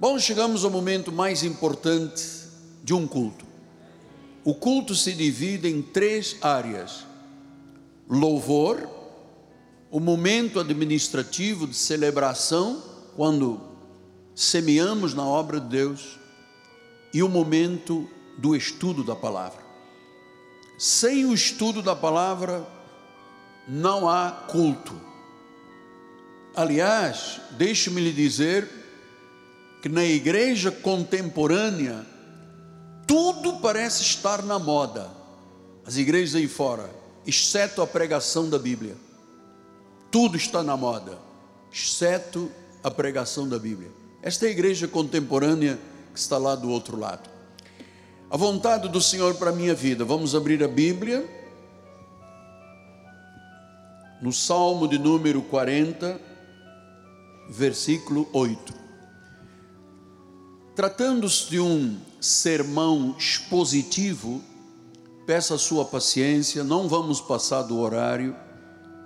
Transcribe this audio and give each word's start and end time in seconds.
Bom, 0.00 0.18
chegamos 0.18 0.64
ao 0.64 0.70
momento 0.70 1.12
mais 1.12 1.42
importante 1.42 2.24
de 2.82 2.94
um 2.94 3.06
culto. 3.06 3.44
O 4.42 4.54
culto 4.54 4.94
se 4.94 5.12
divide 5.12 5.68
em 5.68 5.82
três 5.82 6.38
áreas: 6.40 7.04
louvor, 8.08 8.88
o 9.90 10.00
momento 10.00 10.58
administrativo 10.58 11.66
de 11.66 11.76
celebração, 11.76 12.82
quando 13.14 13.60
semeamos 14.34 15.12
na 15.12 15.22
obra 15.22 15.60
de 15.60 15.68
Deus, 15.68 16.18
e 17.12 17.22
o 17.22 17.28
momento 17.28 18.08
do 18.38 18.56
estudo 18.56 19.04
da 19.04 19.14
palavra. 19.14 19.62
Sem 20.78 21.26
o 21.26 21.34
estudo 21.34 21.82
da 21.82 21.94
palavra, 21.94 22.66
não 23.68 24.08
há 24.08 24.30
culto. 24.48 24.98
Aliás, 26.56 27.38
deixe-me 27.58 28.00
lhe 28.00 28.14
dizer 28.14 28.79
que 29.80 29.88
na 29.88 30.04
igreja 30.04 30.70
contemporânea 30.70 32.04
tudo 33.06 33.54
parece 33.54 34.02
estar 34.02 34.42
na 34.42 34.58
moda. 34.58 35.10
As 35.86 35.96
igrejas 35.96 36.34
aí 36.34 36.46
fora, 36.46 36.90
exceto 37.26 37.82
a 37.82 37.86
pregação 37.86 38.48
da 38.48 38.58
Bíblia. 38.58 38.96
Tudo 40.10 40.36
está 40.36 40.62
na 40.62 40.76
moda, 40.76 41.18
exceto 41.72 42.50
a 42.82 42.90
pregação 42.90 43.48
da 43.48 43.58
Bíblia. 43.58 43.90
Esta 44.22 44.46
é 44.46 44.48
a 44.48 44.52
igreja 44.52 44.86
contemporânea 44.86 45.78
que 46.12 46.20
está 46.20 46.36
lá 46.36 46.54
do 46.54 46.68
outro 46.70 46.98
lado. 46.98 47.28
A 48.30 48.36
vontade 48.36 48.88
do 48.88 49.00
Senhor 49.00 49.34
para 49.34 49.50
a 49.50 49.52
minha 49.52 49.74
vida. 49.74 50.04
Vamos 50.04 50.34
abrir 50.34 50.62
a 50.62 50.68
Bíblia. 50.68 51.28
No 54.22 54.32
Salmo 54.32 54.86
de 54.86 54.98
número 54.98 55.42
40, 55.42 56.20
versículo 57.48 58.28
8. 58.32 58.79
Tratando-se 60.80 61.50
de 61.50 61.60
um 61.60 61.98
sermão 62.22 63.14
expositivo, 63.18 64.42
peço 65.26 65.52
a 65.52 65.58
sua 65.58 65.84
paciência, 65.84 66.64
não 66.64 66.88
vamos 66.88 67.20
passar 67.20 67.60
do 67.64 67.78
horário, 67.78 68.34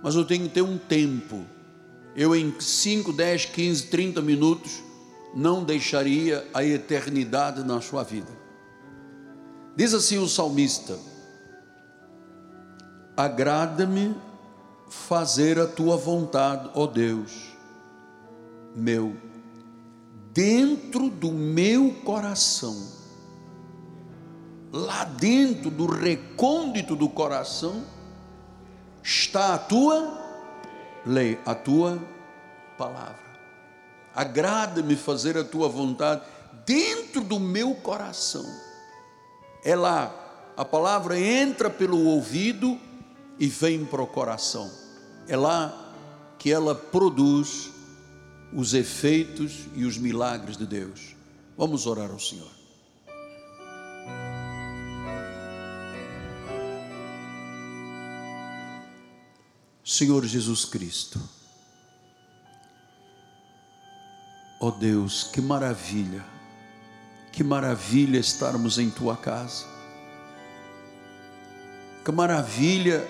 mas 0.00 0.14
eu 0.14 0.24
tenho 0.24 0.44
que 0.44 0.54
ter 0.54 0.62
um 0.62 0.78
tempo. 0.78 1.44
Eu, 2.14 2.32
em 2.36 2.54
5, 2.60 3.12
10, 3.12 3.46
15, 3.46 3.86
30 3.88 4.22
minutos, 4.22 4.84
não 5.34 5.64
deixaria 5.64 6.48
a 6.54 6.64
eternidade 6.64 7.64
na 7.64 7.80
sua 7.80 8.04
vida. 8.04 8.30
Diz 9.74 9.92
assim 9.94 10.18
o 10.18 10.28
salmista: 10.28 10.96
Agrada-me 13.16 14.14
fazer 14.88 15.58
a 15.58 15.66
tua 15.66 15.96
vontade, 15.96 16.70
ó 16.72 16.86
Deus, 16.86 17.32
meu 18.76 19.23
dentro 20.34 21.08
do 21.08 21.30
meu 21.30 21.94
coração, 22.04 22.76
lá 24.72 25.04
dentro 25.04 25.70
do 25.70 25.86
recôndito 25.86 26.96
do 26.96 27.08
coração, 27.08 27.84
está 29.00 29.54
a 29.54 29.58
tua 29.58 30.20
lei, 31.06 31.38
a 31.46 31.54
tua 31.54 32.02
palavra. 32.76 33.22
Agrada-me 34.12 34.96
fazer 34.96 35.38
a 35.38 35.44
tua 35.44 35.68
vontade 35.68 36.22
dentro 36.66 37.20
do 37.20 37.38
meu 37.38 37.72
coração. 37.76 38.44
É 39.64 39.76
lá, 39.76 40.12
a 40.56 40.64
palavra 40.64 41.18
entra 41.18 41.70
pelo 41.70 42.04
ouvido 42.06 42.78
e 43.38 43.46
vem 43.46 43.84
para 43.84 44.02
o 44.02 44.06
coração. 44.06 44.68
É 45.28 45.36
lá 45.36 45.92
que 46.38 46.50
ela 46.50 46.74
produz 46.74 47.73
os 48.54 48.72
efeitos 48.72 49.66
e 49.74 49.84
os 49.84 49.98
milagres 49.98 50.56
de 50.56 50.64
Deus. 50.64 51.16
Vamos 51.56 51.86
orar 51.86 52.10
ao 52.10 52.20
Senhor. 52.20 52.50
Senhor 59.84 60.24
Jesus 60.24 60.64
Cristo, 60.64 61.20
ó 64.58 64.68
oh 64.68 64.70
Deus, 64.70 65.24
que 65.24 65.42
maravilha, 65.42 66.24
que 67.30 67.44
maravilha 67.44 68.18
estarmos 68.18 68.78
em 68.78 68.88
tua 68.88 69.16
casa, 69.16 69.66
que 72.02 72.10
maravilha 72.10 73.06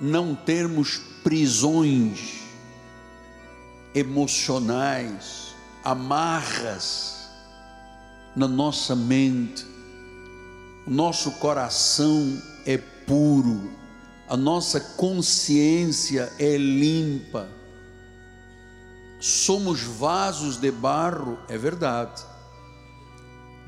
não 0.00 0.34
termos 0.34 0.98
prisões 1.22 2.37
emocionais, 3.98 5.54
amarras 5.84 7.28
na 8.34 8.48
nossa 8.48 8.94
mente. 8.94 9.66
O 10.86 10.90
nosso 10.90 11.32
coração 11.32 12.40
é 12.64 12.78
puro, 12.78 13.70
a 14.28 14.36
nossa 14.36 14.80
consciência 14.80 16.32
é 16.38 16.56
limpa. 16.56 17.48
Somos 19.20 19.82
vasos 19.82 20.56
de 20.56 20.70
barro, 20.70 21.38
é 21.48 21.58
verdade. 21.58 22.22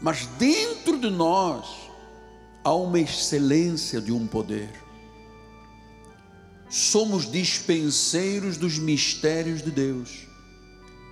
Mas 0.01 0.27
dentro 0.39 0.99
de 0.99 1.11
nós 1.11 1.67
há 2.65 2.73
uma 2.73 3.01
excelência 3.01 4.01
de 4.01 4.13
um 4.13 4.27
poder 4.27 4.90
somos 6.71 7.29
dispenseiros 7.29 8.57
dos 8.57 8.79
mistérios 8.79 9.61
de 9.61 9.73
Deus. 9.73 10.29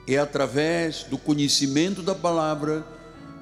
É 0.06 0.16
através 0.16 1.02
do 1.02 1.18
conhecimento 1.18 2.00
da 2.00 2.14
palavra 2.14 2.86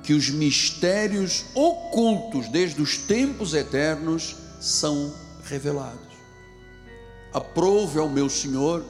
que 0.03 0.15
os 0.15 0.31
mistérios 0.31 1.45
ocultos 1.55 2.49
desde 2.49 2.81
os 2.81 2.97
tempos 2.97 3.53
eternos 3.53 4.35
são 4.59 5.15
revelados. 5.45 6.17
Aprove 7.35 7.99
ao 7.99 8.09
meu 8.09 8.31
Senhor 8.31 8.85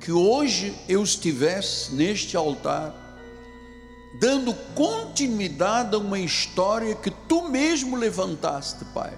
que 0.00 0.10
hoje 0.10 0.74
eu 0.88 1.04
estivesse 1.04 1.94
neste 1.94 2.36
altar, 2.36 2.92
dando 4.18 4.52
continuidade 4.74 5.94
a 5.94 5.98
uma 5.98 6.18
história 6.18 6.96
que 6.96 7.10
tu 7.28 7.48
mesmo 7.48 7.96
levantaste, 7.96 8.84
Pai, 8.86 9.16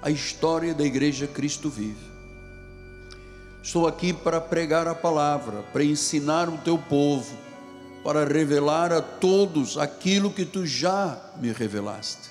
a 0.00 0.10
história 0.10 0.72
da 0.72 0.84
Igreja 0.84 1.26
Cristo 1.26 1.68
Vive 1.68 2.15
Estou 3.66 3.88
aqui 3.88 4.12
para 4.12 4.40
pregar 4.40 4.86
a 4.86 4.94
palavra, 4.94 5.64
para 5.72 5.82
ensinar 5.82 6.48
o 6.48 6.56
teu 6.56 6.78
povo, 6.78 7.36
para 8.04 8.24
revelar 8.24 8.92
a 8.92 9.02
todos 9.02 9.76
aquilo 9.76 10.30
que 10.30 10.44
tu 10.44 10.64
já 10.64 11.20
me 11.40 11.50
revelaste. 11.50 12.30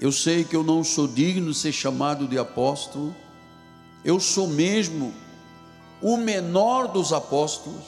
Eu 0.00 0.10
sei 0.10 0.42
que 0.42 0.56
eu 0.56 0.64
não 0.64 0.82
sou 0.82 1.06
digno 1.06 1.52
de 1.52 1.56
ser 1.56 1.70
chamado 1.70 2.26
de 2.26 2.36
apóstolo, 2.36 3.14
eu 4.04 4.18
sou 4.18 4.48
mesmo 4.48 5.14
o 6.02 6.16
menor 6.16 6.88
dos 6.88 7.12
apóstolos, 7.12 7.84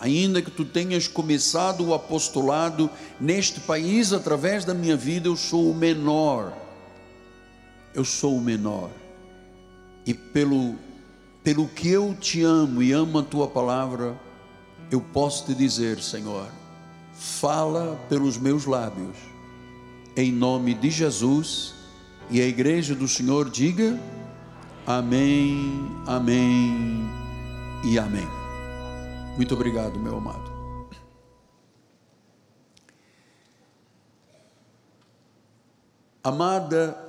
ainda 0.00 0.42
que 0.42 0.50
tu 0.50 0.64
tenhas 0.64 1.06
começado 1.06 1.86
o 1.86 1.94
apostolado 1.94 2.90
neste 3.20 3.60
país 3.60 4.12
através 4.12 4.64
da 4.64 4.74
minha 4.74 4.96
vida, 4.96 5.28
eu 5.28 5.36
sou 5.36 5.70
o 5.70 5.74
menor. 5.74 6.52
Eu 7.94 8.04
sou 8.04 8.36
o 8.36 8.40
menor. 8.40 8.90
E 10.04 10.12
pelo 10.12 10.85
pelo 11.46 11.68
que 11.68 11.88
eu 11.88 12.12
te 12.12 12.42
amo 12.42 12.82
e 12.82 12.90
amo 12.90 13.20
a 13.20 13.22
tua 13.22 13.46
palavra, 13.46 14.18
eu 14.90 15.00
posso 15.00 15.46
te 15.46 15.54
dizer, 15.54 16.02
Senhor, 16.02 16.50
fala 17.12 17.94
pelos 18.08 18.36
meus 18.36 18.66
lábios, 18.66 19.16
em 20.16 20.32
nome 20.32 20.74
de 20.74 20.90
Jesus, 20.90 21.72
e 22.28 22.40
a 22.40 22.44
igreja 22.44 22.96
do 22.96 23.06
Senhor 23.06 23.48
diga: 23.48 23.96
Amém, 24.84 25.88
Amém 26.04 27.08
e 27.84 27.96
Amém. 27.96 28.26
Muito 29.36 29.54
obrigado, 29.54 30.00
meu 30.00 30.16
amado. 30.16 30.50
Amada 36.24 37.00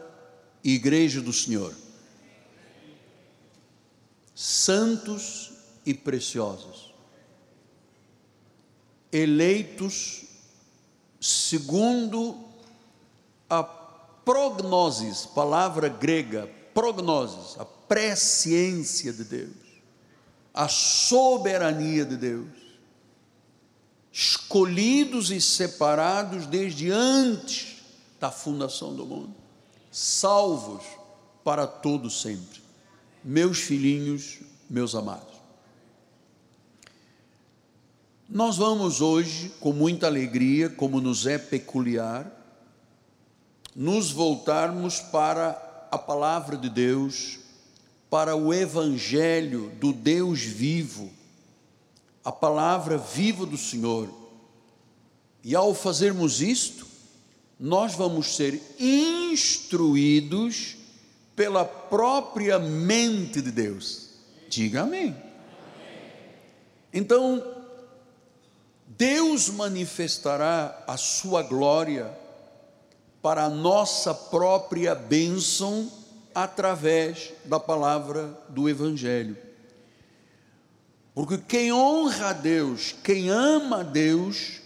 Igreja 0.64 1.22
do 1.22 1.34
Senhor, 1.34 1.74
santos 4.40 5.52
e 5.84 5.96
preciosos, 5.96 6.94
eleitos 9.12 10.26
segundo 11.20 12.38
a 13.50 13.64
prognosis, 13.64 15.26
palavra 15.26 15.90
grega, 15.90 16.48
prognosis, 16.72 17.60
a 17.60 17.66
presciência 17.66 19.12
de 19.12 19.24
Deus, 19.24 19.56
a 20.54 20.68
soberania 20.68 22.06
de 22.06 22.16
Deus, 22.16 22.48
escolhidos 24.12 25.32
e 25.32 25.42
separados 25.42 26.46
desde 26.46 26.92
antes 26.92 27.78
da 28.20 28.30
fundação 28.30 28.96
do 28.96 29.04
mundo, 29.04 29.34
salvos 29.92 30.84
para 31.44 31.66
todo 31.66 32.08
sempre 32.12 32.67
meus 33.24 33.60
filhinhos, 33.60 34.40
meus 34.70 34.96
amados. 34.96 35.36
Nós 38.30 38.58
vamos 38.58 39.02
hoje, 39.02 39.52
com 39.60 39.72
muita 39.72 40.08
alegria, 40.08 40.70
como 40.70 41.00
nos 41.00 41.26
é 41.26 41.38
peculiar, 41.38 42.30
nos 43.76 44.12
voltarmos 44.12 45.00
para 45.00 45.88
a 45.92 45.98
palavra 45.98 46.58
de 46.58 46.70
Deus, 46.70 47.40
para 48.10 48.36
o 48.36 48.54
Evangelho 48.54 49.72
do 49.80 49.94
Deus 49.94 50.42
vivo, 50.42 51.10
a 52.24 52.32
palavra 52.32 52.98
viva 52.98 53.46
do 53.46 53.58
Senhor. 53.58 54.10
E 55.44 55.56
ao 55.56 55.74
fazermos 55.74 56.42
isto, 56.42 56.86
nós 57.60 57.96
vamos 57.96 58.36
ser 58.36 58.62
instruídos 58.80 60.77
pela 61.38 61.64
própria 61.64 62.58
mente 62.58 63.44
de 63.44 63.52
Deus. 63.52 64.10
Diga 64.50 64.82
amém. 64.82 65.16
Então, 66.92 67.44
Deus 68.88 69.48
manifestará 69.48 70.84
a 70.88 70.98
sua 70.98 71.44
glória 71.44 72.12
para 73.22 73.44
a 73.44 73.50
nossa 73.50 74.16
própria 74.16 74.96
bênção 74.96 75.92
através 76.34 77.32
da 77.46 77.60
palavra 77.60 78.36
do 78.50 78.68
Evangelho. 78.68 79.38
Porque 81.14 81.38
quem 81.38 81.72
honra 81.72 82.30
a 82.30 82.34
Deus, 82.34 82.96
quem 83.04 83.30
ama 83.30 83.82
a 83.82 83.84
Deus, 83.84 84.60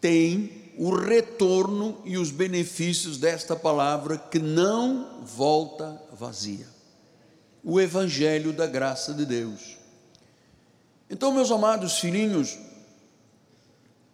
tem 0.00 0.61
o 0.82 0.96
retorno 0.96 2.02
e 2.04 2.18
os 2.18 2.32
benefícios 2.32 3.16
desta 3.16 3.54
palavra 3.54 4.18
que 4.18 4.40
não 4.40 5.22
volta 5.22 6.02
vazia. 6.12 6.66
O 7.62 7.80
Evangelho 7.80 8.52
da 8.52 8.66
graça 8.66 9.14
de 9.14 9.24
Deus. 9.24 9.78
Então, 11.08 11.30
meus 11.30 11.52
amados 11.52 12.00
filhinhos, 12.00 12.58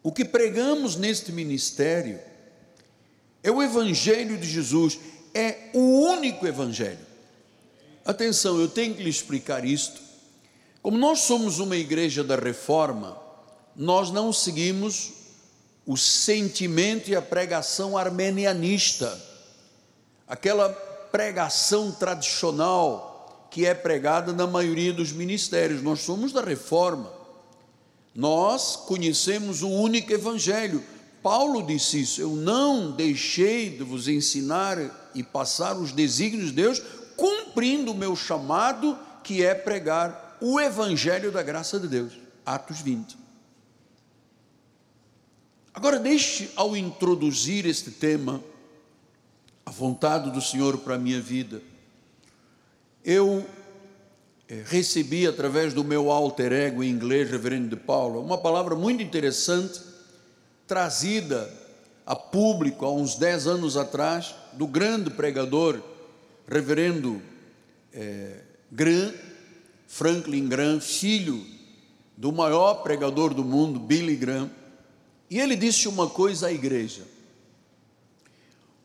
o 0.02 0.12
que 0.12 0.26
pregamos 0.26 0.94
neste 0.94 1.32
ministério 1.32 2.20
é 3.42 3.50
o 3.50 3.62
Evangelho 3.62 4.36
de 4.36 4.46
Jesus, 4.46 5.00
é 5.32 5.70
o 5.72 6.02
único 6.02 6.46
Evangelho. 6.46 7.06
Atenção, 8.04 8.60
eu 8.60 8.68
tenho 8.68 8.94
que 8.94 9.02
lhe 9.02 9.08
explicar 9.08 9.64
isto. 9.64 10.02
Como 10.82 10.98
nós 10.98 11.20
somos 11.20 11.60
uma 11.60 11.78
igreja 11.78 12.22
da 12.22 12.36
reforma, 12.36 13.18
nós 13.74 14.10
não 14.10 14.34
seguimos 14.34 15.17
o 15.88 15.96
sentimento 15.96 17.08
e 17.08 17.16
a 17.16 17.22
pregação 17.22 17.96
armenianista, 17.96 19.18
aquela 20.28 20.68
pregação 20.68 21.90
tradicional 21.90 23.48
que 23.50 23.64
é 23.64 23.72
pregada 23.72 24.34
na 24.34 24.46
maioria 24.46 24.92
dos 24.92 25.12
ministérios. 25.12 25.82
Nós 25.82 26.00
somos 26.00 26.30
da 26.30 26.42
reforma. 26.42 27.10
Nós 28.14 28.76
conhecemos 28.76 29.62
o 29.62 29.70
único 29.70 30.12
evangelho. 30.12 30.84
Paulo 31.22 31.62
disse 31.62 32.02
isso: 32.02 32.20
Eu 32.20 32.36
não 32.36 32.90
deixei 32.90 33.70
de 33.70 33.82
vos 33.82 34.08
ensinar 34.08 34.76
e 35.14 35.22
passar 35.22 35.74
os 35.74 35.90
desígnios 35.90 36.48
de 36.48 36.56
Deus, 36.56 36.82
cumprindo 37.16 37.92
o 37.92 37.96
meu 37.96 38.14
chamado, 38.14 38.98
que 39.24 39.42
é 39.42 39.54
pregar 39.54 40.36
o 40.38 40.60
evangelho 40.60 41.32
da 41.32 41.42
graça 41.42 41.80
de 41.80 41.88
Deus. 41.88 42.12
Atos 42.44 42.82
20. 42.82 43.27
Agora, 45.78 46.00
deixe, 46.00 46.50
ao 46.56 46.76
introduzir 46.76 47.64
este 47.64 47.92
tema, 47.92 48.42
a 49.64 49.70
vontade 49.70 50.28
do 50.32 50.40
Senhor 50.40 50.78
para 50.78 50.96
a 50.96 50.98
minha 50.98 51.20
vida, 51.20 51.62
eu 53.04 53.46
é, 54.48 54.60
recebi 54.66 55.24
através 55.24 55.72
do 55.72 55.84
meu 55.84 56.10
alter 56.10 56.52
ego 56.52 56.82
em 56.82 56.90
inglês, 56.90 57.30
Reverendo 57.30 57.68
de 57.68 57.76
Paulo, 57.76 58.20
uma 58.20 58.36
palavra 58.36 58.74
muito 58.74 59.04
interessante, 59.04 59.80
trazida 60.66 61.48
a 62.04 62.16
público 62.16 62.84
há 62.84 62.92
uns 62.92 63.14
10 63.14 63.46
anos 63.46 63.76
atrás, 63.76 64.34
do 64.54 64.66
grande 64.66 65.10
pregador, 65.10 65.80
Reverendo 66.48 67.22
é, 67.94 68.40
Franklin 69.86 70.48
Graham, 70.48 70.80
filho 70.80 71.46
do 72.16 72.32
maior 72.32 72.82
pregador 72.82 73.32
do 73.32 73.44
mundo, 73.44 73.78
Billy 73.78 74.16
Graham, 74.16 74.57
e 75.30 75.38
ele 75.38 75.56
disse 75.56 75.88
uma 75.88 76.08
coisa 76.08 76.48
à 76.48 76.52
igreja: 76.52 77.02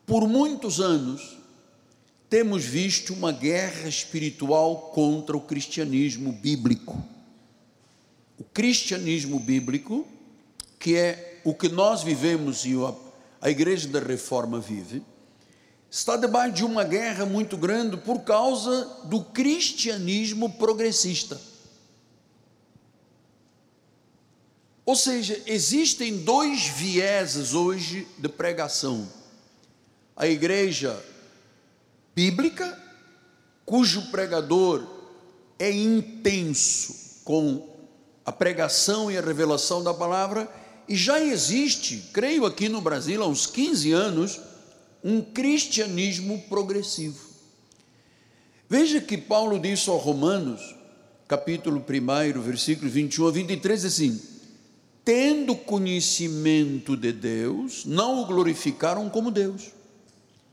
por 0.06 0.28
muitos 0.28 0.80
anos, 0.80 1.38
temos 2.30 2.64
visto 2.64 3.14
uma 3.14 3.32
guerra 3.32 3.88
espiritual 3.88 4.92
contra 4.94 5.38
o 5.38 5.42
cristianismo 5.42 6.32
bíblico. 6.32 7.02
O 8.38 8.44
cristianismo 8.44 9.40
bíblico, 9.40 10.08
que 10.80 10.96
é 10.96 11.42
o 11.44 11.54
que 11.54 11.70
nós 11.70 12.04
vivemos 12.04 12.66
e 12.66 12.74
a 13.40 13.50
Igreja 13.50 13.88
da 13.88 14.00
Reforma 14.00 14.60
vive, 14.60 15.04
está 15.92 16.18
debaixo 16.18 16.56
de 16.56 16.66
uma 16.66 16.84
guerra 16.84 17.26
muito 17.26 17.56
grande 17.56 17.98
por 17.98 18.22
causa 18.22 18.86
do 19.06 19.24
cristianismo 19.24 20.50
progressista. 20.50 21.40
Ou 24.86 24.96
seja, 24.96 25.42
existem 25.46 26.18
dois 26.18 26.68
vieses 26.68 27.54
hoje 27.54 28.08
de 28.18 28.28
pregação. 28.28 29.08
A 30.16 30.28
igreja 30.28 31.02
bíblica, 32.14 32.78
cujo 33.66 34.12
pregador 34.12 34.86
é 35.58 35.72
intenso 35.72 37.22
com 37.24 37.70
a 38.26 38.32
pregação 38.32 39.10
e 39.10 39.18
a 39.18 39.22
revelação 39.22 39.82
da 39.82 39.94
palavra, 39.94 40.50
e 40.88 40.98
já 40.98 41.22
existe, 41.22 42.10
creio 42.12 42.46
aqui 42.46 42.68
no 42.68 42.82
Brasil 42.82 43.24
há 43.24 43.28
uns 43.28 43.48
15 43.48 43.92
anos, 43.94 44.40
um 45.02 45.22
cristianismo 45.22 46.42
progressivo. 46.50 47.20
Veja 48.70 49.00
que 49.00 49.18
Paulo 49.18 49.60
disse 49.60 49.90
aos 49.90 50.04
Romanos, 50.04 50.76
capítulo 51.28 51.84
1, 51.88 52.42
versículos 52.42 52.94
21 52.94 53.28
a 53.28 53.32
23, 53.32 53.86
assim: 53.86 54.33
Tendo 55.04 55.56
conhecimento 55.56 56.96
de 56.96 57.12
Deus, 57.12 57.86
não 57.86 58.22
o 58.22 58.26
glorificaram 58.26 59.10
como 59.10 59.32
Deus 59.32 59.72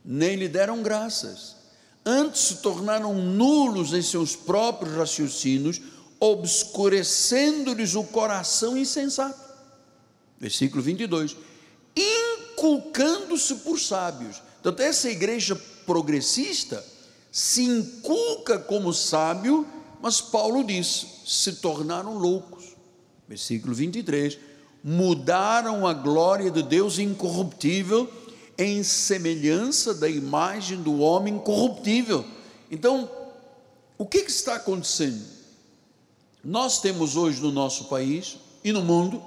nem 0.05 0.37
lhe 0.37 0.49
deram 0.49 0.83
graças. 0.83 1.57
Antes 2.05 2.41
se 2.41 2.57
tornaram 2.57 3.15
nulos 3.15 3.93
em 3.93 4.03
seus 4.03 4.35
próprios 4.35 4.97
raciocínios, 4.97 5.81
obscurecendo-lhes 6.19 7.95
o 7.95 8.05
coração 8.05 8.77
insensato. 8.77 9.39
Versículo 10.39 10.83
22. 10.83 11.37
Inculcando-se 11.95 13.57
por 13.57 13.79
sábios. 13.79 14.43
Então, 14.61 14.75
essa 14.79 15.11
igreja 15.11 15.55
progressista 15.87 16.85
se 17.31 17.63
inculca 17.63 18.59
como 18.59 18.93
sábio, 18.93 19.67
mas 20.01 20.21
Paulo 20.21 20.65
diz: 20.65 21.07
se 21.27 21.57
tornaram 21.57 22.15
loucos. 22.15 22.70
Versículo 23.31 23.73
23. 23.73 24.37
Mudaram 24.83 25.87
a 25.87 25.95
glória 25.95 26.51
de 26.51 26.65
Deus 26.65 26.99
incorruptível 26.99 28.13
em 28.59 28.83
semelhança 28.83 29.95
da 29.95 30.09
imagem 30.09 30.83
do 30.83 30.99
homem 30.99 31.39
corruptível. 31.39 32.25
Então, 32.69 33.09
o 33.97 34.05
que, 34.05 34.23
que 34.23 34.31
está 34.33 34.57
acontecendo? 34.57 35.25
Nós 36.43 36.81
temos 36.81 37.15
hoje 37.15 37.41
no 37.41 37.53
nosso 37.53 37.85
país 37.85 38.37
e 38.65 38.73
no 38.73 38.83
mundo 38.83 39.23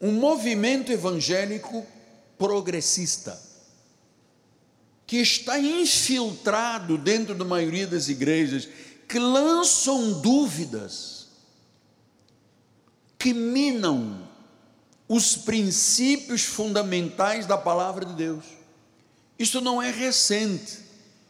um 0.00 0.12
movimento 0.12 0.90
evangélico 0.90 1.86
progressista 2.38 3.38
que 5.06 5.18
está 5.18 5.58
infiltrado 5.58 6.96
dentro 6.96 7.34
da 7.34 7.44
maioria 7.44 7.86
das 7.86 8.08
igrejas, 8.08 8.66
que 9.06 9.18
lançam 9.18 10.22
dúvidas, 10.22 11.21
que 13.22 13.32
minam 13.32 14.28
os 15.06 15.36
princípios 15.36 16.42
fundamentais 16.42 17.46
da 17.46 17.56
palavra 17.56 18.04
de 18.04 18.14
Deus. 18.14 18.44
Isto 19.38 19.60
não 19.60 19.80
é 19.80 19.92
recente. 19.92 20.80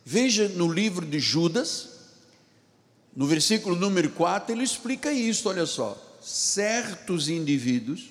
Veja 0.02 0.49
no 0.49 0.72
livro 0.72 1.04
de 1.04 1.20
Judas, 1.20 1.90
no 3.14 3.26
versículo 3.26 3.76
número 3.76 4.08
4, 4.11 4.54
ele 4.54 4.64
explica 4.64 5.12
isso, 5.12 5.50
olha 5.50 5.66
só. 5.66 6.00
Certos 6.22 7.28
indivíduos 7.28 8.06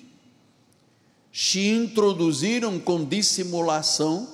se 1.32 1.66
introduziram 1.68 2.78
com 2.78 3.04
dissimulação, 3.04 4.28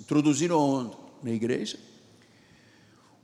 introduziram 0.00 0.58
onde? 0.58 0.96
Na 1.22 1.30
igreja, 1.30 1.78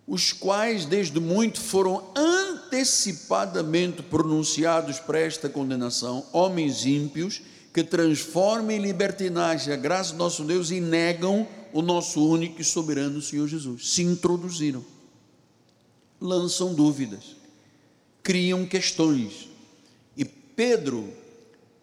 os 0.06 0.32
quais 0.32 0.84
desde 0.84 1.18
muito 1.18 1.60
foram 1.60 2.10
antecipadamente 2.14 4.02
pronunciados 4.02 4.98
para 5.00 5.18
esta 5.18 5.48
condenação, 5.48 6.26
homens 6.32 6.84
ímpios 6.84 7.40
que 7.72 7.82
transformam 7.82 8.70
em 8.70 8.78
libertinagem 8.78 9.72
a 9.72 9.76
graça 9.76 10.12
do 10.12 10.18
nosso 10.18 10.44
Deus 10.44 10.70
e 10.70 10.80
negam 10.80 11.46
o 11.72 11.82
nosso 11.82 12.24
único 12.24 12.60
e 12.60 12.64
soberano 12.64 13.20
Senhor 13.20 13.48
Jesus. 13.48 13.94
Se 13.94 14.02
introduziram, 14.02 14.84
lançam 16.20 16.74
dúvidas, 16.74 17.36
criam 18.22 18.64
questões. 18.66 19.48
E 20.16 20.24
Pedro 20.24 21.12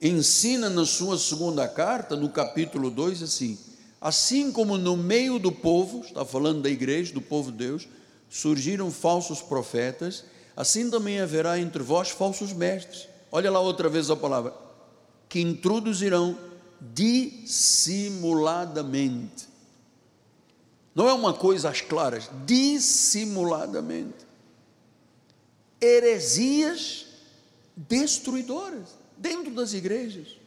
ensina 0.01 0.69
na 0.69 0.85
sua 0.85 1.17
segunda 1.17 1.67
carta, 1.67 2.15
no 2.15 2.29
capítulo 2.29 2.89
2, 2.89 3.23
assim: 3.23 3.57
assim 3.99 4.51
como 4.51 4.77
no 4.77 4.95
meio 4.95 5.39
do 5.39 5.51
povo, 5.51 6.05
está 6.05 6.23
falando 6.23 6.61
da 6.61 6.69
igreja, 6.69 7.13
do 7.13 7.21
povo 7.21 7.51
de 7.51 7.57
Deus, 7.57 7.87
surgiram 8.31 8.89
falsos 8.89 9.39
profetas, 9.41 10.23
assim 10.55 10.89
também 10.89 11.19
haverá 11.19 11.59
entre 11.59 11.83
vós 11.83 12.09
falsos 12.09 12.53
mestres. 12.53 13.09
Olha 13.29 13.51
lá 13.51 13.59
outra 13.59 13.89
vez 13.89 14.09
a 14.09 14.15
palavra, 14.15 14.53
que 15.27 15.41
introduzirão 15.41 16.37
dissimuladamente. 16.79 19.51
Não 20.95 21.09
é 21.09 21.13
uma 21.13 21.33
coisa 21.33 21.69
às 21.69 21.81
claras, 21.81 22.31
dissimuladamente. 22.45 24.25
Heresias 25.81 27.07
destruidoras 27.75 28.95
dentro 29.17 29.53
das 29.53 29.73
igrejas, 29.73 30.37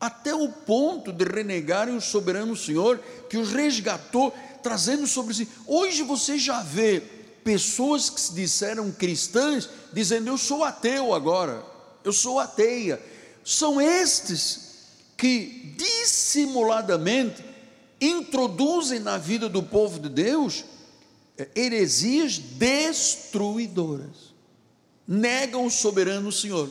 até 0.00 0.34
o 0.34 0.50
ponto 0.50 1.12
de 1.12 1.24
renegarem 1.24 1.94
o 1.96 2.00
soberano 2.00 2.56
Senhor 2.56 2.98
que 3.28 3.36
os 3.36 3.52
resgatou, 3.52 4.32
trazendo 4.62 5.06
sobre 5.06 5.34
si. 5.34 5.48
Hoje 5.66 6.02
você 6.02 6.38
já 6.38 6.62
vê 6.62 7.02
pessoas 7.44 8.10
que 8.10 8.20
se 8.20 8.34
disseram 8.34 8.92
cristãs 8.92 9.68
dizendo: 9.92 10.28
Eu 10.28 10.38
sou 10.38 10.64
ateu 10.64 11.14
agora, 11.14 11.64
eu 12.04 12.12
sou 12.12 12.38
ateia. 12.38 13.00
São 13.44 13.80
estes 13.80 14.68
que 15.16 15.74
dissimuladamente 15.76 17.44
introduzem 18.00 19.00
na 19.00 19.18
vida 19.18 19.48
do 19.48 19.62
povo 19.62 19.98
de 19.98 20.08
Deus 20.08 20.64
é, 21.36 21.48
heresias 21.54 22.38
destruidoras, 22.38 24.34
negam 25.06 25.66
o 25.66 25.70
soberano 25.70 26.30
Senhor. 26.30 26.70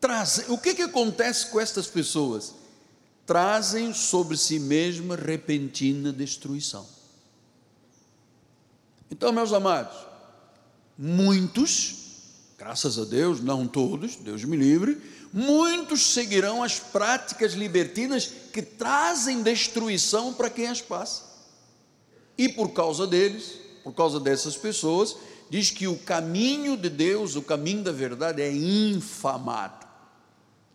Trazem, 0.00 0.46
o 0.48 0.58
que, 0.58 0.74
que 0.74 0.82
acontece 0.82 1.46
com 1.46 1.60
estas 1.60 1.86
pessoas? 1.86 2.54
Trazem 3.26 3.94
sobre 3.94 4.36
si 4.36 4.58
mesma 4.58 5.16
repentina 5.16 6.12
destruição. 6.12 6.86
Então, 9.10 9.30
meus 9.30 9.52
amados, 9.52 9.96
muitos, 10.96 11.94
graças 12.58 12.98
a 12.98 13.04
Deus, 13.04 13.40
não 13.40 13.66
todos, 13.66 14.16
Deus 14.16 14.42
me 14.44 14.56
livre, 14.56 15.00
muitos 15.32 16.14
seguirão 16.14 16.62
as 16.62 16.80
práticas 16.80 17.52
libertinas 17.52 18.26
que 18.52 18.62
trazem 18.62 19.42
destruição 19.42 20.32
para 20.32 20.50
quem 20.50 20.66
as 20.66 20.80
passa. 20.80 21.22
E 22.36 22.48
por 22.48 22.70
causa 22.70 23.06
deles, 23.06 23.58
por 23.84 23.92
causa 23.92 24.18
dessas 24.18 24.56
pessoas, 24.56 25.16
diz 25.50 25.70
que 25.70 25.86
o 25.86 25.98
caminho 25.98 26.76
de 26.76 26.88
Deus, 26.88 27.36
o 27.36 27.42
caminho 27.42 27.82
da 27.82 27.92
verdade 27.92 28.40
é 28.40 28.50
infamado. 28.50 29.86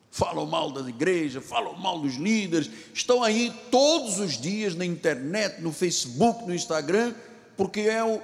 Falam 0.09 0.45
mal 0.45 0.71
da 0.71 0.87
igreja, 0.87 1.41
falam 1.41 1.75
mal 1.75 1.99
dos 1.99 2.15
líderes, 2.15 2.69
estão 2.93 3.23
aí 3.23 3.53
todos 3.69 4.19
os 4.19 4.39
dias 4.39 4.73
na 4.73 4.85
internet, 4.85 5.61
no 5.61 5.71
Facebook, 5.71 6.45
no 6.45 6.55
Instagram, 6.55 7.13
porque 7.55 7.81
é, 7.81 8.03
o, 8.03 8.21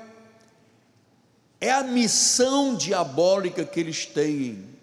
é 1.61 1.71
a 1.71 1.83
missão 1.83 2.75
diabólica 2.75 3.63
que 3.65 3.79
eles 3.79 4.05
têm 4.05 4.73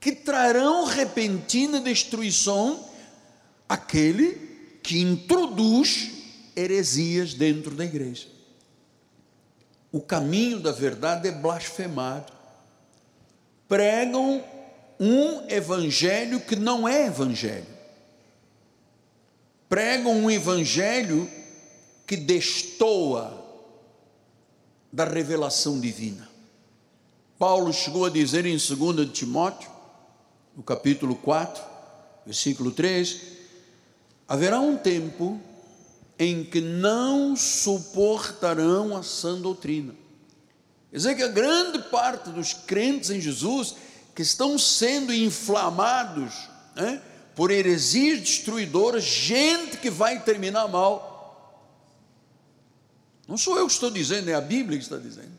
que 0.00 0.12
trarão 0.12 0.86
repentina 0.86 1.78
destruição 1.78 2.82
aquele 3.68 4.78
que 4.82 4.98
introduz 4.98 6.10
heresias 6.56 7.34
dentro 7.34 7.74
da 7.74 7.84
igreja. 7.84 8.26
O 9.92 10.00
caminho 10.00 10.58
da 10.58 10.72
verdade 10.72 11.28
é 11.28 11.32
blasfemado. 11.32 12.32
Pregam 13.68 14.42
um 15.00 15.48
evangelho 15.48 16.40
que 16.40 16.54
não 16.54 16.86
é 16.86 17.06
evangelho. 17.06 17.66
Pregam 19.66 20.12
um 20.12 20.30
evangelho 20.30 21.30
que 22.06 22.16
destoa 22.16 23.42
da 24.92 25.04
revelação 25.04 25.80
divina. 25.80 26.28
Paulo 27.38 27.72
chegou 27.72 28.04
a 28.04 28.10
dizer 28.10 28.44
em 28.44 28.58
2 28.58 29.10
Timóteo 29.10 29.70
no 30.54 30.62
capítulo 30.62 31.14
4, 31.14 31.62
versículo 32.26 32.70
3, 32.70 33.22
haverá 34.28 34.60
um 34.60 34.76
tempo 34.76 35.40
em 36.18 36.44
que 36.44 36.60
não 36.60 37.34
suportarão 37.34 38.94
a 38.94 39.02
sã 39.02 39.40
doutrina. 39.40 39.94
Quer 40.90 40.96
dizer 40.96 41.14
que 41.14 41.22
a 41.22 41.28
grande 41.28 41.78
parte 41.84 42.28
dos 42.28 42.52
crentes 42.52 43.08
em 43.08 43.20
Jesus 43.20 43.76
que 44.20 44.22
estão 44.22 44.58
sendo 44.58 45.14
inflamados 45.14 46.34
né, 46.76 47.00
por 47.34 47.50
heresias 47.50 48.20
destruidoras, 48.20 49.02
gente 49.02 49.78
que 49.78 49.88
vai 49.88 50.22
terminar 50.22 50.68
mal. 50.68 51.64
Não 53.26 53.38
sou 53.38 53.56
eu 53.56 53.66
que 53.66 53.72
estou 53.72 53.90
dizendo, 53.90 54.28
é 54.28 54.34
a 54.34 54.40
Bíblia 54.42 54.76
que 54.76 54.84
está 54.84 54.98
dizendo. 54.98 55.32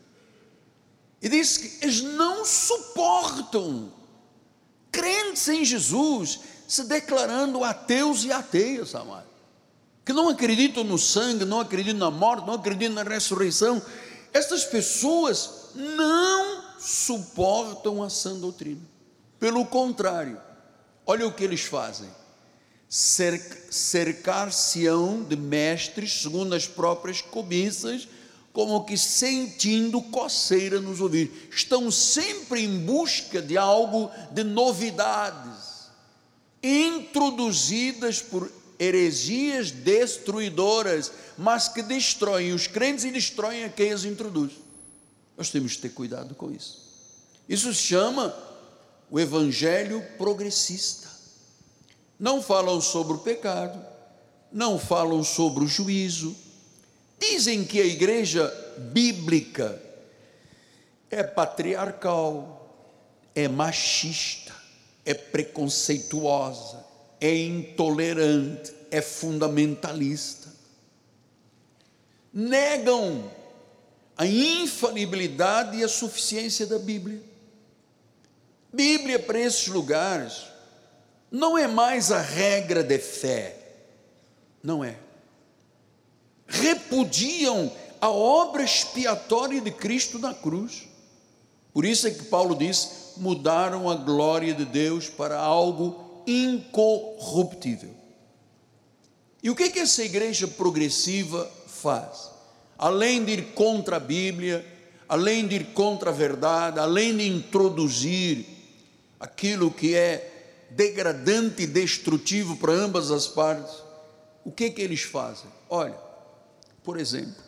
E 1.22 1.28
diz 1.28 1.58
que 1.58 1.78
eles 1.80 2.00
não 2.00 2.44
suportam 2.44 3.92
crentes 4.90 5.46
em 5.46 5.64
Jesus, 5.64 6.40
se 6.66 6.82
declarando 6.82 7.62
ateus 7.62 8.24
e 8.24 8.32
ateias, 8.32 8.96
amado, 8.96 9.28
que 10.04 10.12
não 10.12 10.28
acreditam 10.28 10.82
no 10.82 10.98
sangue, 10.98 11.44
não 11.44 11.60
acreditam 11.60 12.00
na 12.00 12.10
morte, 12.10 12.48
não 12.48 12.54
acreditam 12.54 12.96
na 12.96 13.04
ressurreição. 13.04 13.80
Estas 14.32 14.64
pessoas 14.64 15.68
não 15.72 16.71
suportam 16.82 18.02
a 18.02 18.10
sã 18.10 18.38
doutrina. 18.38 18.82
Pelo 19.38 19.64
contrário, 19.64 20.40
olha 21.06 21.26
o 21.26 21.32
que 21.32 21.44
eles 21.44 21.62
fazem: 21.62 22.08
cercar-se-ão 23.70 25.22
de 25.22 25.36
mestres 25.36 26.22
segundo 26.22 26.54
as 26.54 26.66
próprias 26.66 27.20
cobiças 27.20 28.08
como 28.52 28.84
que 28.84 28.98
sentindo 28.98 30.02
coceira 30.02 30.80
nos 30.80 31.00
ouvidos. 31.00 31.34
Estão 31.50 31.90
sempre 31.90 32.62
em 32.62 32.80
busca 32.80 33.40
de 33.40 33.56
algo 33.56 34.10
de 34.30 34.44
novidades, 34.44 35.90
introduzidas 36.62 38.20
por 38.20 38.52
heresias 38.78 39.70
destruidoras, 39.70 41.10
mas 41.38 41.68
que 41.68 41.82
destroem 41.82 42.52
os 42.52 42.66
crentes 42.66 43.04
e 43.04 43.10
destroem 43.10 43.64
a 43.64 43.68
quem 43.68 43.92
as 43.92 44.04
introduz. 44.04 44.52
Nós 45.36 45.50
temos 45.50 45.76
que 45.76 45.82
ter 45.82 45.90
cuidado 45.90 46.34
com 46.34 46.50
isso. 46.50 46.80
Isso 47.48 47.72
se 47.74 47.82
chama 47.82 48.34
o 49.10 49.18
evangelho 49.18 50.02
progressista. 50.16 51.08
Não 52.18 52.42
falam 52.42 52.80
sobre 52.80 53.14
o 53.14 53.18
pecado, 53.18 53.84
não 54.52 54.78
falam 54.78 55.24
sobre 55.24 55.64
o 55.64 55.66
juízo, 55.66 56.36
Dizem 57.22 57.64
que 57.64 57.80
a 57.80 57.86
igreja 57.86 58.52
bíblica 58.92 59.80
é 61.08 61.22
patriarcal, 61.22 62.68
é 63.32 63.46
machista, 63.46 64.52
é 65.04 65.14
preconceituosa, 65.14 66.84
é 67.20 67.32
intolerante, 67.32 68.74
é 68.90 69.00
fundamentalista. 69.00 70.52
Negam 72.34 73.30
a 74.16 74.26
infalibilidade 74.26 75.76
e 75.78 75.84
a 75.84 75.88
suficiência 75.88 76.66
da 76.66 76.78
Bíblia. 76.78 77.22
Bíblia 78.72 79.18
para 79.18 79.38
esses 79.38 79.66
lugares 79.68 80.44
não 81.30 81.56
é 81.56 81.66
mais 81.66 82.10
a 82.10 82.20
regra 82.20 82.82
de 82.82 82.98
fé, 82.98 83.56
não 84.62 84.84
é 84.84 84.96
repudiam 86.52 87.72
a 87.98 88.10
obra 88.10 88.62
expiatória 88.62 89.60
de 89.60 89.70
Cristo 89.70 90.18
na 90.18 90.34
cruz. 90.34 90.86
Por 91.72 91.86
isso 91.86 92.06
é 92.06 92.10
que 92.10 92.24
Paulo 92.24 92.54
diz: 92.54 93.14
mudaram 93.16 93.88
a 93.88 93.94
glória 93.94 94.52
de 94.52 94.66
Deus 94.66 95.08
para 95.08 95.38
algo 95.38 96.22
incorruptível. 96.26 97.90
E 99.42 99.50
o 99.50 99.56
que, 99.56 99.64
é 99.64 99.70
que 99.70 99.80
essa 99.80 100.04
igreja 100.04 100.46
progressiva 100.46 101.50
faz? 101.66 102.30
Além 102.78 103.24
de 103.24 103.32
ir 103.32 103.42
contra 103.54 103.96
a 103.96 104.00
Bíblia, 104.00 104.64
além 105.08 105.46
de 105.46 105.56
ir 105.56 105.66
contra 105.66 106.10
a 106.10 106.12
verdade, 106.12 106.78
além 106.78 107.16
de 107.16 107.28
introduzir 107.28 108.46
aquilo 109.20 109.70
que 109.70 109.94
é 109.94 110.66
degradante 110.70 111.62
e 111.62 111.66
destrutivo 111.66 112.56
para 112.56 112.72
ambas 112.72 113.10
as 113.10 113.28
partes, 113.28 113.82
o 114.44 114.50
que, 114.50 114.70
que 114.70 114.82
eles 114.82 115.02
fazem? 115.02 115.50
Olha, 115.68 115.96
por 116.82 116.98
exemplo, 116.98 117.42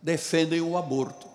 defendem 0.00 0.60
o 0.60 0.76
aborto. 0.76 1.26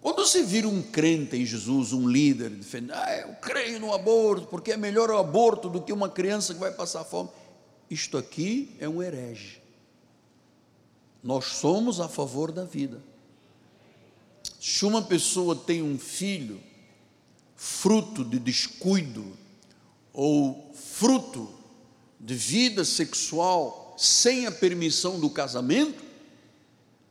Quando 0.00 0.24
você 0.24 0.42
vira 0.42 0.68
um 0.68 0.80
crente 0.80 1.36
em 1.36 1.44
Jesus, 1.44 1.92
um 1.92 2.08
líder, 2.08 2.50
defende, 2.50 2.92
ah, 2.92 3.16
eu 3.18 3.34
creio 3.34 3.80
no 3.80 3.92
aborto, 3.92 4.46
porque 4.46 4.72
é 4.72 4.76
melhor 4.76 5.10
o 5.10 5.18
aborto 5.18 5.68
do 5.68 5.82
que 5.82 5.92
uma 5.92 6.08
criança 6.08 6.54
que 6.54 6.60
vai 6.60 6.70
passar 6.70 7.04
fome. 7.04 7.28
Isto 7.90 8.16
aqui 8.16 8.76
é 8.78 8.88
um 8.88 9.02
herege. 9.02 9.60
Nós 11.22 11.46
somos 11.46 12.00
a 12.00 12.08
favor 12.08 12.52
da 12.52 12.64
vida. 12.64 13.02
Se 14.60 14.84
uma 14.84 15.02
pessoa 15.02 15.54
tem 15.54 15.82
um 15.82 15.98
filho, 15.98 16.60
fruto 17.56 18.24
de 18.24 18.38
descuido 18.38 19.36
ou 20.12 20.72
fruto 20.74 21.52
de 22.20 22.34
vida 22.34 22.84
sexual 22.84 23.94
sem 23.98 24.46
a 24.46 24.52
permissão 24.52 25.18
do 25.18 25.28
casamento, 25.28 26.02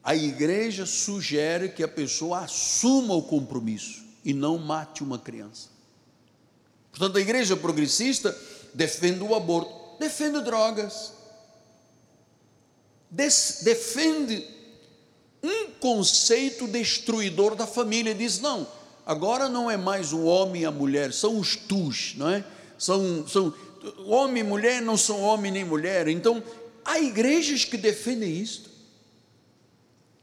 a 0.04 0.16
igreja 0.16 0.86
sugere 0.86 1.70
que 1.70 1.84
a 1.84 1.88
pessoa 1.88 2.40
assuma 2.40 3.14
o 3.14 3.24
compromisso 3.24 4.06
e 4.24 4.34
não 4.34 4.58
mate 4.58 5.04
uma 5.04 5.20
criança. 5.20 5.68
Portanto, 6.92 7.18
a 7.18 7.22
igreja 7.22 7.58
progressista 7.58 8.36
defende 8.74 9.22
o 9.22 9.36
aborto, 9.36 10.00
defende 10.00 10.42
drogas, 10.42 11.14
defende 13.10 14.46
um 15.42 15.72
conceito 15.80 16.68
destruidor 16.68 17.56
da 17.56 17.68
família. 17.68 18.14
Diz: 18.14 18.40
não, 18.40 18.68
agora 19.06 19.48
não 19.48 19.70
é 19.70 19.78
mais 19.78 20.14
o 20.14 20.24
homem 20.24 20.64
e 20.64 20.66
a 20.66 20.72
mulher, 20.72 21.14
são 21.14 21.40
os 21.40 21.56
tus, 21.56 22.14
não 22.16 22.30
é? 22.30 22.44
São, 22.78 23.28
são 23.28 23.54
homem 24.06 24.44
e 24.44 24.46
mulher 24.46 24.82
não 24.82 24.98
são 24.98 25.22
homem 25.22 25.52
nem 25.52 25.64
mulher. 25.64 26.08
Então, 26.08 26.44
há 26.84 27.00
igrejas 27.00 27.66
que 27.66 27.78
defendem 27.78 28.40
isto 28.40 28.78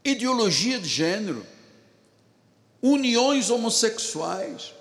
ideologia 0.05 0.77
de 0.77 0.87
gênero, 0.87 1.43
uniões 2.79 3.49
homossexuais, 3.49 4.71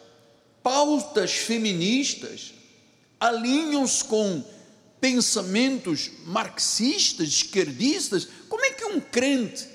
pautas 0.62 1.32
feministas, 1.32 2.52
alinham-se 3.18 4.04
com 4.04 4.44
pensamentos 5.04 6.10
marxistas, 6.24 7.28
esquerdistas. 7.28 8.26
Como 8.48 8.64
é 8.64 8.70
que 8.70 8.86
um 8.86 8.98
crente, 8.98 9.68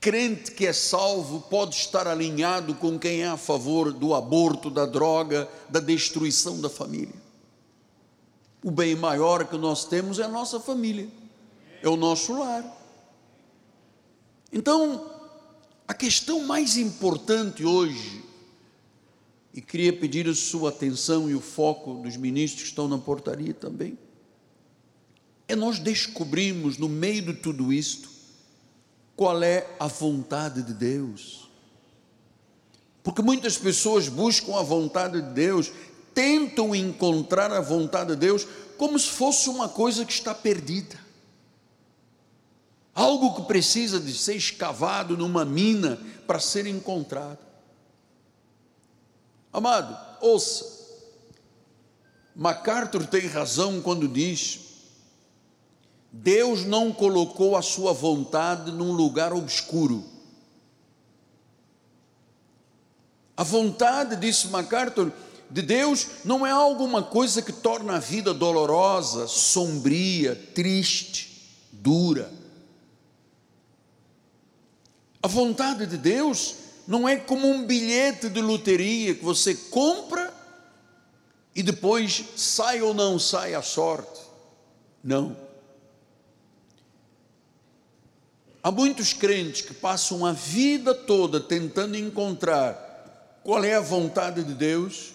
crente 0.00 0.52
que 0.52 0.66
é 0.66 0.72
salvo, 0.72 1.42
pode 1.42 1.76
estar 1.76 2.08
alinhado 2.08 2.74
com 2.76 2.98
quem 2.98 3.20
é 3.20 3.28
a 3.28 3.36
favor 3.36 3.92
do 3.92 4.14
aborto, 4.14 4.70
da 4.70 4.86
droga, 4.86 5.46
da 5.68 5.78
destruição 5.78 6.58
da 6.58 6.70
família? 6.70 7.12
O 8.64 8.70
bem 8.70 8.96
maior 8.96 9.46
que 9.46 9.58
nós 9.58 9.84
temos 9.84 10.18
é 10.18 10.22
a 10.22 10.28
nossa 10.28 10.58
família, 10.58 11.06
é 11.82 11.88
o 11.90 11.96
nosso 11.96 12.38
lar. 12.38 12.64
Então, 14.50 15.04
a 15.86 15.92
questão 15.92 16.46
mais 16.46 16.78
importante 16.78 17.62
hoje, 17.62 18.24
e 19.52 19.60
queria 19.60 19.92
pedir 19.92 20.26
a 20.26 20.34
sua 20.34 20.70
atenção 20.70 21.28
e 21.28 21.34
o 21.34 21.42
foco 21.42 21.96
dos 21.96 22.16
ministros 22.16 22.62
que 22.62 22.68
estão 22.70 22.88
na 22.88 22.96
portaria 22.96 23.52
também, 23.52 23.98
é 25.48 25.54
nós 25.54 25.78
descobrirmos 25.78 26.78
no 26.78 26.88
meio 26.88 27.22
de 27.22 27.34
tudo 27.34 27.72
isto 27.72 28.08
qual 29.14 29.42
é 29.42 29.66
a 29.78 29.86
vontade 29.86 30.62
de 30.62 30.74
Deus. 30.74 31.48
Porque 33.02 33.22
muitas 33.22 33.56
pessoas 33.56 34.08
buscam 34.08 34.56
a 34.56 34.62
vontade 34.62 35.22
de 35.22 35.32
Deus, 35.32 35.72
tentam 36.12 36.74
encontrar 36.74 37.52
a 37.52 37.60
vontade 37.60 38.10
de 38.10 38.16
Deus 38.16 38.46
como 38.76 38.98
se 38.98 39.08
fosse 39.08 39.48
uma 39.48 39.68
coisa 39.68 40.04
que 40.04 40.12
está 40.12 40.34
perdida 40.34 41.06
algo 42.96 43.34
que 43.34 43.42
precisa 43.42 44.00
de 44.00 44.16
ser 44.16 44.36
escavado 44.36 45.18
numa 45.18 45.44
mina 45.44 46.00
para 46.26 46.40
ser 46.40 46.66
encontrado. 46.66 47.38
Amado, 49.52 49.96
ouça, 50.22 50.64
MacArthur 52.34 53.06
tem 53.06 53.26
razão 53.26 53.82
quando 53.82 54.08
diz: 54.08 54.65
Deus 56.22 56.64
não 56.64 56.92
colocou 56.92 57.56
a 57.56 57.62
sua 57.62 57.92
vontade 57.92 58.72
num 58.72 58.92
lugar 58.92 59.32
obscuro. 59.32 60.02
A 63.36 63.44
vontade, 63.44 64.16
disse 64.16 64.48
MacArthur, 64.48 65.12
de 65.50 65.60
Deus 65.60 66.06
não 66.24 66.46
é 66.46 66.50
alguma 66.50 67.02
coisa 67.02 67.42
que 67.42 67.52
torna 67.52 67.96
a 67.96 68.00
vida 68.00 68.32
dolorosa, 68.32 69.28
sombria, 69.28 70.34
triste, 70.54 71.54
dura. 71.70 72.32
A 75.22 75.28
vontade 75.28 75.86
de 75.86 75.98
Deus 75.98 76.54
não 76.88 77.06
é 77.06 77.16
como 77.16 77.46
um 77.46 77.66
bilhete 77.66 78.30
de 78.30 78.40
loteria 78.40 79.14
que 79.14 79.24
você 79.24 79.54
compra 79.54 80.32
e 81.54 81.62
depois 81.62 82.24
sai 82.36 82.80
ou 82.80 82.94
não 82.94 83.18
sai 83.18 83.54
a 83.54 83.62
sorte. 83.62 84.20
Não. 85.04 85.45
Há 88.66 88.70
muitos 88.72 89.12
crentes 89.12 89.62
que 89.62 89.72
passam 89.72 90.26
a 90.26 90.32
vida 90.32 90.92
toda 90.92 91.38
tentando 91.38 91.96
encontrar 91.96 93.38
qual 93.44 93.62
é 93.62 93.76
a 93.76 93.80
vontade 93.80 94.42
de 94.42 94.54
Deus, 94.54 95.12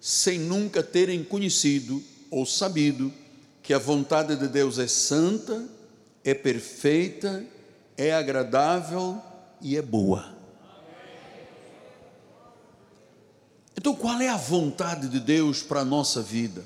sem 0.00 0.38
nunca 0.38 0.82
terem 0.82 1.22
conhecido 1.22 2.02
ou 2.30 2.46
sabido 2.46 3.12
que 3.62 3.74
a 3.74 3.78
vontade 3.78 4.36
de 4.36 4.48
Deus 4.48 4.78
é 4.78 4.86
santa, 4.86 5.68
é 6.24 6.32
perfeita, 6.32 7.44
é 7.94 8.14
agradável 8.14 9.20
e 9.60 9.76
é 9.76 9.82
boa. 9.82 10.34
Então, 13.76 13.94
qual 13.94 14.18
é 14.18 14.30
a 14.30 14.38
vontade 14.38 15.08
de 15.08 15.20
Deus 15.20 15.62
para 15.62 15.80
a 15.80 15.84
nossa 15.84 16.22
vida? 16.22 16.64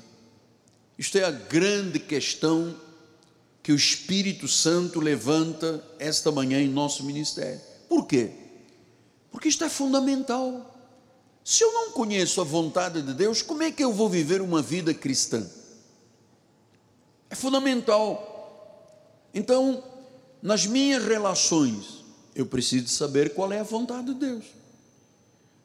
Isto 0.97 1.17
é 1.17 1.25
a 1.25 1.31
grande 1.31 1.99
questão 1.99 2.73
que 3.61 3.71
o 3.71 3.75
Espírito 3.75 4.47
Santo 4.47 4.99
levanta 4.99 5.83
esta 5.99 6.31
manhã 6.31 6.59
em 6.59 6.69
nosso 6.69 7.03
ministério. 7.03 7.59
Por 7.87 8.05
quê? 8.05 8.31
Porque 9.31 9.47
isto 9.47 9.63
é 9.63 9.69
fundamental. 9.69 10.75
Se 11.43 11.63
eu 11.63 11.71
não 11.73 11.91
conheço 11.91 12.41
a 12.41 12.43
vontade 12.43 13.01
de 13.01 13.13
Deus, 13.13 13.41
como 13.41 13.63
é 13.63 13.71
que 13.71 13.83
eu 13.83 13.91
vou 13.91 14.09
viver 14.09 14.41
uma 14.41 14.61
vida 14.61 14.93
cristã? 14.93 15.49
É 17.29 17.35
fundamental. 17.35 19.27
Então, 19.33 19.83
nas 20.41 20.65
minhas 20.65 21.03
relações, 21.03 22.03
eu 22.35 22.45
preciso 22.45 22.87
saber 22.87 23.33
qual 23.33 23.51
é 23.51 23.59
a 23.59 23.63
vontade 23.63 24.13
de 24.13 24.19
Deus. 24.19 24.45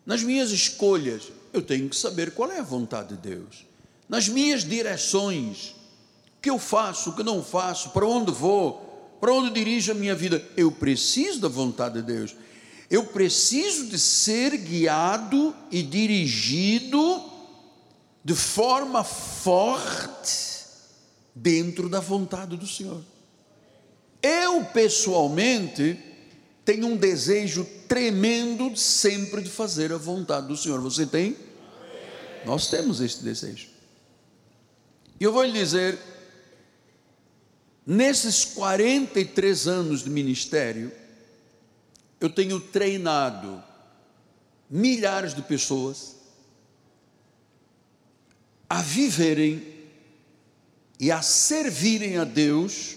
Nas 0.05 0.23
minhas 0.23 0.51
escolhas, 0.51 1.31
eu 1.53 1.63
tenho 1.63 1.89
que 1.89 1.97
saber 1.97 2.33
qual 2.33 2.51
é 2.51 2.59
a 2.59 2.65
vontade 2.65 3.11
de 3.11 3.17
Deus. 3.17 3.67
Nas 4.09 4.29
minhas 4.29 4.65
direções, 4.65 5.74
que 6.45 6.51
eu 6.51 6.59
faço, 6.59 7.09
o 7.09 7.17
que 7.17 7.23
não 7.23 7.43
faço, 7.43 7.89
para 7.89 8.07
onde 8.07 8.31
vou, 8.31 9.17
para 9.19 9.33
onde 9.33 9.49
dirijo 9.49 9.93
a 9.93 9.95
minha 9.95 10.15
vida, 10.15 10.47
eu 10.59 10.71
preciso 10.71 11.41
da 11.41 11.49
vontade 11.49 11.95
de 11.95 12.03
Deus. 12.03 12.37
Eu 12.91 13.07
preciso 13.07 13.87
de 13.87 13.99
ser 13.99 14.55
guiado 14.59 15.57
e 15.71 15.83
dirigido 15.83 17.25
de 18.23 18.35
forma 18.35 19.03
forte 19.03 20.67
dentro 21.35 21.89
da 21.89 21.99
vontade 21.99 22.59
do 22.59 22.67
Senhor. 22.67 23.01
Eu 24.23 24.67
pessoalmente 24.67 25.99
tem 26.63 26.85
um 26.85 26.95
desejo 26.95 27.67
tremendo 27.89 28.77
sempre 28.77 29.41
de 29.41 29.49
fazer 29.49 29.95
a 29.95 29.97
vontade 29.97 30.49
do 30.49 30.57
Senhor. 30.59 30.79
Você 30.83 31.07
tem? 31.07 31.39
Nós 32.45 32.67
temos 32.67 33.01
este 33.01 33.25
desejo. 33.25 33.69
E 35.19 35.25
eu 35.25 35.33
vou 35.33 35.43
lhe 35.43 35.53
dizer, 35.53 35.99
nesses 37.87 38.45
43 38.45 39.69
anos 39.69 40.03
de 40.03 40.11
ministério, 40.11 40.93
eu 42.21 42.31
tenho 42.31 42.59
treinado 42.59 43.63
milhares 44.71 45.35
de 45.35 45.43
pessoas 45.43 46.17
a 48.69 48.81
viverem 48.81 49.63
e 50.99 51.11
a 51.11 51.21
servirem 51.21 52.17
a 52.17 52.25
Deus 52.25 52.97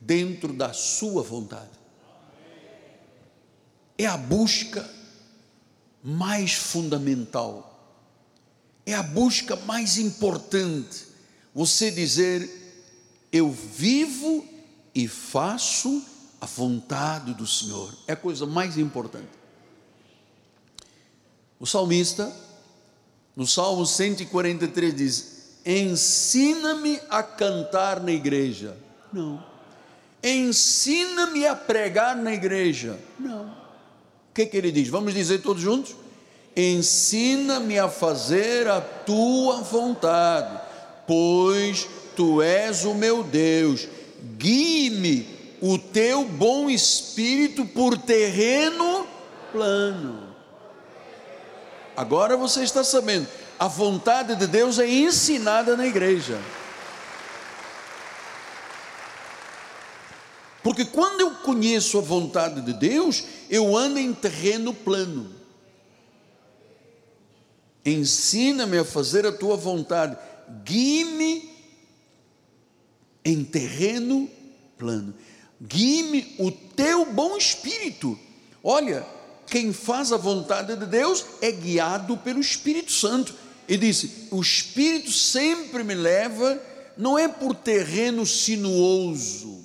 dentro 0.00 0.52
da 0.52 0.72
sua 0.72 1.22
vontade 1.22 1.82
é 4.02 4.06
a 4.06 4.16
busca 4.16 4.88
mais 6.02 6.54
fundamental, 6.54 7.68
é 8.84 8.94
a 8.94 9.02
busca 9.02 9.54
mais 9.56 9.98
importante. 9.98 11.06
Você 11.54 11.90
dizer, 11.90 12.61
eu 13.32 13.50
vivo 13.50 14.46
e 14.94 15.08
faço 15.08 16.04
a 16.40 16.46
vontade 16.46 17.32
do 17.34 17.46
Senhor, 17.46 17.92
é 18.06 18.12
a 18.12 18.16
coisa 18.16 18.44
mais 18.44 18.76
importante. 18.76 19.30
O 21.58 21.66
salmista, 21.66 22.30
no 23.34 23.46
Salmo 23.46 23.86
143, 23.86 24.94
diz: 24.94 25.42
Ensina-me 25.64 27.00
a 27.08 27.22
cantar 27.22 28.00
na 28.00 28.12
igreja. 28.12 28.76
Não. 29.12 29.42
Ensina-me 30.22 31.46
a 31.46 31.54
pregar 31.54 32.16
na 32.16 32.34
igreja. 32.34 32.98
Não. 33.18 33.46
O 33.46 34.34
que, 34.34 34.46
que 34.46 34.56
ele 34.56 34.72
diz? 34.72 34.88
Vamos 34.88 35.14
dizer 35.14 35.40
todos 35.40 35.62
juntos? 35.62 35.94
Ensina-me 36.56 37.78
a 37.78 37.88
fazer 37.88 38.68
a 38.68 38.80
tua 38.80 39.62
vontade, 39.62 40.60
pois 41.06 41.88
tu 42.14 42.42
és 42.42 42.84
o 42.84 42.94
meu 42.94 43.22
Deus. 43.22 43.88
Guie-me 44.36 45.26
o 45.60 45.78
teu 45.78 46.24
bom 46.24 46.68
espírito 46.68 47.64
por 47.64 47.96
terreno 47.96 49.06
plano. 49.52 50.34
Agora 51.96 52.36
você 52.36 52.62
está 52.62 52.82
sabendo, 52.82 53.28
a 53.58 53.68
vontade 53.68 54.34
de 54.34 54.46
Deus 54.46 54.78
é 54.78 54.88
ensinada 54.88 55.76
na 55.76 55.86
igreja. 55.86 56.40
Porque 60.62 60.84
quando 60.84 61.20
eu 61.20 61.30
conheço 61.36 61.98
a 61.98 62.00
vontade 62.00 62.60
de 62.60 62.72
Deus, 62.72 63.24
eu 63.50 63.76
ando 63.76 63.98
em 63.98 64.12
terreno 64.12 64.72
plano. 64.72 65.30
Ensina-me 67.84 68.78
a 68.78 68.84
fazer 68.84 69.26
a 69.26 69.32
tua 69.32 69.56
vontade. 69.56 70.16
Guie-me 70.64 71.51
em 73.24 73.44
terreno 73.44 74.28
plano. 74.78 75.14
Guie-me 75.60 76.34
o 76.38 76.50
teu 76.50 77.06
bom 77.12 77.36
espírito. 77.36 78.18
Olha, 78.62 79.06
quem 79.46 79.72
faz 79.72 80.12
a 80.12 80.16
vontade 80.16 80.76
de 80.76 80.86
Deus 80.86 81.24
é 81.40 81.52
guiado 81.52 82.16
pelo 82.16 82.40
Espírito 82.40 82.90
Santo. 82.90 83.34
E 83.68 83.76
disse: 83.76 84.28
O 84.30 84.40
Espírito 84.40 85.12
sempre 85.12 85.84
me 85.84 85.94
leva, 85.94 86.60
não 86.96 87.18
é 87.18 87.28
por 87.28 87.54
terreno 87.54 88.26
sinuoso, 88.26 89.62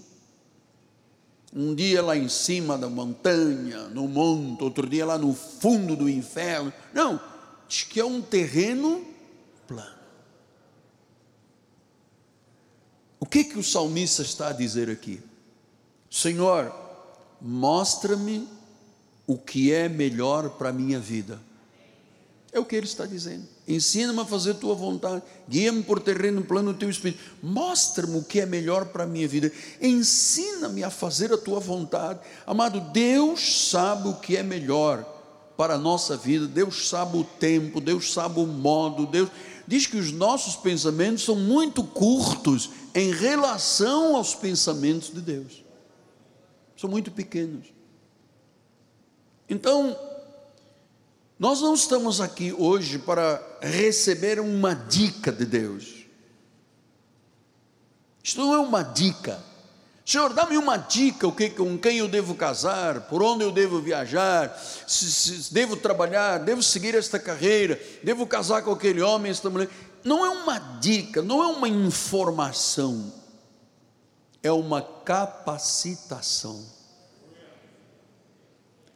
um 1.53 1.73
dia 1.73 2.03
lá 2.03 2.15
em 2.15 2.29
cima 2.29 2.77
da 2.77 2.87
montanha, 2.87 3.87
no 3.87 4.07
monte, 4.07 4.63
outro 4.63 4.87
dia 4.87 5.05
lá 5.05 5.17
no 5.17 5.33
fundo 5.33 5.95
do 5.95 6.07
inferno. 6.07 6.71
Não, 6.93 7.19
diz 7.67 7.83
que 7.83 7.99
é 7.99 8.05
um 8.05 8.21
terreno 8.21 9.03
plano. 9.67 9.97
O 13.19 13.25
que 13.25 13.43
que 13.43 13.57
o 13.57 13.63
salmista 13.63 14.21
está 14.21 14.49
a 14.49 14.53
dizer 14.53 14.89
aqui? 14.89 15.21
Senhor, 16.09 16.73
mostra-me 17.41 18.47
o 19.25 19.37
que 19.37 19.73
é 19.73 19.89
melhor 19.89 20.51
para 20.51 20.69
a 20.69 20.73
minha 20.73 20.99
vida. 20.99 21.39
É 22.51 22.59
o 22.59 22.65
que 22.65 22.75
ele 22.75 22.85
está 22.85 23.05
dizendo. 23.05 23.43
Ensina-me 23.67 24.19
a 24.21 24.25
fazer 24.25 24.51
a 24.51 24.55
tua 24.55 24.73
vontade. 24.73 25.21
Guia-me 25.49 25.83
por 25.83 25.99
terreno 25.99 26.43
plano 26.43 26.71
do 26.71 26.79
teu 26.79 26.89
espírito. 26.89 27.21
Mostra-me 27.43 28.17
o 28.17 28.23
que 28.23 28.39
é 28.39 28.45
melhor 28.45 28.85
para 28.85 29.03
a 29.03 29.07
minha 29.07 29.27
vida. 29.27 29.51
Ensina-me 29.81 30.83
a 30.83 30.89
fazer 30.89 31.33
a 31.33 31.37
tua 31.37 31.59
vontade. 31.59 32.19
Amado, 32.45 32.79
Deus 32.79 33.69
sabe 33.69 34.07
o 34.07 34.15
que 34.15 34.37
é 34.37 34.43
melhor 34.43 35.05
para 35.57 35.73
a 35.73 35.77
nossa 35.77 36.15
vida. 36.15 36.47
Deus 36.47 36.87
sabe 36.87 37.17
o 37.17 37.23
tempo, 37.23 37.81
Deus 37.81 38.13
sabe 38.13 38.39
o 38.39 38.47
modo. 38.47 39.05
Deus 39.05 39.29
diz 39.67 39.85
que 39.85 39.97
os 39.97 40.13
nossos 40.13 40.55
pensamentos 40.55 41.23
são 41.23 41.35
muito 41.35 41.83
curtos 41.83 42.69
em 42.97 43.11
relação 43.11 44.15
aos 44.15 44.33
pensamentos 44.33 45.13
de 45.13 45.21
Deus. 45.21 45.63
São 46.75 46.89
muito 46.89 47.11
pequenos. 47.11 47.67
Então, 49.47 49.95
nós 51.37 51.61
não 51.61 51.75
estamos 51.75 52.19
aqui 52.19 52.51
hoje 52.51 52.97
para 52.97 53.39
receber 53.61 54.39
uma 54.39 54.73
dica 54.73 55.31
de 55.31 55.45
Deus. 55.45 56.07
Isto 58.23 58.41
não 58.41 58.55
é 58.55 58.59
uma 58.59 58.81
dica. 58.81 59.43
Senhor, 60.03 60.33
dá-me 60.33 60.57
uma 60.57 60.77
dica, 60.77 61.27
o 61.27 61.31
que, 61.31 61.51
com 61.51 61.77
quem 61.77 61.97
eu 61.97 62.07
devo 62.07 62.33
casar, 62.33 63.01
por 63.01 63.21
onde 63.21 63.43
eu 63.43 63.51
devo 63.51 63.79
viajar, 63.79 64.57
se, 64.87 65.11
se, 65.11 65.53
devo 65.53 65.75
trabalhar, 65.75 66.39
devo 66.39 66.63
seguir 66.63 66.95
esta 66.95 67.19
carreira, 67.19 67.79
devo 68.01 68.25
casar 68.25 68.63
com 68.63 68.71
aquele 68.71 69.01
homem, 69.01 69.29
esta 69.29 69.49
mulher. 69.49 69.69
Não 70.03 70.25
é 70.25 70.29
uma 70.29 70.57
dica, 70.79 71.21
não 71.21 71.43
é 71.43 71.47
uma 71.47 71.67
informação, 71.67 73.13
é 74.41 74.51
uma 74.51 74.81
capacitação. 74.81 76.63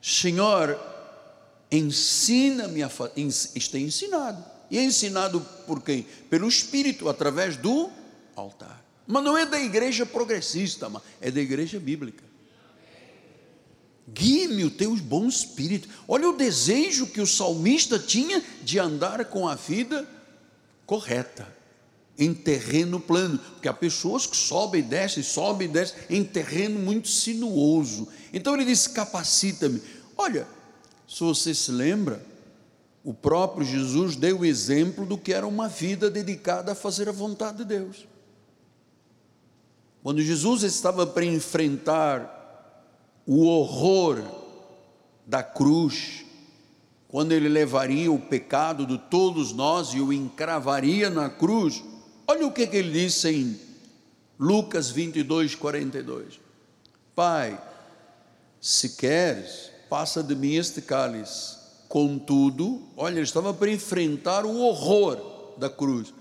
Senhor, 0.02 0.80
ensina-me 1.72 2.82
a 2.82 2.90
fazer. 2.90 3.14
Isto 3.18 3.78
é 3.78 3.80
ensinado. 3.80 4.44
E 4.70 4.78
é 4.78 4.84
ensinado 4.84 5.42
por 5.68 5.82
quem? 5.82 6.04
Pelo 6.30 6.48
Espírito, 6.48 7.10
através 7.10 7.58
do 7.58 7.90
altar. 8.36 8.84
Mas 9.06 9.24
não 9.24 9.38
é 9.38 9.46
da 9.46 9.60
igreja 9.60 10.06
progressista, 10.06 10.90
mas 10.90 11.04
é 11.20 11.30
da 11.30 11.42
igreja 11.42 11.80
bíblica. 11.80 12.24
Guie-me 14.08 14.66
o 14.66 14.72
teu 14.72 14.96
bom 14.98 15.28
espírito. 15.28 15.88
Olha 16.08 16.30
o 16.30 16.36
desejo 16.36 17.08
que 17.08 17.22
o 17.22 17.28
salmista 17.28 17.98
tinha 17.98 18.44
de 18.62 18.80
andar 18.80 19.26
com 19.26 19.48
a 19.48 19.56
vida 19.56 20.08
correta, 20.92 21.48
em 22.20 22.34
terreno 22.34 23.00
plano, 23.00 23.40
porque 23.40 23.70
há 23.70 23.74
pessoas 23.74 24.28
que 24.28 24.36
sobem 24.36 24.82
e 24.82 24.84
descem, 24.84 25.24
sobem 25.24 25.70
e 25.70 25.72
descem, 25.72 25.98
em 26.10 26.22
terreno 26.22 26.78
muito 26.82 27.08
sinuoso. 27.08 28.10
Então 28.34 28.54
ele 28.54 28.66
disse: 28.66 28.90
capacita-me. 28.90 29.82
Olha, 30.18 30.46
se 31.08 31.24
você 31.24 31.56
se 31.56 31.72
lembra, 31.72 32.22
o 33.06 33.14
próprio 33.14 33.66
Jesus 33.66 34.18
deu 34.18 34.40
o 34.40 34.46
exemplo 34.46 35.06
do 35.06 35.18
que 35.18 35.32
era 35.32 35.48
uma 35.48 35.70
vida 35.70 36.12
dedicada 36.12 36.74
a 36.74 36.76
fazer 36.76 37.08
a 37.08 37.14
vontade 37.14 37.60
de 37.60 37.66
Deus. 37.66 38.06
Quando 40.04 40.22
Jesus 40.22 40.64
estava 40.64 41.08
para 41.08 41.24
enfrentar 41.24 42.84
o 43.26 43.46
horror 43.46 44.22
da 45.26 45.42
cruz, 45.42 46.26
quando 47.12 47.34
ele 47.34 47.50
levaria 47.50 48.10
o 48.10 48.18
pecado 48.18 48.86
de 48.86 48.98
todos 48.98 49.52
nós 49.52 49.90
e 49.90 50.00
o 50.00 50.14
encravaria 50.14 51.10
na 51.10 51.30
cruz, 51.30 51.84
olha 52.26 52.48
o 52.48 52.54
que, 52.54 52.66
que 52.66 52.78
ele 52.78 52.92
disse 52.92 53.30
em 53.30 53.60
Lucas 54.40 54.90
22, 54.90 55.54
42. 55.54 56.40
Pai, 57.14 57.62
se 58.62 58.92
queres, 58.92 59.70
passa 59.90 60.24
de 60.24 60.34
mim 60.34 60.54
este 60.54 60.82
cálice. 60.82 61.58
Contudo, 61.90 62.82
olha, 62.96 63.16
ele 63.16 63.24
estava 63.24 63.54
para 63.54 63.70
enfrentar 63.70 64.46
o 64.46 64.62
horror 64.62 65.58
da 65.58 65.70
cruz. 65.70 66.14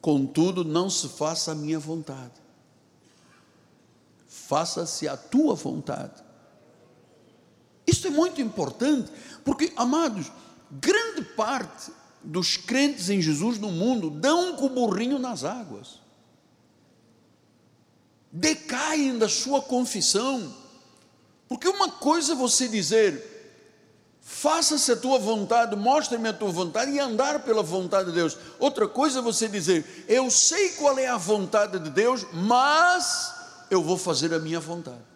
Contudo, 0.00 0.64
não 0.64 0.88
se 0.88 1.06
faça 1.06 1.52
a 1.52 1.54
minha 1.54 1.78
vontade, 1.78 2.32
faça-se 4.26 5.06
a 5.06 5.18
tua 5.18 5.54
vontade. 5.54 6.27
Isso 7.88 8.06
é 8.06 8.10
muito 8.10 8.38
importante, 8.42 9.10
porque, 9.42 9.72
amados, 9.74 10.30
grande 10.70 11.22
parte 11.22 11.90
dos 12.22 12.58
crentes 12.58 13.08
em 13.08 13.22
Jesus 13.22 13.58
no 13.58 13.72
mundo 13.72 14.10
dão 14.10 14.62
o 14.62 14.68
burrinho 14.68 15.18
nas 15.18 15.42
águas, 15.42 15.98
decaem 18.30 19.16
da 19.16 19.26
sua 19.26 19.62
confissão, 19.62 20.54
porque 21.48 21.66
uma 21.66 21.90
coisa 21.92 22.32
é 22.32 22.36
você 22.36 22.68
dizer, 22.68 23.24
faça-se 24.20 24.92
a 24.92 24.96
tua 24.96 25.18
vontade, 25.18 25.74
mostre-me 25.74 26.28
a 26.28 26.34
tua 26.34 26.50
vontade 26.50 26.90
e 26.90 26.98
andar 26.98 27.42
pela 27.42 27.62
vontade 27.62 28.10
de 28.10 28.16
Deus. 28.16 28.36
Outra 28.58 28.86
coisa 28.86 29.20
é 29.20 29.22
você 29.22 29.48
dizer, 29.48 30.04
eu 30.06 30.30
sei 30.30 30.72
qual 30.72 30.98
é 30.98 31.06
a 31.06 31.16
vontade 31.16 31.78
de 31.78 31.88
Deus, 31.88 32.26
mas 32.34 33.34
eu 33.70 33.82
vou 33.82 33.96
fazer 33.96 34.34
a 34.34 34.38
minha 34.38 34.60
vontade. 34.60 35.07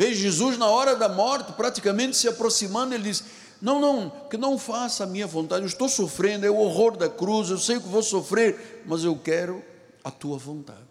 Veja 0.00 0.18
Jesus 0.18 0.56
na 0.56 0.66
hora 0.66 0.96
da 0.96 1.10
morte, 1.10 1.52
praticamente 1.52 2.16
se 2.16 2.26
aproximando, 2.26 2.94
ele 2.94 3.02
diz: 3.02 3.22
Não, 3.60 3.78
não, 3.78 4.08
que 4.30 4.38
não 4.38 4.58
faça 4.58 5.04
a 5.04 5.06
minha 5.06 5.26
vontade, 5.26 5.60
eu 5.60 5.66
estou 5.66 5.90
sofrendo, 5.90 6.46
é 6.46 6.50
o 6.50 6.56
horror 6.56 6.96
da 6.96 7.06
cruz, 7.06 7.50
eu 7.50 7.58
sei 7.58 7.78
que 7.78 7.86
vou 7.86 8.02
sofrer, 8.02 8.82
mas 8.86 9.04
eu 9.04 9.14
quero 9.14 9.62
a 10.02 10.10
tua 10.10 10.38
vontade. 10.38 10.88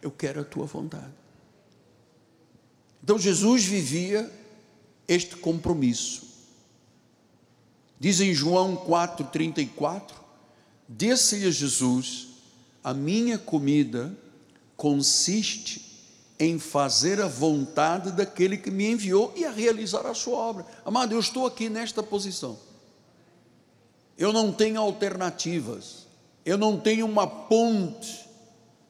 Eu 0.00 0.12
quero 0.12 0.40
a 0.42 0.44
tua 0.44 0.66
vontade. 0.66 1.12
Então 3.02 3.18
Jesus 3.18 3.64
vivia 3.64 4.32
este 5.08 5.34
compromisso. 5.34 6.22
Diz 7.98 8.20
em 8.20 8.32
João 8.32 8.76
4,34: 8.76 10.12
Disse-lhe 10.88 11.50
Jesus: 11.50 12.28
A 12.84 12.94
minha 12.94 13.36
comida 13.36 14.16
consiste 14.76 15.85
em 16.38 16.58
fazer 16.58 17.20
a 17.20 17.26
vontade 17.26 18.10
daquele 18.12 18.56
que 18.56 18.70
me 18.70 18.90
enviou 18.90 19.32
e 19.36 19.44
a 19.44 19.50
realizar 19.50 20.06
a 20.06 20.14
sua 20.14 20.36
obra. 20.36 20.66
Amado, 20.84 21.14
eu 21.14 21.20
estou 21.20 21.46
aqui 21.46 21.68
nesta 21.68 22.02
posição. 22.02 22.58
Eu 24.18 24.32
não 24.32 24.52
tenho 24.52 24.80
alternativas. 24.80 26.06
Eu 26.44 26.58
não 26.58 26.78
tenho 26.78 27.06
uma 27.06 27.26
ponte. 27.26 28.28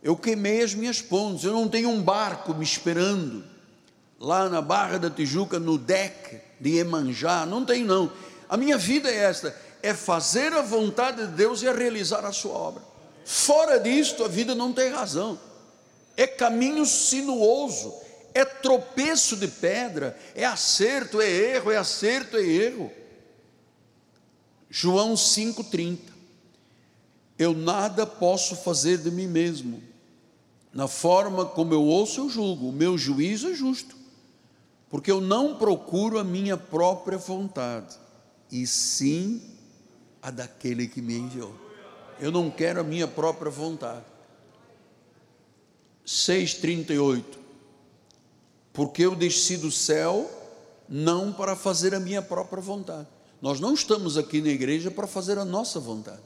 Eu 0.03 0.17
queimei 0.17 0.63
as 0.63 0.75
minhas 0.75 1.01
pontes. 1.01 1.45
Eu 1.45 1.53
não 1.53 1.69
tenho 1.69 1.89
um 1.89 2.03
barco 2.03 2.55
me 2.55 2.65
esperando 2.65 3.45
lá 4.19 4.49
na 4.49 4.63
Barra 4.63 4.99
da 4.99 5.11
Tijuca, 5.11 5.59
no 5.59 5.79
deck 5.79 6.41
de 6.61 6.79
Emanjá, 6.79 7.45
não 7.47 7.65
tem 7.65 7.85
não. 7.85 8.11
A 8.49 8.57
minha 8.57 8.79
vida 8.79 9.11
é 9.11 9.25
esta, 9.25 9.55
é 9.83 9.93
fazer 9.93 10.53
a 10.53 10.63
vontade 10.63 11.27
de 11.27 11.33
Deus 11.33 11.63
e 11.63 11.69
a 11.69 11.73
realizar 11.73 12.25
a 12.25 12.33
sua 12.33 12.53
obra. 12.53 12.83
Fora 13.25 13.79
disto, 13.79 14.25
a 14.25 14.29
vida 14.29 14.55
não 14.55 14.73
tem 14.73 14.91
razão. 14.91 15.39
É 16.17 16.27
caminho 16.27 16.87
sinuoso, 16.87 17.95
é 18.33 18.45
tropeço 18.45 19.37
de 19.37 19.49
pedra, 19.49 20.19
é 20.35 20.45
acerto, 20.45 21.21
é 21.21 21.31
erro, 21.31 21.71
é 21.71 21.77
acerto, 21.77 22.37
é 22.37 22.43
erro. 22.43 22.91
João 24.71 25.15
5,30 25.15 25.99
Eu 27.39 27.55
nada 27.55 28.07
posso 28.07 28.57
fazer 28.57 28.99
de 28.99 29.11
mim 29.11 29.27
mesmo, 29.27 29.83
na 30.73 30.89
forma 30.89 31.45
como 31.45 31.73
eu 31.73 31.83
ouço, 31.83 32.21
eu 32.21 32.29
julgo, 32.29 32.69
o 32.69 32.73
meu 32.73 32.97
juízo 32.97 33.49
é 33.49 33.55
justo 33.55 33.97
porque 34.89 35.11
eu 35.11 35.21
não 35.21 35.57
procuro 35.57 36.19
a 36.19 36.25
minha 36.25 36.57
própria 36.57 37.19
vontade, 37.19 37.97
e 38.51 38.67
sim 38.67 39.43
a 40.23 40.31
daquele 40.31 40.87
que 40.87 41.03
me 41.03 41.17
enviou. 41.17 41.55
Eu 42.21 42.31
não 42.31 42.51
quero 42.51 42.81
a 42.81 42.85
minha 42.85 43.07
própria 43.07 43.51
vontade. 43.51 44.05
6,38 46.27 47.25
Porque 48.73 49.03
eu 49.03 49.15
desci 49.15 49.57
do 49.57 49.71
céu 49.71 50.31
não 50.89 51.33
para 51.33 51.57
fazer 51.57 51.95
a 51.95 52.01
minha 52.01 52.23
própria 52.23 52.63
vontade. 52.63 53.09
Nós 53.41 53.61
não 53.61 53.75
estamos 53.75 54.17
aqui 54.17 54.41
na 54.41 54.49
igreja 54.49 54.91
para 54.91 55.07
fazer 55.07 55.39
a 55.39 55.45
nossa 55.45 55.79
vontade. 55.79 56.23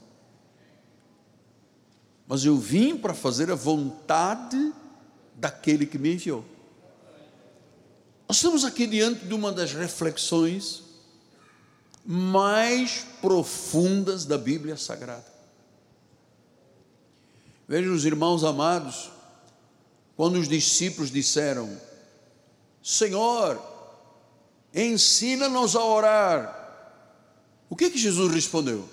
Mas 2.26 2.44
eu 2.44 2.56
vim 2.56 2.96
para 2.96 3.14
fazer 3.14 3.50
a 3.50 3.54
vontade 3.54 4.72
daquele 5.34 5.86
que 5.86 5.98
me 5.98 6.14
enviou. 6.14 6.44
Nós 8.28 8.36
estamos 8.36 8.64
aqui 8.64 8.86
diante 8.86 9.24
de 9.24 9.34
uma 9.34 9.50
das 9.50 9.72
reflexões 9.72 10.82
mais 12.06 13.04
profundas 13.20 14.24
da 14.24 14.38
Bíblia 14.38 14.76
Sagrada. 14.76 15.26
Vejam 17.66 17.92
os 17.92 18.04
irmãos 18.04 18.44
amados, 18.44 19.10
quando 20.20 20.38
os 20.38 20.46
discípulos 20.46 21.10
disseram: 21.10 21.80
Senhor, 22.82 23.58
ensina-nos 24.74 25.74
a 25.74 25.82
orar. 25.82 26.92
O 27.70 27.74
que 27.74 27.88
que 27.88 27.96
Jesus 27.96 28.30
respondeu? 28.30 28.86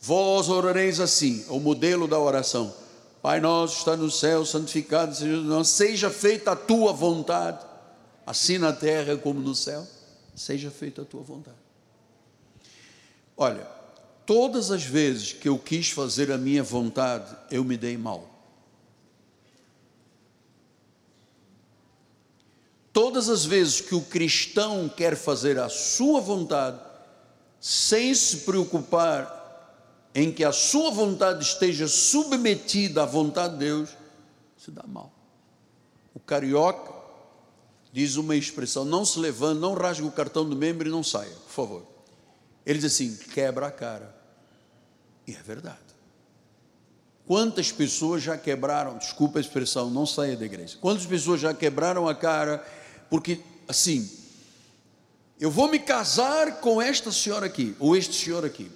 Vós 0.00 0.48
orareis 0.48 0.98
assim, 0.98 1.44
o 1.48 1.60
modelo 1.60 2.08
da 2.08 2.18
oração. 2.18 2.74
Pai 3.22 3.38
nosso 3.38 3.78
está 3.78 3.96
no 3.96 4.10
céu, 4.10 4.44
santificado 4.44 5.14
seja, 5.14 5.36
não, 5.36 5.62
seja 5.62 6.10
feita 6.10 6.50
a 6.50 6.56
tua 6.56 6.92
vontade, 6.92 7.64
assim 8.26 8.58
na 8.58 8.72
terra 8.72 9.16
como 9.16 9.38
no 9.38 9.54
céu, 9.54 9.86
seja 10.34 10.68
feita 10.68 11.02
a 11.02 11.04
tua 11.04 11.22
vontade. 11.22 11.58
Olha, 13.36 13.68
todas 14.26 14.72
as 14.72 14.82
vezes 14.82 15.32
que 15.32 15.48
eu 15.48 15.60
quis 15.60 15.90
fazer 15.90 16.32
a 16.32 16.36
minha 16.36 16.64
vontade, 16.64 17.36
eu 17.52 17.62
me 17.62 17.76
dei 17.76 17.96
mal. 17.96 18.35
Todas 22.96 23.28
as 23.28 23.44
vezes 23.44 23.82
que 23.82 23.94
o 23.94 24.00
cristão 24.00 24.88
quer 24.88 25.16
fazer 25.16 25.58
a 25.58 25.68
sua 25.68 26.18
vontade, 26.18 26.80
sem 27.60 28.14
se 28.14 28.38
preocupar 28.38 30.10
em 30.14 30.32
que 30.32 30.42
a 30.42 30.50
sua 30.50 30.90
vontade 30.90 31.44
esteja 31.44 31.86
submetida 31.88 33.02
à 33.02 33.04
vontade 33.04 33.52
de 33.52 33.58
Deus, 33.58 33.90
se 34.56 34.70
dá 34.70 34.82
mal. 34.86 35.12
O 36.14 36.18
carioca 36.18 36.90
diz 37.92 38.16
uma 38.16 38.34
expressão: 38.34 38.82
não 38.82 39.04
se 39.04 39.18
levanta, 39.18 39.60
não 39.60 39.74
rasgue 39.74 40.06
o 40.06 40.10
cartão 40.10 40.48
do 40.48 40.56
membro 40.56 40.88
e 40.88 40.90
não 40.90 41.02
saia, 41.02 41.34
por 41.44 41.52
favor. 41.52 41.86
Ele 42.64 42.78
diz 42.78 42.94
assim: 42.94 43.14
quebra 43.34 43.66
a 43.66 43.70
cara. 43.70 44.16
E 45.26 45.34
é 45.34 45.42
verdade. 45.42 45.84
Quantas 47.26 47.70
pessoas 47.70 48.22
já 48.22 48.38
quebraram, 48.38 48.96
desculpa 48.96 49.38
a 49.38 49.42
expressão, 49.42 49.90
não 49.90 50.06
saia 50.06 50.34
da 50.34 50.46
igreja. 50.46 50.78
Quantas 50.80 51.04
pessoas 51.04 51.42
já 51.42 51.52
quebraram 51.52 52.08
a 52.08 52.14
cara 52.14 52.64
porque 53.10 53.40
assim, 53.68 54.10
eu 55.38 55.50
vou 55.50 55.68
me 55.68 55.78
casar 55.78 56.60
com 56.60 56.80
esta 56.80 57.10
senhora 57.12 57.46
aqui, 57.46 57.74
ou 57.78 57.96
este 57.96 58.14
senhor 58.14 58.44
aqui 58.44 58.70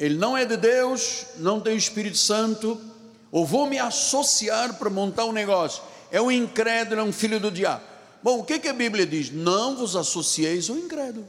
ele 0.00 0.16
não 0.16 0.34
é 0.34 0.46
de 0.46 0.56
Deus, 0.56 1.26
não 1.36 1.60
tem 1.60 1.74
o 1.74 1.76
Espírito 1.76 2.16
Santo, 2.16 2.80
ou 3.30 3.44
vou 3.44 3.68
me 3.68 3.78
associar 3.78 4.78
para 4.78 4.88
montar 4.88 5.26
um 5.26 5.32
negócio, 5.32 5.82
é 6.10 6.18
um 6.18 6.30
incrédulo, 6.30 7.02
é 7.02 7.04
um 7.04 7.12
filho 7.12 7.38
do 7.38 7.50
diabo. 7.50 7.84
Bom, 8.22 8.40
o 8.40 8.44
que, 8.44 8.58
que 8.58 8.68
a 8.68 8.72
Bíblia 8.72 9.04
diz? 9.04 9.30
Não 9.30 9.76
vos 9.76 9.94
associeis 9.94 10.70
ao 10.70 10.76
incrédulo. 10.76 11.28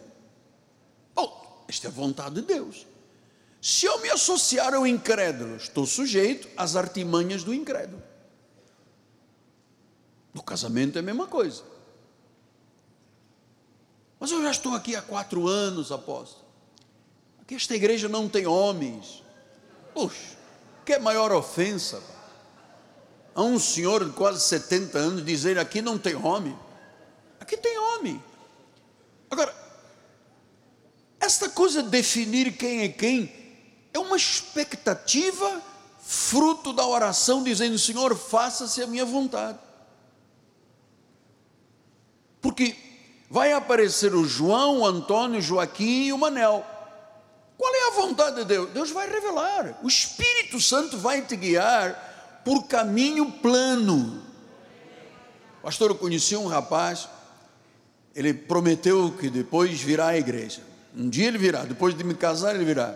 Bom, 1.13 1.65
esta 1.67 1.87
é 1.87 1.89
a 1.89 1.93
vontade 1.93 2.35
de 2.35 2.43
Deus. 2.43 2.87
Se 3.61 3.85
eu 3.85 3.99
me 3.99 4.09
associar 4.09 4.73
ao 4.73 4.87
incrédulo, 4.87 5.57
estou 5.57 5.85
sujeito 5.85 6.47
às 6.55 6.77
artimanhas 6.77 7.43
do 7.43 7.53
incrédulo. 7.53 8.01
No 10.33 10.41
casamento 10.41 10.95
é 10.95 10.99
a 10.99 11.03
mesma 11.03 11.27
coisa. 11.27 11.61
Mas 14.21 14.31
eu 14.31 14.41
já 14.41 14.51
estou 14.51 14.73
aqui 14.73 14.95
há 14.95 15.01
quatro 15.01 15.49
anos, 15.49 15.91
apóstolo 15.91 16.41
que 17.51 17.55
esta 17.55 17.75
igreja 17.75 18.07
não 18.07 18.29
tem 18.29 18.47
homens. 18.47 19.21
Puxa, 19.93 20.37
que 20.85 20.97
maior 20.99 21.33
ofensa 21.33 22.01
a 23.35 23.41
um 23.41 23.59
senhor 23.59 24.05
de 24.05 24.11
quase 24.13 24.39
70 24.39 24.97
anos 24.97 25.25
dizer 25.25 25.59
aqui 25.59 25.81
não 25.81 25.97
tem 25.97 26.15
homem. 26.15 26.57
Aqui 27.41 27.57
tem 27.57 27.77
homem. 27.77 28.23
Agora, 29.29 29.53
esta 31.19 31.49
coisa 31.49 31.83
de 31.83 31.89
definir 31.89 32.55
quem 32.55 32.83
é 32.83 32.87
quem 32.87 33.29
é 33.93 33.99
uma 33.99 34.15
expectativa 34.15 35.61
fruto 35.99 36.71
da 36.71 36.87
oração 36.87 37.43
dizendo: 37.43 37.77
Senhor, 37.77 38.15
faça-se 38.15 38.81
a 38.81 38.87
minha 38.87 39.03
vontade. 39.03 39.59
Porque 42.39 42.77
vai 43.31 43.53
aparecer 43.53 44.13
o 44.13 44.25
João, 44.25 44.81
o 44.81 44.85
Antônio, 44.85 45.39
o 45.39 45.41
Joaquim 45.41 46.07
e 46.07 46.13
o 46.13 46.17
Manel. 46.17 46.65
Qual 47.57 47.73
é 47.73 47.87
a 47.87 47.91
vontade 47.91 48.35
de 48.35 48.43
Deus? 48.43 48.69
Deus 48.71 48.91
vai 48.91 49.09
revelar. 49.09 49.79
O 49.81 49.87
Espírito 49.87 50.59
Santo 50.59 50.97
vai 50.97 51.21
te 51.21 51.37
guiar 51.37 52.41
por 52.43 52.67
caminho 52.67 53.31
plano. 53.31 54.21
Pastor, 55.63 55.91
eu 55.91 55.95
conheci 55.95 56.35
um 56.35 56.47
rapaz, 56.47 57.07
ele 58.13 58.33
prometeu 58.33 59.13
que 59.17 59.29
depois 59.29 59.79
virá 59.79 60.07
à 60.07 60.17
igreja. 60.17 60.61
Um 60.93 61.07
dia 61.07 61.27
ele 61.27 61.37
virá, 61.37 61.63
depois 61.63 61.95
de 61.95 62.03
me 62.03 62.13
casar 62.13 62.53
ele 62.53 62.65
virá. 62.65 62.95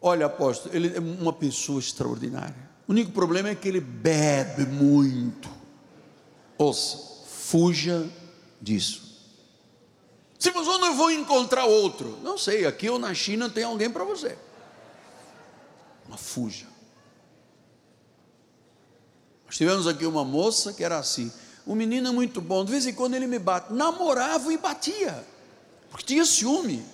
Olha, 0.00 0.26
apóstolo, 0.26 0.74
ele 0.74 0.96
é 0.96 0.98
uma 0.98 1.32
pessoa 1.32 1.78
extraordinária. 1.78 2.56
O 2.88 2.90
único 2.90 3.12
problema 3.12 3.50
é 3.50 3.54
que 3.54 3.68
ele 3.68 3.80
bebe 3.80 4.66
muito. 4.66 5.48
Ouça, 6.58 6.98
fuja 7.28 8.08
disso. 8.60 9.11
Se 10.42 10.50
você 10.50 10.76
não 10.78 10.96
vou 10.96 11.08
encontrar 11.08 11.66
outro, 11.66 12.18
não 12.20 12.36
sei, 12.36 12.66
aqui 12.66 12.90
ou 12.90 12.98
na 12.98 13.14
China 13.14 13.48
tem 13.48 13.62
alguém 13.62 13.88
para 13.88 14.02
você. 14.02 14.36
Mas 16.08 16.20
fuja. 16.20 16.66
Nós 19.46 19.56
tivemos 19.56 19.86
aqui 19.86 20.04
uma 20.04 20.24
moça 20.24 20.72
que 20.72 20.82
era 20.82 20.98
assim. 20.98 21.32
O 21.64 21.76
menino 21.76 22.08
é 22.08 22.10
muito 22.10 22.40
bom, 22.40 22.64
de 22.64 22.72
vez 22.72 22.88
em 22.88 22.92
quando 22.92 23.14
ele 23.14 23.28
me 23.28 23.38
bate. 23.38 23.72
Namorava 23.72 24.52
e 24.52 24.58
batia, 24.58 25.24
porque 25.88 26.06
tinha 26.06 26.26
ciúme. 26.26 26.84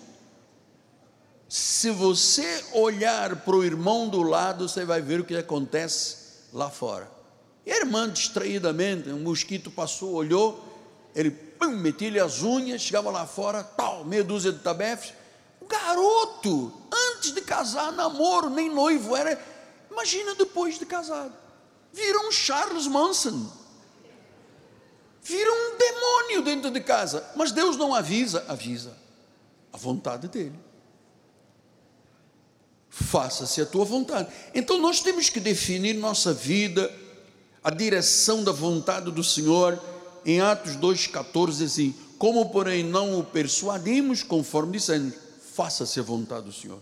Se 1.48 1.88
você 1.88 2.66
olhar 2.74 3.34
para 3.34 3.56
o 3.56 3.64
irmão 3.64 4.10
do 4.10 4.20
lado, 4.20 4.68
você 4.68 4.84
vai 4.84 5.00
ver 5.00 5.20
o 5.20 5.24
que 5.24 5.34
acontece 5.34 6.18
lá 6.52 6.68
fora. 6.68 7.10
E 7.64 7.72
a 7.72 7.78
irmã, 7.78 8.10
distraidamente, 8.10 9.08
um 9.08 9.20
mosquito 9.20 9.70
passou, 9.70 10.12
olhou, 10.12 10.62
ele 11.14 11.47
pum, 11.58 11.76
metia-lhe 11.76 12.20
as 12.20 12.42
unhas, 12.42 12.80
chegava 12.80 13.10
lá 13.10 13.26
fora, 13.26 13.64
tal, 13.64 14.04
meia 14.04 14.24
dúzia 14.24 14.52
de 14.52 14.60
tabefes. 14.60 15.12
O 15.60 15.66
garoto, 15.66 16.72
antes 16.92 17.32
de 17.32 17.40
casar, 17.40 17.92
namoro, 17.92 18.48
nem 18.48 18.70
noivo 18.70 19.16
era. 19.16 19.38
Imagina 19.90 20.34
depois 20.34 20.78
de 20.78 20.86
casado. 20.86 21.32
Vira 21.92 22.20
um 22.20 22.30
Charles 22.30 22.86
Manson. 22.86 23.50
Vira 25.22 25.50
um 25.52 25.76
demônio 25.76 26.42
dentro 26.42 26.70
de 26.70 26.80
casa. 26.80 27.28
Mas 27.34 27.52
Deus 27.52 27.76
não 27.76 27.94
avisa, 27.94 28.44
avisa. 28.48 28.96
A 29.72 29.76
vontade 29.76 30.28
dele. 30.28 30.58
Faça-se 32.88 33.60
a 33.60 33.66
tua 33.66 33.84
vontade. 33.84 34.32
Então 34.54 34.78
nós 34.78 35.00
temos 35.00 35.28
que 35.28 35.40
definir 35.40 35.94
nossa 35.94 36.32
vida, 36.32 36.90
a 37.62 37.70
direção 37.70 38.42
da 38.42 38.52
vontade 38.52 39.10
do 39.10 39.22
Senhor 39.22 39.78
em 40.24 40.40
Atos 40.40 40.76
2,14 40.76 41.64
assim: 41.64 41.94
Como, 42.18 42.50
porém, 42.50 42.82
não 42.84 43.18
o 43.18 43.24
persuadimos, 43.24 44.22
conforme 44.22 44.78
dizendo, 44.78 45.14
faça-se 45.54 45.98
a 45.98 46.02
vontade 46.02 46.46
do 46.46 46.52
Senhor. 46.52 46.80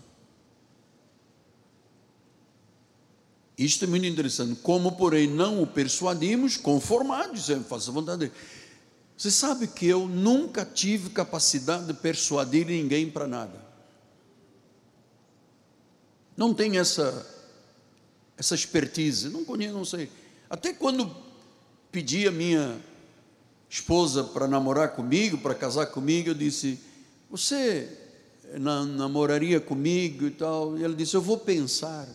Isto 3.57 3.85
é 3.85 3.87
muito 3.87 4.05
interessante. 4.05 4.59
Como, 4.61 4.91
porém, 4.91 5.27
não 5.27 5.63
o 5.63 5.65
persuadimos, 5.65 6.57
conformado, 6.57 7.33
dizendo, 7.33 7.63
faça 7.63 7.89
a 7.89 7.93
vontade 7.93 8.19
dele. 8.19 8.31
Você 9.17 9.31
sabe 9.31 9.65
que 9.65 9.87
eu 9.87 10.07
nunca 10.07 10.63
tive 10.63 11.09
capacidade 11.09 11.85
de 11.85 11.93
persuadir 11.93 12.67
ninguém 12.67 13.09
para 13.09 13.25
nada. 13.25 13.59
Não 16.35 16.53
tenho 16.53 16.79
essa, 16.79 17.25
essa 18.37 18.53
expertise, 18.53 19.27
não 19.29 19.43
conheço, 19.43 19.73
não 19.73 19.85
sei. 19.85 20.11
Até 20.47 20.71
quando 20.71 21.15
pedi 21.91 22.27
a 22.27 22.31
minha 22.31 22.79
esposa 23.69 24.23
para 24.23 24.47
namorar 24.47 24.89
comigo, 24.95 25.37
para 25.37 25.53
casar 25.53 25.87
comigo, 25.87 26.29
eu 26.29 26.33
disse: 26.33 26.79
Você 27.29 27.89
namoraria 28.59 29.59
comigo 29.59 30.25
e 30.25 30.31
tal? 30.31 30.77
E 30.77 30.83
ela 30.83 30.95
disse: 30.95 31.15
Eu 31.15 31.21
vou 31.21 31.37
pensar. 31.37 32.07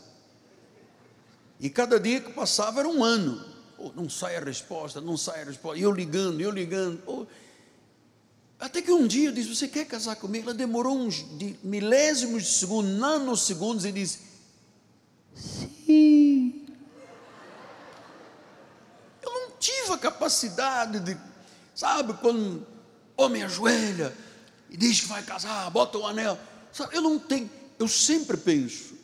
E 1.60 1.70
cada 1.70 2.00
dia 2.00 2.20
que 2.20 2.32
passava 2.32 2.80
era 2.80 2.88
um 2.88 3.04
ano. 3.04 3.52
Não 3.94 4.08
sai 4.08 4.36
a 4.36 4.40
resposta, 4.40 5.00
não 5.00 5.16
sai 5.16 5.42
a 5.42 5.44
resposta. 5.44 5.78
E 5.78 5.82
eu 5.82 5.92
ligando, 5.92 6.40
eu 6.40 6.50
ligando. 6.50 7.26
Até 8.58 8.80
que 8.80 8.92
um 8.92 9.06
dia 9.06 9.28
eu 9.28 9.32
disse: 9.32 9.54
Você 9.54 9.68
quer 9.68 9.86
casar 9.86 10.16
comigo? 10.16 10.48
Ela 10.48 10.56
demorou 10.56 10.96
uns 10.96 11.24
milésimos 11.62 12.44
de 12.44 12.48
segundo, 12.50 12.88
nanosegundos, 12.88 13.84
e 13.84 13.92
disse: 13.92 14.20
Sim. 15.34 16.66
Eu 19.20 19.32
não 19.32 19.50
tive 19.58 19.92
a 19.92 19.98
capacidade 19.98 21.00
de, 21.00 21.16
sabe, 21.74 22.14
quando 22.14 22.66
homem 23.16 23.42
ajoelha 23.42 24.16
e 24.70 24.76
diz 24.76 25.00
que 25.00 25.06
vai 25.06 25.22
casar, 25.22 25.70
bota 25.70 25.98
o 25.98 26.06
anel. 26.06 26.38
Sabe, 26.72 26.96
eu 26.96 27.02
não 27.02 27.18
tenho, 27.18 27.50
eu 27.78 27.88
sempre 27.88 28.36
penso: 28.36 28.94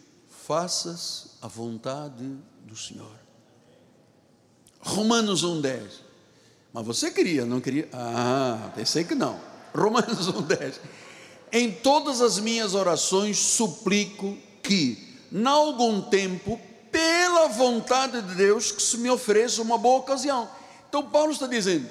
faças 0.47 1.37
a 1.43 1.49
vontade 1.49 2.25
do 2.65 2.77
Senhor. 2.77 3.19
Romanos 4.81 5.45
1,10. 5.45 5.83
Mas 6.73 6.87
você 6.87 7.11
queria, 7.11 7.45
não 7.45 7.61
queria? 7.61 7.89
Ah, 7.93 8.71
pensei 8.75 9.05
que 9.05 9.15
não. 9.15 9.39
Romanos 9.75 10.29
1,10. 10.29 10.75
Em 11.53 11.73
todas 11.73 12.21
as 12.21 12.39
minhas 12.39 12.75
orações 12.75 13.39
suplico 13.39 14.37
que, 14.63 15.17
em 15.33 15.47
algum 15.47 16.03
tempo, 16.03 16.61
pela 16.91 17.49
vontade 17.49 18.21
de 18.21 18.35
Deus, 18.35 18.71
que 18.71 18.83
se 18.83 18.99
me 18.99 19.11
ofereça 19.11 19.63
uma 19.63 19.79
boa 19.79 19.99
ocasião. 19.99 20.49
Então 20.89 21.03
Paulo 21.03 21.33
está 21.33 21.47
dizendo: 21.47 21.89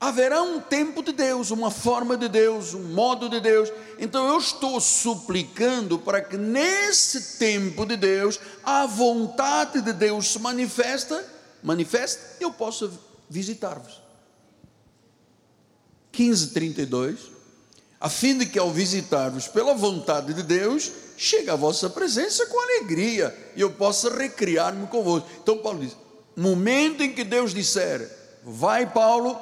haverá 0.00 0.42
um 0.42 0.60
tempo 0.60 1.02
de 1.02 1.12
Deus, 1.12 1.50
uma 1.50 1.70
forma 1.70 2.16
de 2.16 2.26
Deus, 2.26 2.72
um 2.72 2.94
modo 2.94 3.28
de 3.28 3.38
Deus. 3.38 3.70
Então 3.98 4.26
eu 4.26 4.38
estou 4.38 4.80
suplicando 4.80 5.98
para 5.98 6.22
que 6.22 6.38
nesse 6.38 7.38
tempo 7.38 7.84
de 7.84 7.96
Deus 7.96 8.40
a 8.64 8.86
vontade 8.86 9.82
de 9.82 9.92
Deus 9.92 10.28
se 10.28 10.38
manifesta, 10.38 11.22
manifeste, 11.62 12.18
e 12.40 12.42
eu 12.42 12.50
possa 12.50 12.90
visitar-vos. 13.28 14.00
15:32 16.12 17.40
a 18.00 18.08
fim 18.08 18.38
de 18.38 18.46
que 18.46 18.58
ao 18.58 18.70
visitar-vos 18.70 19.46
pela 19.46 19.74
vontade 19.74 20.32
de 20.32 20.42
Deus, 20.42 20.90
chegue 21.18 21.50
a 21.50 21.54
vossa 21.54 21.90
presença 21.90 22.46
com 22.46 22.58
alegria 22.58 23.36
e 23.54 23.60
eu 23.60 23.70
possa 23.72 24.08
recriar-me 24.16 24.86
convosco. 24.86 25.28
Então 25.42 25.58
Paulo 25.58 25.80
diz: 25.80 25.94
momento 26.34 27.02
em 27.02 27.12
que 27.12 27.22
Deus 27.22 27.52
disser, 27.52 28.10
vai 28.42 28.90
Paulo, 28.90 29.38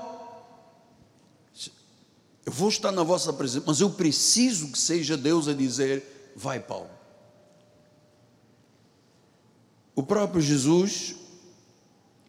eu 2.49 2.53
vou 2.53 2.71
estar 2.71 2.91
na 2.91 3.03
vossa 3.03 3.31
presença, 3.31 3.65
mas 3.67 3.79
eu 3.79 3.91
preciso 3.91 4.69
que 4.69 4.79
seja 4.79 5.19
Deus 5.19 5.49
a 5.49 5.53
dizer: 5.53 6.33
vai, 6.35 6.59
Paulo. 6.59 6.89
O 9.95 10.03
próprio 10.03 10.41
Jesus 10.41 11.15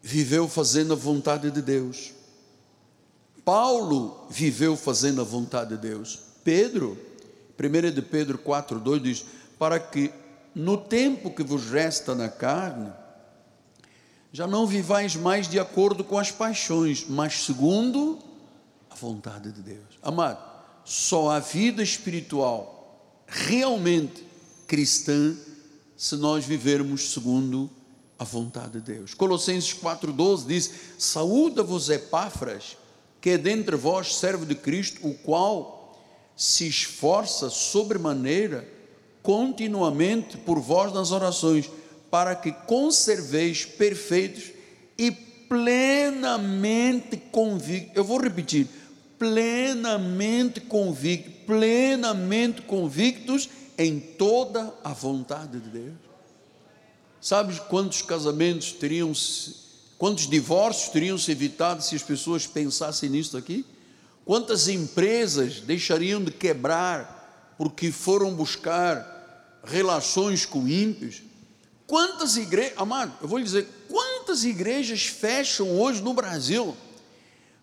viveu 0.02 0.46
fazendo 0.46 0.92
a 0.92 0.96
vontade 0.96 1.50
de 1.50 1.62
Deus. 1.62 2.12
Paulo 3.46 4.26
viveu 4.28 4.76
fazendo 4.76 5.22
a 5.22 5.24
vontade 5.24 5.74
de 5.74 5.88
Deus. 5.88 6.18
Pedro, 6.44 6.98
1 7.58 7.90
de 7.90 8.02
Pedro 8.02 8.36
4,2 8.36 9.00
diz: 9.00 9.24
Para 9.58 9.80
que 9.80 10.12
no 10.54 10.76
tempo 10.76 11.30
que 11.30 11.42
vos 11.42 11.70
resta 11.70 12.14
na 12.14 12.28
carne, 12.28 12.92
já 14.30 14.46
não 14.46 14.66
vivais 14.66 15.16
mais 15.16 15.48
de 15.48 15.58
acordo 15.58 16.04
com 16.04 16.18
as 16.18 16.30
paixões, 16.30 17.06
mas 17.08 17.46
segundo 17.46 18.28
a 18.90 18.94
vontade 18.94 19.52
de 19.52 19.62
Deus. 19.62 19.98
Amado, 20.02 20.38
só 20.84 21.30
a 21.30 21.38
vida 21.38 21.82
espiritual 21.82 23.24
realmente 23.26 24.24
cristã 24.66 25.36
se 25.96 26.16
nós 26.16 26.44
vivermos 26.44 27.12
segundo 27.12 27.70
a 28.18 28.24
vontade 28.24 28.80
de 28.80 28.80
Deus. 28.80 29.14
Colossenses 29.14 29.72
4,12 29.74 30.46
diz: 30.46 30.70
Saúda-vos, 30.98 31.88
Epáfras, 31.88 32.76
que 33.20 33.30
é 33.30 33.38
dentre 33.38 33.76
vós 33.76 34.16
servo 34.16 34.44
de 34.44 34.54
Cristo, 34.54 35.06
o 35.06 35.14
qual 35.14 35.98
se 36.36 36.66
esforça 36.66 37.50
sobremaneira 37.50 38.66
continuamente 39.22 40.38
por 40.38 40.58
vós 40.58 40.92
nas 40.92 41.12
orações, 41.12 41.70
para 42.10 42.34
que 42.34 42.50
conserveis 42.50 43.64
perfeitos 43.64 44.50
e 44.98 45.10
plenamente 45.10 47.16
convictos. 47.30 47.96
Eu 47.96 48.04
vou 48.04 48.20
repetir: 48.20 48.66
plenamente 49.20 50.62
convictos, 50.62 51.34
plenamente 51.46 52.62
convictos 52.62 53.50
em 53.76 54.00
toda 54.00 54.74
a 54.82 54.94
vontade 54.94 55.60
de 55.60 55.68
Deus. 55.68 55.94
Sabes 57.20 57.58
quantos 57.58 58.00
casamentos 58.00 58.72
teriam, 58.72 59.12
quantos 59.98 60.26
divórcios 60.26 60.88
teriam 60.88 61.18
se 61.18 61.30
evitado 61.30 61.82
se 61.82 61.94
as 61.94 62.02
pessoas 62.02 62.46
pensassem 62.46 63.10
nisso 63.10 63.36
aqui? 63.36 63.66
Quantas 64.24 64.68
empresas 64.68 65.60
deixariam 65.60 66.24
de 66.24 66.30
quebrar 66.30 67.54
porque 67.58 67.92
foram 67.92 68.34
buscar 68.34 69.60
relações 69.62 70.46
com 70.46 70.66
ímpios? 70.66 71.20
Quantas 71.86 72.38
igrejas, 72.38 72.78
amado, 72.78 73.12
eu 73.20 73.28
vou 73.28 73.36
lhe 73.36 73.44
dizer, 73.44 73.68
quantas 73.86 74.44
igrejas 74.44 75.04
fecham 75.04 75.78
hoje 75.78 76.00
no 76.00 76.14
Brasil? 76.14 76.74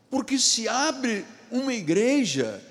Porque 0.07 0.37
se 0.37 0.67
abre 0.67 1.25
uma 1.51 1.73
igreja 1.73 2.63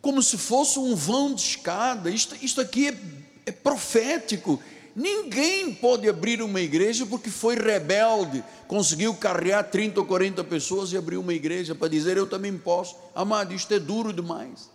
como 0.00 0.22
se 0.22 0.38
fosse 0.38 0.78
um 0.78 0.94
vão 0.94 1.34
de 1.34 1.42
escada. 1.42 2.10
Isto, 2.10 2.36
isto 2.42 2.60
aqui 2.60 2.88
é, 2.88 2.98
é 3.46 3.52
profético. 3.52 4.60
Ninguém 4.94 5.74
pode 5.74 6.08
abrir 6.08 6.42
uma 6.42 6.60
igreja 6.60 7.06
porque 7.06 7.30
foi 7.30 7.54
rebelde, 7.54 8.42
conseguiu 8.66 9.14
carregar 9.14 9.62
30 9.64 10.00
ou 10.00 10.06
40 10.06 10.42
pessoas 10.44 10.92
e 10.92 10.96
abrir 10.96 11.16
uma 11.16 11.32
igreja 11.32 11.74
para 11.74 11.88
dizer 11.88 12.16
eu 12.16 12.26
também 12.26 12.56
posso. 12.56 12.96
Amado, 13.14 13.54
isto 13.54 13.72
é 13.72 13.78
duro 13.78 14.12
demais. 14.12 14.70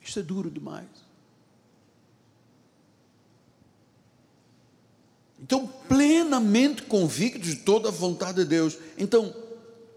Isto 0.00 0.20
é 0.20 0.22
duro 0.22 0.50
demais. 0.50 1.02
Então, 5.42 5.66
plenamente 5.88 6.82
convictos 6.82 7.48
de 7.48 7.56
toda 7.56 7.88
a 7.88 7.92
vontade 7.92 8.38
de 8.38 8.44
Deus. 8.44 8.78
Então, 8.96 9.34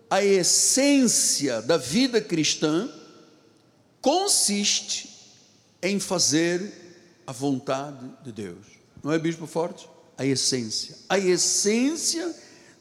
a 0.10 0.24
essência 0.24 1.62
da 1.62 1.78
vida 1.78 2.22
cristã 2.22 2.90
consiste 4.02 5.10
em 5.82 6.00
fazer 6.00 7.22
a 7.26 7.32
vontade 7.32 8.06
de 8.24 8.32
Deus. 8.32 8.66
Não 9.04 9.12
é, 9.12 9.20
Bispo 9.20 9.48
Forte? 9.48 9.90
A 10.18 10.26
essência. 10.26 10.96
A 11.10 11.18
essência 11.18 12.34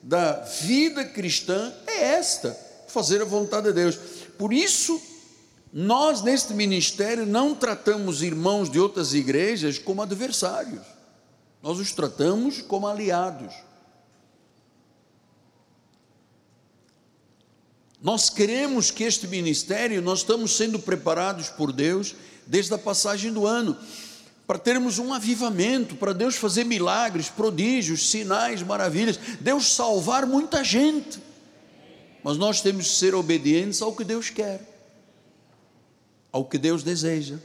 da 0.03 0.41
vida 0.41 1.05
cristã 1.05 1.73
é 1.87 2.03
esta: 2.15 2.57
fazer 2.89 3.23
a 3.23 3.25
vontade 3.25 3.69
de 3.69 3.73
Deus. 3.73 3.99
Por 4.39 4.53
isso, 4.53 5.01
nós 5.73 6.23
neste 6.23 6.55
ministério 6.55 7.27
não 7.27 7.55
tratamos 7.55 8.23
irmãos 8.23 8.71
de 8.71 8.79
outras 8.79 9.15
igrejas 9.15 9.79
como 9.79 10.03
adversários, 10.03 10.83
nós 11.63 11.79
os 11.79 11.93
tratamos 11.93 12.63
como 12.63 12.87
aliados. 12.87 13.55
Nós 18.05 18.29
queremos 18.29 18.90
que 18.90 19.03
este 19.03 19.27
ministério, 19.27 20.03
nós 20.03 20.19
estamos 20.19 20.55
sendo 20.55 20.79
preparados 20.79 21.49
por 21.49 21.73
Deus 21.73 22.14
desde 22.47 22.75
a 22.75 22.79
passagem 22.79 23.33
do 23.33 23.47
ano, 23.47 23.79
para 24.47 24.59
termos 24.59 24.99
um 24.99 25.14
avivamento, 25.14 25.97
para 25.97 26.12
Deus 26.12 26.37
fazer 26.37 26.64
milagres, 26.64 27.31
prodígios, 27.31 28.11
sinais, 28.11 28.62
maravilhas, 28.62 29.19
Deus 29.40 29.73
salvar 29.73 30.27
muita 30.27 30.62
gente. 30.62 31.19
Mas 32.23 32.37
nós 32.37 32.61
temos 32.61 32.88
que 32.88 32.93
ser 32.93 33.14
obedientes 33.14 33.81
ao 33.81 33.97
que 33.97 34.05
Deus 34.05 34.29
quer, 34.29 34.61
ao 36.31 36.45
que 36.45 36.59
Deus 36.59 36.83
deseja, 36.83 37.38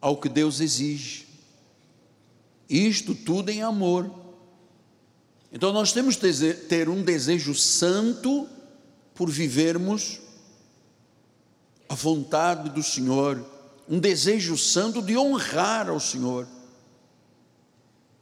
ao 0.00 0.16
que 0.16 0.28
Deus 0.28 0.58
exige. 0.58 1.24
Isto 2.68 3.14
tudo 3.14 3.48
em 3.48 3.62
amor. 3.62 4.10
Então 5.52 5.72
nós 5.72 5.92
temos 5.92 6.16
que 6.16 6.52
ter 6.68 6.88
um 6.88 7.00
desejo 7.04 7.54
santo 7.54 8.48
por 9.16 9.30
vivermos 9.30 10.20
a 11.88 11.94
vontade 11.94 12.70
do 12.70 12.82
Senhor, 12.82 13.44
um 13.88 13.98
desejo 13.98 14.56
santo 14.56 15.00
de 15.00 15.16
honrar 15.16 15.88
ao 15.88 15.98
Senhor. 15.98 16.46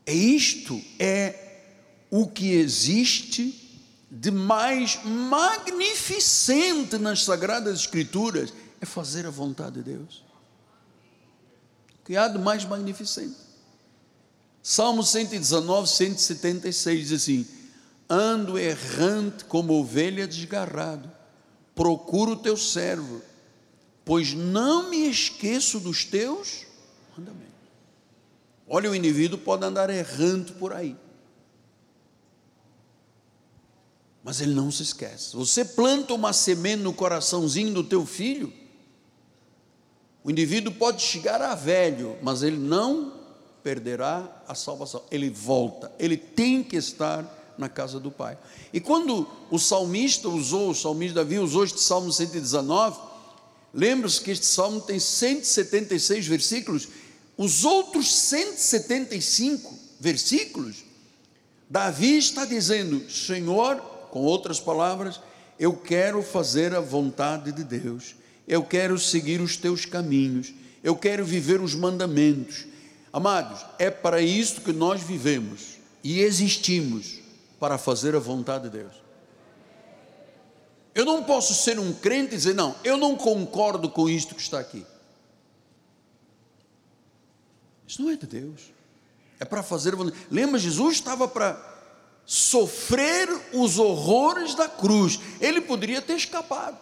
É 0.07 0.15
isto 0.15 0.81
é 0.99 1.63
o 2.11 2.29
que 2.29 2.53
existe 2.53 3.61
de 4.11 4.31
mais 4.31 5.03
magnificente 5.05 6.97
nas 6.97 7.25
sagradas 7.25 7.81
escrituras, 7.81 8.53
é 8.81 8.87
fazer 8.87 9.27
a 9.27 9.31
vontade 9.31 9.83
de 9.83 9.95
Deus. 9.95 10.23
O 12.01 12.05
que 12.05 12.17
há 12.17 12.29
de 12.29 12.39
mais 12.39 12.65
magnificente? 12.65 13.37
Salmo 14.63 15.03
119, 15.03 15.89
176 15.89 17.09
diz 17.09 17.13
assim: 17.13 17.47
ando 18.09 18.59
errante 18.59 19.45
como 19.45 19.75
ovelha 19.75 20.27
desgarrado, 20.27 21.11
procuro 21.75 22.33
o 22.33 22.37
teu 22.37 22.57
servo, 22.57 23.21
pois 24.05 24.33
não 24.33 24.91
me 24.91 25.09
esqueço 25.09 25.81
dos 25.81 26.05
teus 26.05 26.67
mandamentos. 27.17 27.55
Olha, 28.69 28.91
o 28.91 28.95
indivíduo 28.95 29.39
pode 29.39 29.65
andar 29.65 29.91
errante 29.91 30.53
por 30.53 30.73
aí. 30.73 30.97
Mas 34.23 34.41
ele 34.41 34.55
não 34.55 34.71
se 34.71 34.83
esquece. 34.83 35.37
Você 35.37 35.65
planta 35.65 36.15
uma 36.15 36.33
semente 36.33 36.83
no 36.83 36.95
coraçãozinho 36.95 37.75
do 37.75 37.85
teu 37.85 38.07
filho, 38.07 38.53
o 40.23 40.31
indivíduo 40.31 40.73
pode 40.73 41.03
chegar 41.03 41.43
a 41.43 41.55
velho, 41.55 42.17
mas 42.23 42.43
ele 42.43 42.57
não 42.57 43.13
perderá 43.63 44.43
a 44.49 44.55
salvação. 44.55 45.03
Ele 45.11 45.29
volta, 45.29 45.93
ele 45.99 46.17
tem 46.17 46.63
que 46.65 46.77
estar 46.77 47.44
na 47.57 47.69
casa 47.69 48.01
do 48.01 48.11
Pai. 48.11 48.37
E 48.73 48.81
quando 48.81 49.29
o 49.51 49.59
salmista 49.59 50.29
usou, 50.29 50.71
o 50.71 50.75
salmista 50.75 51.17
Davi 51.17 51.39
usou 51.39 51.65
este 51.65 51.81
Salmo 51.81 52.13
119, 52.13 52.99
lembra-se 53.73 54.21
que 54.21 54.31
este 54.31 54.47
salmo 54.47 54.81
tem 54.81 54.99
176 54.99 56.27
versículos, 56.27 56.89
os 57.37 57.65
outros 57.65 58.13
175 58.15 59.79
versículos, 59.99 60.85
Davi 61.69 62.17
está 62.19 62.45
dizendo: 62.45 63.11
Senhor, 63.11 63.77
com 64.11 64.21
outras 64.21 64.61
palavras, 64.61 65.21
eu 65.59 65.75
quero 65.75 66.23
fazer 66.23 66.75
a 66.75 66.81
vontade 66.81 67.53
de 67.53 67.65
Deus 67.65 68.15
eu 68.47 68.63
quero 68.63 68.99
seguir 68.99 69.41
os 69.41 69.57
teus 69.57 69.85
caminhos, 69.85 70.53
eu 70.83 70.95
quero 70.95 71.25
viver 71.25 71.61
os 71.61 71.75
mandamentos. 71.75 72.67
Amados, 73.13 73.65
é 73.79 73.91
para 73.91 74.21
isso 74.21 74.61
que 74.61 74.73
nós 74.73 75.03
vivemos 75.03 75.79
e 76.03 76.21
existimos 76.21 77.21
para 77.65 77.79
fazer 77.79 78.15
a 78.15 78.19
vontade 78.19 78.65
de 78.65 78.77
Deus. 78.77 78.93
Eu 80.95 81.07
não 81.07 81.25
posso 81.25 81.55
ser 81.55 81.79
um 81.79 81.95
crente 81.95 82.35
e 82.35 82.37
dizer, 82.37 82.55
não, 82.55 82.75
eu 82.85 82.99
não 82.99 83.17
concordo 83.17 83.89
com 83.89 84.07
isto 84.07 84.35
que 84.35 84.43
está 84.43 84.61
aqui. 84.61 84.85
Isso 87.89 88.03
não 88.03 88.11
é 88.11 88.17
de 88.17 88.27
Deus. 88.27 88.71
É 89.41 89.47
para 89.47 89.63
fazer 89.63 89.95
a 89.95 89.97
vontade. 89.97 90.27
Lembra, 90.31 90.61
Jesus 90.61 90.97
estava 90.97 91.27
para 91.27 91.59
sofrer 92.27 93.31
os 93.55 93.79
horrores 93.79 94.55
da 94.55 94.69
cruz. 94.69 95.19
Ele 95.41 95.63
poderia 95.63 96.03
ter 96.03 96.17
escapado 96.17 96.77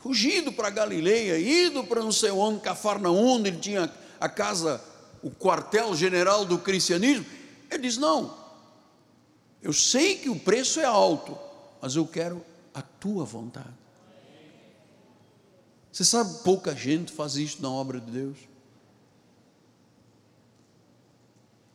fugido 0.00 0.52
para 0.52 0.68
Galileia, 0.68 1.38
ido 1.38 1.82
para 1.82 2.02
não 2.02 2.12
sei 2.12 2.30
onde, 2.30 2.60
Cafarnaum, 2.60 3.38
ele 3.38 3.56
tinha 3.56 3.90
a 4.20 4.28
casa, 4.28 4.82
o 5.22 5.30
quartel-general 5.30 6.44
do 6.44 6.58
cristianismo. 6.58 7.24
Ele 7.70 7.84
diz: 7.84 7.96
Não, 7.96 8.45
eu 9.66 9.72
sei 9.72 10.16
que 10.16 10.28
o 10.28 10.38
preço 10.38 10.78
é 10.78 10.84
alto, 10.84 11.36
mas 11.82 11.96
eu 11.96 12.06
quero 12.06 12.40
a 12.72 12.80
tua 12.80 13.24
vontade. 13.24 13.74
Você 15.90 16.04
sabe, 16.04 16.38
pouca 16.44 16.72
gente 16.72 17.10
faz 17.10 17.34
isto 17.34 17.60
na 17.60 17.68
obra 17.68 18.00
de 18.00 18.08
Deus. 18.08 18.38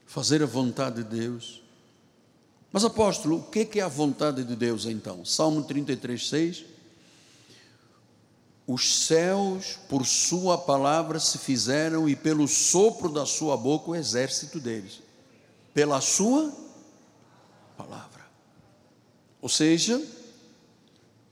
Fazer 0.05 0.41
a 0.41 0.45
vontade 0.45 1.03
de 1.03 1.19
Deus. 1.19 1.61
Mas 2.71 2.85
apóstolo, 2.85 3.39
o 3.39 3.43
que 3.43 3.77
é 3.77 3.81
a 3.81 3.89
vontade 3.89 4.45
de 4.45 4.55
Deus 4.55 4.85
então? 4.85 5.25
Salmo 5.25 5.61
33, 5.61 6.29
6 6.29 6.65
os 8.67 9.05
céus, 9.05 9.77
por 9.89 10.05
sua 10.05 10.57
palavra, 10.57 11.19
se 11.19 11.37
fizeram, 11.37 12.07
e 12.07 12.15
pelo 12.15 12.47
sopro 12.47 13.09
da 13.09 13.25
sua 13.25 13.57
boca, 13.57 13.91
o 13.91 13.95
exército 13.95 14.61
deles. 14.61 15.01
Pela 15.73 15.99
sua 15.99 16.60
palavra. 17.83 18.25
Ou 19.41 19.49
seja, 19.49 20.01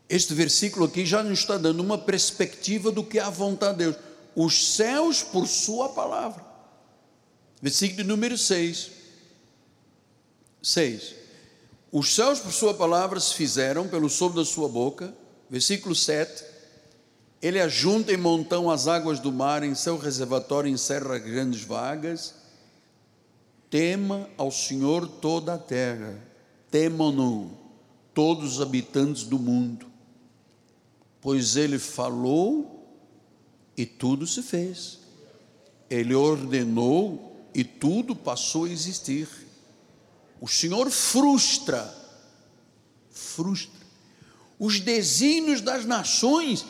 este 0.07 0.33
versículo 0.33 0.85
aqui 0.85 1.05
já 1.05 1.21
nos 1.21 1.39
está 1.39 1.57
dando 1.57 1.81
uma 1.81 1.97
perspectiva 1.97 2.91
do 2.91 3.03
que 3.03 3.19
é 3.19 3.21
a 3.21 3.29
vontade 3.29 3.77
de 3.77 3.83
Deus. 3.85 3.95
Os 4.35 4.75
céus, 4.75 5.21
por 5.21 5.47
sua 5.47 5.89
palavra. 5.89 6.45
Versículo 7.61 8.07
número 8.07 8.37
6. 8.37 8.91
6. 10.61 11.15
Os 11.91 12.15
céus, 12.15 12.39
por 12.39 12.51
sua 12.51 12.73
palavra, 12.73 13.19
se 13.19 13.33
fizeram, 13.33 13.87
pelo 13.87 14.09
sopro 14.09 14.39
da 14.39 14.45
sua 14.45 14.67
boca. 14.67 15.13
Versículo 15.49 15.95
7 15.95 16.49
ele 17.41 17.59
ajunta 17.59 18.11
em 18.11 18.17
montão 18.17 18.69
as 18.69 18.87
águas 18.87 19.19
do 19.19 19.31
mar, 19.31 19.63
em 19.63 19.73
seu 19.73 19.97
reservatório 19.97 20.69
encerra 20.69 21.17
grandes 21.17 21.63
vagas. 21.63 22.35
Tema 23.69 24.29
ao 24.37 24.51
Senhor 24.51 25.07
toda 25.07 25.53
a 25.53 25.57
terra, 25.57 26.21
temam-no 26.71 27.51
todos 28.13 28.55
os 28.55 28.61
habitantes 28.61 29.23
do 29.23 29.39
mundo, 29.39 29.85
pois 31.21 31.55
ele 31.55 31.79
falou 31.79 32.87
e 33.75 33.85
tudo 33.85 34.27
se 34.27 34.41
fez, 34.41 34.99
ele 35.89 36.13
ordenou 36.13 37.47
e 37.53 37.63
tudo 37.63 38.15
passou 38.15 38.65
a 38.65 38.69
existir. 38.69 39.27
O 40.41 40.47
Senhor 40.47 40.89
frustra, 40.89 41.93
frustra 43.09 43.79
os 44.59 44.81
desígnios 44.81 45.61
das 45.61 45.85
nações 45.85 46.65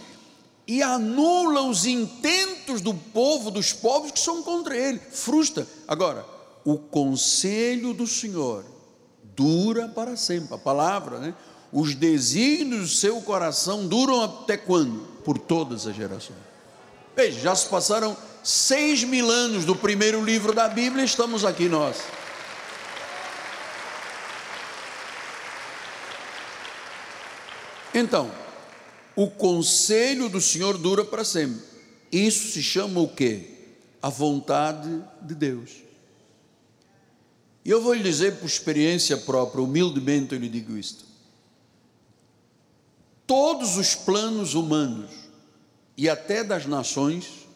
e 0.67 0.83
anula 0.83 1.63
os 1.63 1.87
intentos 1.87 2.79
do 2.81 2.93
povo, 2.93 3.49
dos 3.49 3.73
povos 3.73 4.11
que 4.11 4.19
são 4.19 4.43
contra 4.43 4.77
ele, 4.77 4.99
frustra. 4.99 5.67
Agora, 5.87 6.23
o 6.63 6.77
conselho 6.77 7.91
do 7.91 8.05
Senhor 8.05 8.63
dura 9.39 9.87
para 9.87 10.17
sempre, 10.17 10.53
a 10.53 10.57
palavra, 10.57 11.17
né? 11.17 11.33
Os 11.71 11.95
desígnios 11.95 12.81
do 12.81 12.95
seu 12.97 13.21
coração 13.21 13.87
duram 13.87 14.21
até 14.21 14.57
quando? 14.57 15.07
Por 15.23 15.37
todas 15.37 15.87
as 15.87 15.95
gerações. 15.95 16.39
Veja, 17.15 17.39
já 17.39 17.55
se 17.55 17.69
passaram 17.69 18.17
seis 18.43 19.05
mil 19.05 19.31
anos 19.31 19.63
do 19.63 19.73
primeiro 19.73 20.21
livro 20.21 20.51
da 20.51 20.67
Bíblia, 20.67 21.05
estamos 21.05 21.45
aqui 21.45 21.69
nós. 21.69 21.95
Então, 27.93 28.29
o 29.15 29.29
conselho 29.29 30.27
do 30.27 30.41
Senhor 30.41 30.77
dura 30.77 31.05
para 31.05 31.23
sempre. 31.23 31.63
Isso 32.11 32.51
se 32.51 32.61
chama 32.61 32.99
o 32.99 33.07
quê? 33.07 33.51
A 34.01 34.09
vontade 34.09 35.01
de 35.21 35.33
Deus. 35.33 35.88
E 37.63 37.69
eu 37.69 37.81
vou 37.81 37.93
lhe 37.93 38.03
dizer 38.03 38.37
por 38.37 38.45
experiência 38.45 39.17
própria, 39.17 39.61
humildemente 39.61 40.33
eu 40.33 40.39
lhe 40.39 40.49
digo 40.49 40.77
isto. 40.77 41.05
Todos 43.27 43.77
os 43.77 43.93
planos 43.93 44.55
humanos 44.55 45.11
e 45.95 46.09
até 46.09 46.43
das 46.43 46.65
nações 46.65 47.47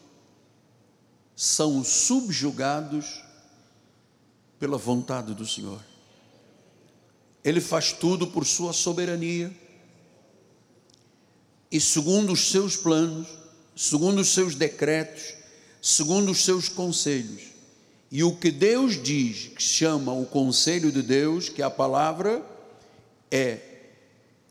são 1.36 1.84
subjugados 1.84 3.24
pela 4.60 4.78
vontade 4.78 5.34
do 5.34 5.48
Senhor. 5.48 5.84
Ele 7.44 7.60
faz 7.60 7.92
tudo 7.92 8.28
por 8.28 8.46
sua 8.46 8.72
soberania 8.72 9.52
e 11.72 11.80
segundo 11.82 12.34
os 12.34 12.52
seus 12.52 12.76
planos, 12.76 13.28
segundo 13.76 14.22
os 14.22 14.30
seus 14.30 14.56
decretos, 14.56 15.34
segundo 15.82 16.32
os 16.32 16.46
seus 16.46 16.70
conselhos. 16.70 17.53
E 18.14 18.24
o 18.24 18.36
que 18.36 18.52
Deus 18.52 19.02
diz, 19.02 19.48
que 19.48 19.64
chama 19.64 20.14
o 20.14 20.24
conselho 20.24 20.92
de 20.92 21.02
Deus, 21.02 21.50
que 21.50 21.64
é 21.64 21.66
a 21.66 21.70
palavra, 21.72 22.46
é 23.32 23.58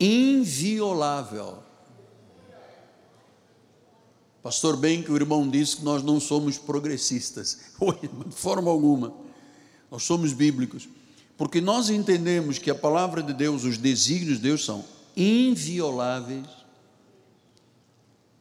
inviolável. 0.01 1.63
Pastor 4.43 4.77
bem 4.77 5.01
que 5.01 5.13
o 5.13 5.15
irmão 5.15 5.49
disse 5.49 5.77
que 5.77 5.85
nós 5.85 6.03
não 6.03 6.19
somos 6.19 6.59
progressistas, 6.59 7.61
de 8.27 8.35
forma 8.35 8.69
alguma. 8.69 9.15
Nós 9.89 10.03
somos 10.03 10.33
bíblicos, 10.33 10.89
porque 11.39 11.61
nós 11.61 11.89
entendemos 11.89 12.59
que 12.59 12.69
a 12.69 12.75
palavra 12.75 13.23
de 13.23 13.33
Deus, 13.33 13.63
os 13.63 13.79
desígnios 13.79 14.39
de 14.39 14.43
Deus 14.43 14.65
são 14.65 14.85
invioláveis 15.17 16.49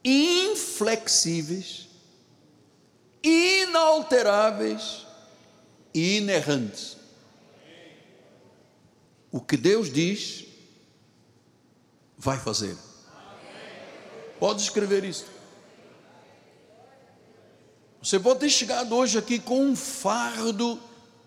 inflexíveis, 0.04 1.88
inalteráveis 3.22 5.11
e 5.94 6.18
inerrantes. 6.18 6.96
O 9.30 9.40
que 9.40 9.56
Deus 9.56 9.92
diz, 9.92 10.44
vai 12.18 12.38
fazer. 12.38 12.76
Pode 14.38 14.62
escrever 14.62 15.04
isso. 15.04 15.26
Você 18.02 18.18
pode 18.18 18.40
ter 18.40 18.50
chegado 18.50 18.94
hoje 18.94 19.16
aqui 19.16 19.38
com 19.38 19.64
um 19.64 19.76
fardo 19.76 20.78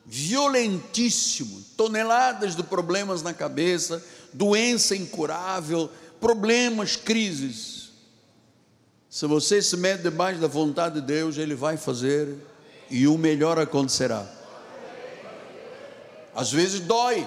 violentíssimo, 0.06 1.64
toneladas 1.76 2.56
de 2.56 2.62
problemas 2.62 3.22
na 3.24 3.34
cabeça, 3.34 4.04
doença 4.34 4.96
incurável, 4.96 5.90
problemas, 6.20 6.96
crises. 6.96 7.90
Se 9.10 9.26
você 9.26 9.62
se 9.62 9.78
mete 9.78 10.02
debaixo 10.02 10.40
da 10.42 10.48
vontade 10.48 10.96
de 10.96 11.08
Deus, 11.08 11.38
Ele 11.38 11.56
vai 11.56 11.78
fazer 11.78 12.36
e 12.92 13.08
o 13.08 13.18
melhor 13.18 13.58
acontecerá. 13.58 14.35
Às 16.36 16.52
vezes 16.52 16.82
dói, 16.82 17.26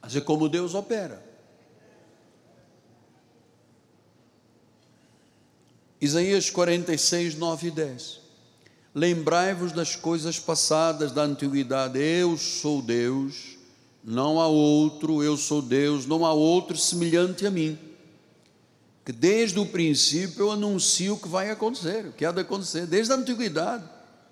mas 0.00 0.16
é 0.16 0.20
como 0.20 0.48
Deus 0.48 0.74
opera. 0.74 1.22
Isaías 6.00 6.48
46, 6.48 7.36
9 7.36 7.68
e 7.68 7.70
10. 7.70 8.20
Lembrai-vos 8.94 9.72
das 9.72 9.94
coisas 9.94 10.38
passadas 10.38 11.12
da 11.12 11.22
antiguidade, 11.22 11.98
eu 11.98 12.36
sou 12.38 12.80
Deus, 12.80 13.58
não 14.02 14.40
há 14.40 14.46
outro, 14.46 15.22
eu 15.22 15.36
sou 15.36 15.60
Deus, 15.60 16.06
não 16.06 16.24
há 16.24 16.32
outro 16.32 16.76
semelhante 16.76 17.46
a 17.46 17.50
mim. 17.50 17.78
Que 19.04 19.12
desde 19.12 19.58
o 19.58 19.66
princípio 19.66 20.44
eu 20.44 20.52
anuncio 20.52 21.14
o 21.14 21.18
que 21.18 21.28
vai 21.28 21.50
acontecer, 21.50 22.06
o 22.06 22.12
que 22.12 22.24
há 22.24 22.32
de 22.32 22.40
acontecer, 22.40 22.86
desde 22.86 23.12
a 23.12 23.16
antiguidade, 23.16 23.84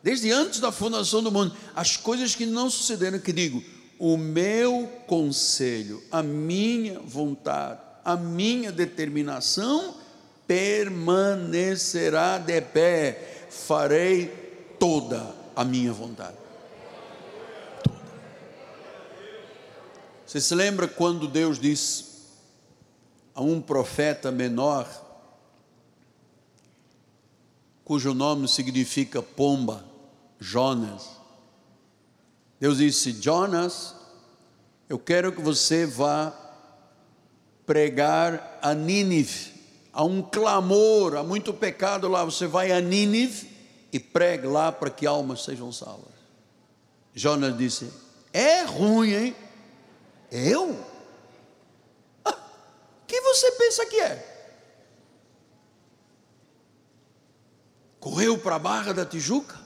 desde 0.02 0.30
antes 0.32 0.60
da 0.60 0.72
fundação 0.72 1.22
do 1.22 1.30
mundo, 1.30 1.54
as 1.74 1.96
coisas 1.96 2.34
que 2.34 2.44
não 2.44 2.68
sucederam, 2.68 3.18
que 3.18 3.32
digo, 3.32 3.62
o 3.98 4.16
meu 4.16 4.90
conselho, 5.06 6.02
a 6.10 6.22
minha 6.22 6.98
vontade, 7.00 7.80
a 8.04 8.16
minha 8.16 8.72
determinação 8.72 9.94
permanecerá 10.46 12.36
de 12.38 12.60
pé, 12.60 13.46
farei 13.48 14.26
toda 14.78 15.34
a 15.54 15.64
minha 15.64 15.92
vontade. 15.92 16.36
Toda. 17.84 18.00
Você 20.26 20.40
se 20.40 20.54
lembra 20.54 20.88
quando 20.88 21.28
Deus 21.28 21.60
disse 21.60 22.04
a 23.34 23.40
um 23.40 23.60
profeta 23.60 24.32
menor, 24.32 24.88
cujo 27.84 28.12
nome 28.14 28.48
significa 28.48 29.22
pomba, 29.22 29.91
Jonas, 30.42 31.08
Deus 32.58 32.78
disse: 32.78 33.12
Jonas, 33.12 33.94
eu 34.88 34.98
quero 34.98 35.32
que 35.32 35.40
você 35.40 35.86
vá 35.86 36.32
pregar 37.64 38.58
a 38.60 38.74
Nínive. 38.74 39.52
Há 39.92 40.04
um 40.04 40.20
clamor, 40.20 41.16
há 41.16 41.22
muito 41.22 41.54
pecado 41.54 42.08
lá. 42.08 42.24
Você 42.24 42.46
vai 42.46 42.72
a 42.72 42.80
Nínive 42.80 43.50
e 43.92 44.00
pregue 44.00 44.46
lá 44.46 44.72
para 44.72 44.90
que 44.90 45.06
almas 45.06 45.44
sejam 45.44 45.70
salvas. 45.70 46.12
Jonas 47.14 47.56
disse: 47.56 47.90
É 48.32 48.64
ruim, 48.64 49.12
hein? 49.12 49.36
Eu? 50.30 50.84
Ah, 52.24 52.36
quem 53.06 53.22
você 53.22 53.52
pensa 53.52 53.86
que 53.86 54.00
é? 54.00 54.28
Correu 58.00 58.36
para 58.36 58.56
a 58.56 58.58
Barra 58.58 58.92
da 58.92 59.06
Tijuca? 59.06 59.61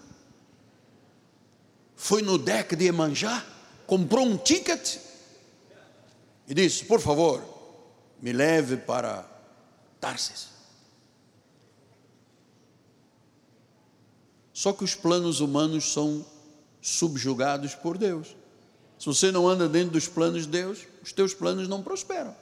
Foi 1.97 2.21
no 2.21 2.37
deck 2.37 2.77
de 2.77 2.87
Emanjá, 2.87 3.45
comprou 3.87 4.25
um 4.25 4.37
ticket 4.37 4.99
e 6.47 6.55
disse: 6.55 6.85
Por 6.85 7.01
favor, 7.01 7.43
me 8.21 8.33
leve 8.33 8.77
para 8.77 9.27
Tarsis. 9.99 10.49
Só 14.53 14.73
que 14.73 14.85
os 14.85 14.95
planos 14.95 15.41
humanos 15.41 15.93
são 15.93 16.25
subjugados 16.81 17.75
por 17.75 17.99
Deus. 17.99 18.37
Se 18.99 19.07
você 19.07 19.31
não 19.31 19.47
anda 19.47 19.69
dentro 19.69 19.91
dos 19.91 20.09
planos 20.09 20.43
de 20.43 20.49
Deus, 20.49 20.87
os 21.03 21.13
teus 21.13 21.35
planos 21.35 21.69
não 21.69 21.83
prosperam. 21.83 22.35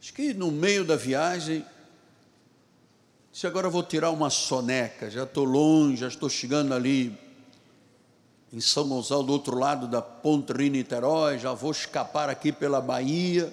Acho 0.00 0.12
que 0.12 0.34
no 0.34 0.50
meio 0.50 0.84
da 0.84 0.96
viagem, 0.96 1.64
se 3.32 3.46
agora 3.46 3.70
vou 3.70 3.82
tirar 3.82 4.10
uma 4.10 4.28
soneca, 4.28 5.10
já 5.10 5.22
estou 5.22 5.44
longe, 5.44 5.96
já 5.96 6.08
estou 6.08 6.28
chegando 6.28 6.74
ali 6.74 7.18
em 8.52 8.60
São 8.60 8.86
Gonçalo, 8.86 9.22
do 9.22 9.32
outro 9.32 9.58
lado 9.58 9.88
da 9.88 10.02
Ponte 10.02 10.52
Rio-Niterói, 10.52 11.38
já 11.38 11.54
vou 11.54 11.70
escapar 11.70 12.28
aqui 12.28 12.52
pela 12.52 12.78
Bahia, 12.78 13.50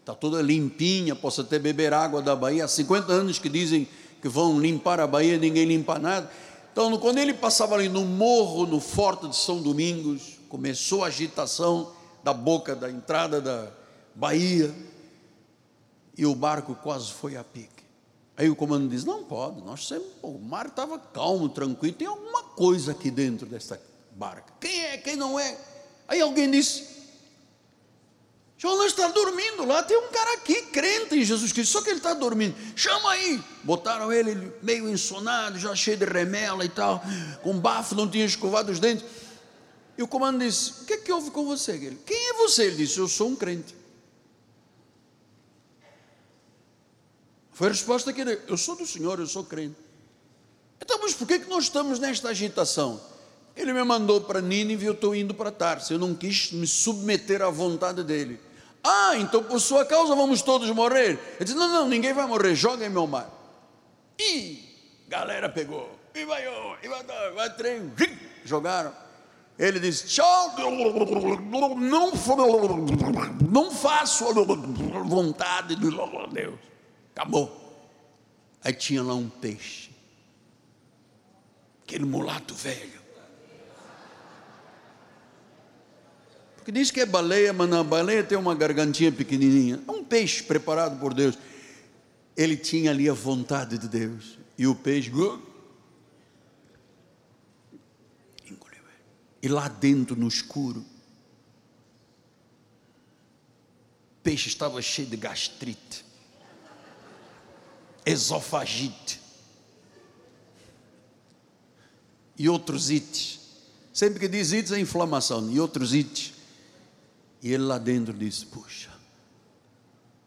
está 0.00 0.14
toda 0.14 0.40
limpinha, 0.40 1.14
posso 1.14 1.42
até 1.42 1.58
beber 1.58 1.92
água 1.92 2.22
da 2.22 2.34
Bahia. 2.34 2.64
Há 2.64 2.68
50 2.68 3.12
anos 3.12 3.38
que 3.38 3.50
dizem 3.50 3.86
que 4.22 4.28
vão 4.30 4.58
limpar 4.58 4.98
a 4.98 5.06
Bahia, 5.06 5.36
ninguém 5.36 5.66
limpa 5.66 5.98
nada. 5.98 6.30
Então, 6.72 6.96
quando 6.96 7.18
ele 7.18 7.34
passava 7.34 7.74
ali 7.74 7.90
no 7.90 8.06
morro, 8.06 8.64
no 8.64 8.80
Forte 8.80 9.28
de 9.28 9.36
São 9.36 9.60
Domingos, 9.60 10.38
começou 10.48 11.04
a 11.04 11.08
agitação 11.08 11.92
da 12.24 12.32
boca 12.32 12.74
da 12.74 12.90
entrada 12.90 13.42
da 13.42 13.68
Bahia, 14.14 14.74
e 16.16 16.24
o 16.24 16.34
barco 16.34 16.74
quase 16.74 17.12
foi 17.12 17.36
a 17.36 17.44
pique. 17.44 17.77
Aí 18.38 18.48
o 18.48 18.54
comando 18.54 18.88
diz: 18.88 19.04
Não 19.04 19.24
pode, 19.24 19.60
nós 19.62 19.88
sempre, 19.88 20.08
o 20.22 20.38
mar 20.38 20.66
estava 20.66 20.96
calmo, 20.96 21.48
tranquilo, 21.48 21.96
tem 21.96 22.06
alguma 22.06 22.44
coisa 22.44 22.92
aqui 22.92 23.10
dentro 23.10 23.46
dessa 23.46 23.82
barca. 24.12 24.52
Quem 24.60 24.84
é, 24.84 24.96
quem 24.96 25.16
não 25.16 25.36
é? 25.36 25.58
Aí 26.06 26.20
alguém 26.20 26.48
disse: 26.48 26.86
Jonas 28.56 28.86
está 28.86 29.08
dormindo 29.08 29.64
lá, 29.64 29.82
tem 29.82 29.96
um 29.96 30.08
cara 30.12 30.34
aqui, 30.34 30.62
crente 30.66 31.16
em 31.16 31.24
Jesus 31.24 31.52
Cristo, 31.52 31.72
só 31.72 31.82
que 31.82 31.90
ele 31.90 31.98
está 31.98 32.14
dormindo. 32.14 32.54
Chama 32.76 33.10
aí. 33.10 33.42
Botaram 33.64 34.12
ele 34.12 34.52
meio 34.62 34.88
ensonado, 34.88 35.58
já 35.58 35.74
cheio 35.74 35.96
de 35.96 36.04
remela 36.04 36.64
e 36.64 36.68
tal, 36.68 37.02
com 37.42 37.58
bafo, 37.58 37.96
não 37.96 38.08
tinha 38.08 38.24
escovado 38.24 38.70
os 38.70 38.78
dentes. 38.78 39.04
E 39.96 40.02
o 40.02 40.06
comando 40.06 40.38
disse: 40.38 40.82
O 40.82 40.84
que 40.84 40.92
é 40.92 40.96
que 40.98 41.12
houve 41.12 41.32
com 41.32 41.44
você? 41.44 41.72
Ele, 41.72 41.98
Quem 42.06 42.30
é 42.30 42.34
você? 42.34 42.66
Ele 42.66 42.76
disse: 42.76 42.98
Eu 42.98 43.08
sou 43.08 43.30
um 43.30 43.34
crente. 43.34 43.77
Foi 47.58 47.66
a 47.66 47.70
resposta 47.70 48.12
que 48.12 48.20
ele, 48.20 48.40
eu 48.46 48.56
sou 48.56 48.76
do 48.76 48.86
Senhor, 48.86 49.18
eu 49.18 49.26
sou 49.26 49.42
crente. 49.42 49.74
Então, 50.80 50.96
mas 51.02 51.12
por 51.12 51.26
que, 51.26 51.40
que 51.40 51.50
nós 51.50 51.64
estamos 51.64 51.98
nesta 51.98 52.28
agitação? 52.28 53.00
Ele 53.56 53.72
me 53.72 53.82
mandou 53.82 54.20
para 54.20 54.40
Nínive 54.40 54.84
e 54.84 54.86
eu 54.86 54.92
estou 54.92 55.12
indo 55.12 55.34
para 55.34 55.50
Tarso. 55.50 55.92
Eu 55.92 55.98
não 55.98 56.14
quis 56.14 56.52
me 56.52 56.68
submeter 56.68 57.42
à 57.42 57.50
vontade 57.50 58.04
dele. 58.04 58.38
Ah, 58.80 59.16
então 59.16 59.42
por 59.42 59.58
sua 59.58 59.84
causa 59.84 60.14
vamos 60.14 60.40
todos 60.40 60.70
morrer? 60.70 61.18
Ele 61.34 61.44
disse: 61.46 61.56
Não, 61.56 61.66
não, 61.66 61.88
ninguém 61.88 62.12
vai 62.12 62.28
morrer, 62.28 62.54
joga 62.54 62.86
em 62.86 62.90
meu 62.90 63.08
mar. 63.08 63.28
E 64.16 64.62
galera 65.08 65.48
pegou, 65.48 65.90
e 66.14 66.24
vai, 66.24 66.44
e 66.80 66.88
vai, 66.88 67.32
vai 67.32 67.56
trem, 67.56 67.92
jogaram. 68.44 68.94
Ele 69.58 69.80
disse: 69.80 70.06
Tchau, 70.06 70.54
não, 70.56 72.14
não 73.50 73.70
faço 73.72 74.28
a 74.28 75.02
vontade 75.02 75.74
de 75.74 75.90
Deus. 75.90 76.68
Acabou. 77.18 77.50
Aí 78.62 78.72
tinha 78.72 79.02
lá 79.02 79.12
um 79.12 79.28
peixe. 79.28 79.90
Aquele 81.82 82.04
mulato 82.04 82.54
velho. 82.54 83.02
Porque 86.54 86.70
diz 86.70 86.92
que 86.92 87.00
é 87.00 87.06
baleia, 87.06 87.52
mas 87.52 87.68
na 87.68 87.82
baleia 87.82 88.22
tem 88.22 88.38
uma 88.38 88.54
gargantinha 88.54 89.10
pequenininha. 89.10 89.82
É 89.88 89.90
um 89.90 90.04
peixe 90.04 90.44
preparado 90.44 91.00
por 91.00 91.12
Deus. 91.12 91.36
Ele 92.36 92.56
tinha 92.56 92.92
ali 92.92 93.10
a 93.10 93.14
vontade 93.14 93.78
de 93.78 93.88
Deus. 93.88 94.38
E 94.56 94.68
o 94.68 94.76
peixe. 94.76 95.10
Engoliu 95.10 95.40
ele. 98.46 99.04
E 99.42 99.48
lá 99.48 99.66
dentro, 99.66 100.14
no 100.14 100.28
escuro, 100.28 100.84
o 104.12 104.22
peixe 104.22 104.46
estava 104.46 104.80
cheio 104.80 105.08
de 105.08 105.16
gastrite 105.16 106.06
esofagite 108.08 109.20
e 112.38 112.48
outros 112.48 112.90
ites. 112.90 113.40
Sempre 113.92 114.20
que 114.20 114.28
diz 114.28 114.52
ites 114.52 114.72
é 114.72 114.78
inflamação 114.78 115.50
e 115.50 115.58
outros 115.58 115.92
ites. 115.92 116.32
E 117.42 117.52
ele 117.52 117.64
lá 117.64 117.78
dentro 117.78 118.12
disse: 118.12 118.46
Puxa, 118.46 118.90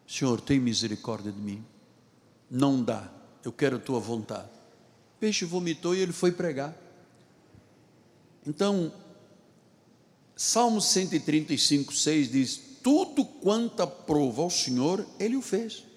Senhor, 0.07 0.41
tem 0.41 0.59
misericórdia 0.59 1.31
de 1.31 1.39
mim. 1.39 1.63
Não 2.49 2.83
dá, 2.83 3.09
eu 3.43 3.51
quero 3.51 3.77
a 3.77 3.79
tua 3.79 3.99
vontade. 3.99 4.49
O 5.15 5.19
peixe 5.19 5.45
vomitou 5.45 5.95
e 5.95 5.99
ele 5.99 6.11
foi 6.11 6.31
pregar. 6.31 6.75
Então, 8.45 8.91
Salmo 10.35 10.81
135, 10.81 11.93
6 11.93 12.31
diz: 12.31 12.61
Tudo 12.83 13.23
quanto 13.23 13.81
aprova 13.81 14.41
ao 14.41 14.49
Senhor, 14.49 15.05
ele 15.17 15.37
o 15.37 15.41
fez. 15.41 15.90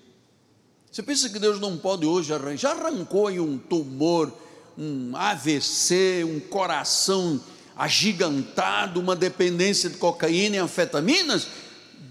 Você 0.94 1.02
pensa 1.02 1.28
que 1.28 1.40
Deus 1.40 1.58
não 1.58 1.76
pode 1.76 2.06
hoje 2.06 2.32
arranjar? 2.32 2.76
Arrancou 2.76 3.26
aí 3.26 3.40
um 3.40 3.58
tumor, 3.58 4.32
um 4.78 5.10
AVC, 5.16 6.22
um 6.24 6.38
coração 6.38 7.40
agigantado, 7.76 9.00
uma 9.00 9.16
dependência 9.16 9.90
de 9.90 9.96
cocaína 9.96 10.54
e 10.54 10.58
anfetaminas? 10.60 11.48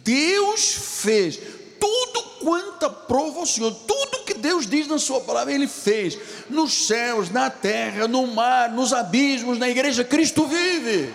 Deus 0.04 0.74
fez 0.74 1.40
tudo 1.80 2.24
quanto 2.42 2.86
aprova 2.86 3.40
o 3.40 3.46
Senhor, 3.46 3.74
tudo 3.74 4.26
que 4.26 4.34
Deus 4.34 4.68
diz 4.68 4.86
na 4.86 5.00
Sua 5.00 5.22
palavra, 5.22 5.54
Ele 5.54 5.66
fez, 5.66 6.20
nos 6.50 6.86
céus, 6.86 7.30
na 7.30 7.50
terra, 7.50 8.06
no 8.06 8.28
mar, 8.28 8.70
nos 8.70 8.92
abismos, 8.92 9.58
na 9.58 9.70
igreja, 9.70 10.04
Cristo 10.04 10.46
vive. 10.46 11.10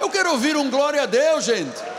Eu 0.00 0.08
quero 0.08 0.30
ouvir 0.30 0.56
um 0.56 0.70
glória 0.70 1.02
a 1.02 1.06
Deus, 1.06 1.44
gente. 1.44 1.91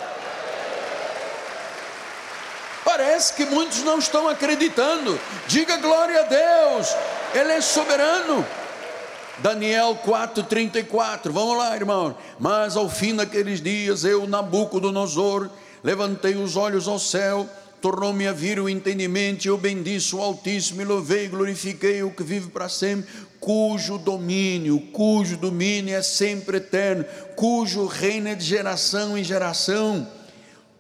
Parece 2.84 3.34
que 3.34 3.46
muitos 3.46 3.84
não 3.84 4.00
estão 4.00 4.28
acreditando. 4.28 5.20
Diga 5.48 5.78
glória 5.78 6.20
a 6.20 6.24
Deus, 6.24 6.96
Ele 7.34 7.54
é 7.54 7.62
soberano. 7.62 8.46
Daniel 9.40 10.00
4,34, 10.06 11.32
vamos 11.32 11.58
lá, 11.58 11.76
irmão. 11.76 12.16
Mas 12.40 12.78
ao 12.78 12.90
fim 12.90 13.16
daqueles 13.16 13.62
dias, 13.62 14.04
eu, 14.04 14.28
Nabucodonosor, 14.28 15.50
levantei 15.84 16.36
os 16.36 16.56
olhos 16.56 16.88
ao 16.88 17.00
céu, 17.00 17.50
tornou-me 17.82 18.28
a 18.28 18.32
vir 18.32 18.60
o 18.60 18.70
entendimento, 18.70 19.46
eu 19.48 19.58
bendiço 19.58 20.18
o 20.18 20.22
Altíssimo, 20.22 20.82
e 20.82 20.86
louvei 20.86 21.28
glorifiquei 21.28 22.04
o 22.04 22.12
que 22.12 22.24
vive 22.24 22.50
para 22.50 22.70
sempre, 22.70 23.10
cujo 23.40 23.98
domínio, 23.98 24.80
cujo 24.94 25.36
domínio 25.36 25.96
é 25.96 26.02
sempre 26.02 26.58
eterno, 26.58 27.04
cujo 27.36 27.86
reino 27.88 28.30
é 28.30 28.36
de 28.36 28.46
geração 28.46 29.18
em 29.18 29.24
geração. 29.24 30.08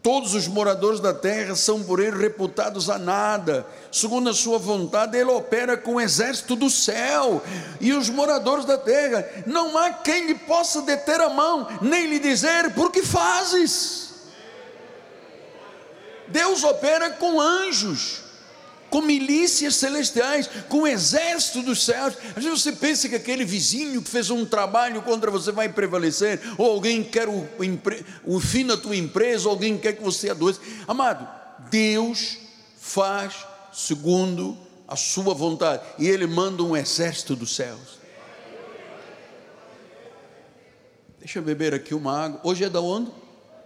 Todos 0.04 0.34
os 0.34 0.50
moradores 0.50 1.00
da 1.00 1.14
terra 1.14 1.56
são 1.56 1.82
por 1.82 2.02
ele 2.02 2.18
reputados 2.18 2.90
a 2.90 3.00
nada. 3.00 3.66
Segundo 3.90 4.30
a 4.30 4.34
sua 4.34 4.60
vontade, 4.60 5.18
ele 5.18 5.32
opera 5.32 5.78
com 5.78 5.96
o 5.96 6.02
exército 6.02 6.58
do 6.58 6.70
céu. 6.70 7.42
E 7.80 7.94
os 7.94 8.10
moradores 8.10 8.66
da 8.66 8.78
terra, 8.78 9.26
não 9.46 9.78
há 9.78 9.92
quem 9.92 10.28
lhe 10.28 10.36
possa 10.36 10.82
deter 10.82 11.22
a 11.22 11.30
mão, 11.30 11.70
nem 11.82 12.08
lhe 12.08 12.20
dizer: 12.20 12.74
por 12.74 12.92
que 12.92 13.02
fazes? 13.02 14.12
Deus 16.28 16.66
opera 16.66 17.12
com 17.12 17.40
anjos 17.40 18.23
com 18.94 19.02
milícias 19.02 19.78
celestiais, 19.78 20.48
com 20.70 20.82
o 20.82 20.88
exército 20.88 21.64
dos 21.64 21.84
céus. 21.84 22.16
Às 22.36 22.44
vezes 22.44 22.62
você 22.62 22.72
pensa 22.72 23.10
que 23.10 23.16
aquele 23.16 23.44
vizinho 23.44 24.04
que 24.04 24.10
fez 24.12 24.30
um 24.30 24.46
trabalho 24.46 25.02
contra 25.02 25.32
você 25.32 25.52
vai 25.52 25.68
prevalecer, 25.68 26.40
ou 26.60 26.70
alguém 26.70 27.04
quer 27.04 27.28
o, 27.28 27.50
o 28.24 28.40
fim 28.40 28.68
da 28.68 28.78
tua 28.78 28.96
empresa, 28.96 29.46
ou 29.46 29.56
alguém 29.56 29.80
quer 29.80 29.94
que 29.94 30.04
você 30.04 30.30
adoeça. 30.30 30.62
Amado, 30.88 31.28
Deus 31.72 32.38
faz 32.80 33.34
segundo 33.74 34.56
a 34.88 34.96
sua 34.96 35.34
vontade, 35.34 35.82
e 35.98 36.08
Ele 36.08 36.28
manda 36.28 36.62
um 36.62 36.78
exército 36.78 37.36
dos 37.36 37.56
céus. 37.56 37.98
Deixa 41.18 41.40
eu 41.40 41.44
beber 41.44 41.74
aqui 41.74 41.96
uma 41.96 42.26
água. 42.26 42.42
Hoje 42.44 42.64
é 42.64 42.70
da 42.70 42.80
onde? 42.80 43.12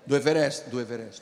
Do 0.06 0.16
Everest, 0.16 0.70
do 0.70 0.80
Everest. 0.80 1.22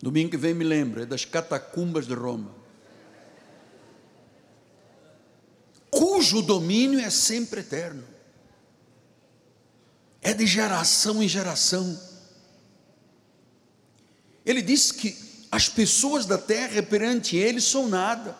Domingo 0.00 0.30
que 0.30 0.36
vem 0.36 0.54
me 0.54 0.64
lembro, 0.64 1.02
é 1.02 1.06
das 1.06 1.24
catacumbas 1.24 2.06
de 2.06 2.14
Roma. 2.14 2.54
Cujo 5.90 6.42
domínio 6.42 7.00
é 7.00 7.08
sempre 7.08 7.60
eterno. 7.60 8.04
É 10.20 10.34
de 10.34 10.46
geração 10.46 11.22
em 11.22 11.28
geração. 11.28 11.98
Ele 14.44 14.60
disse 14.60 14.92
que 14.92 15.16
as 15.50 15.68
pessoas 15.68 16.26
da 16.26 16.36
terra 16.36 16.82
perante 16.82 17.36
ele 17.36 17.60
são 17.60 17.88
nada. 17.88 18.36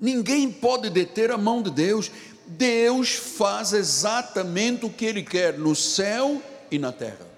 Ninguém 0.00 0.50
pode 0.50 0.88
deter 0.88 1.30
a 1.30 1.36
mão 1.36 1.62
de 1.62 1.70
Deus. 1.70 2.10
Deus 2.46 3.10
faz 3.14 3.72
exatamente 3.72 4.86
o 4.86 4.90
que 4.90 5.04
ele 5.04 5.22
quer 5.22 5.58
no 5.58 5.74
céu 5.74 6.40
e 6.70 6.78
na 6.78 6.92
terra. 6.92 7.35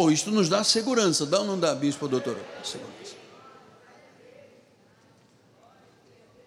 Pô, 0.00 0.10
isto 0.10 0.30
nos 0.30 0.48
dá 0.48 0.64
segurança, 0.64 1.26
dá 1.26 1.40
ou 1.40 1.44
não 1.44 1.60
dá, 1.60 1.74
bispo, 1.74 2.08
doutor? 2.08 2.34
Segurança. 2.64 3.14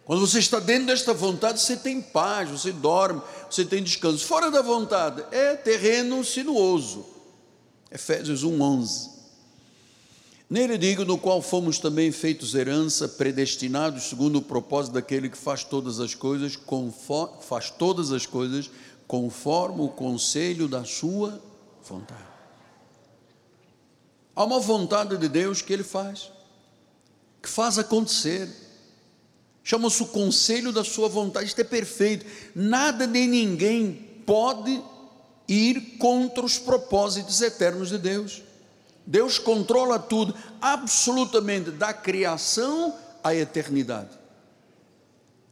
Quando 0.03 0.25
você 0.25 0.39
está 0.39 0.59
dentro 0.59 0.87
desta 0.87 1.13
vontade, 1.13 1.61
você 1.61 1.77
tem 1.77 2.01
paz, 2.01 2.49
você 2.49 2.71
dorme, 2.71 3.21
você 3.47 3.63
tem 3.63 3.83
descanso. 3.83 4.25
Fora 4.25 4.49
da 4.49 4.63
vontade, 4.63 5.23
é 5.29 5.53
terreno 5.53 6.23
sinuoso. 6.23 7.05
Efésios 7.91 8.43
1,11. 8.43 9.11
Nele 10.49 10.75
digo, 10.75 11.05
no 11.05 11.19
qual 11.19 11.39
fomos 11.39 11.77
também 11.77 12.11
feitos 12.11 12.55
herança, 12.55 13.07
predestinados 13.07 14.05
segundo 14.05 14.37
o 14.37 14.41
propósito 14.41 14.93
daquele 14.93 15.29
que 15.29 15.37
faz 15.37 15.63
todas 15.63 15.99
as 15.99 16.15
coisas, 16.15 16.55
conforme, 16.55 17.35
faz 17.43 17.69
todas 17.69 18.11
as 18.11 18.25
coisas 18.25 18.71
conforme 19.07 19.81
o 19.81 19.89
conselho 19.89 20.67
da 20.67 20.83
sua 20.83 21.39
vontade. 21.87 22.32
Há 24.35 24.43
uma 24.43 24.59
vontade 24.59 25.17
de 25.17 25.27
Deus 25.27 25.61
que 25.61 25.71
Ele 25.71 25.83
faz, 25.83 26.31
que 27.41 27.49
faz 27.49 27.77
acontecer. 27.77 28.49
Chama-se 29.63 30.01
o 30.01 30.07
conselho 30.07 30.71
da 30.71 30.83
Sua 30.83 31.07
vontade, 31.07 31.45
isto 31.45 31.61
é 31.61 31.63
perfeito. 31.63 32.25
Nada 32.55 33.05
nem 33.05 33.27
ninguém 33.27 33.93
pode 34.25 34.81
ir 35.47 35.97
contra 35.97 36.43
os 36.43 36.57
propósitos 36.57 37.41
eternos 37.41 37.89
de 37.89 37.97
Deus. 37.97 38.41
Deus 39.05 39.37
controla 39.37 39.99
tudo, 39.99 40.33
absolutamente, 40.61 41.69
da 41.71 41.93
criação 41.93 42.95
à 43.23 43.35
eternidade. 43.35 44.17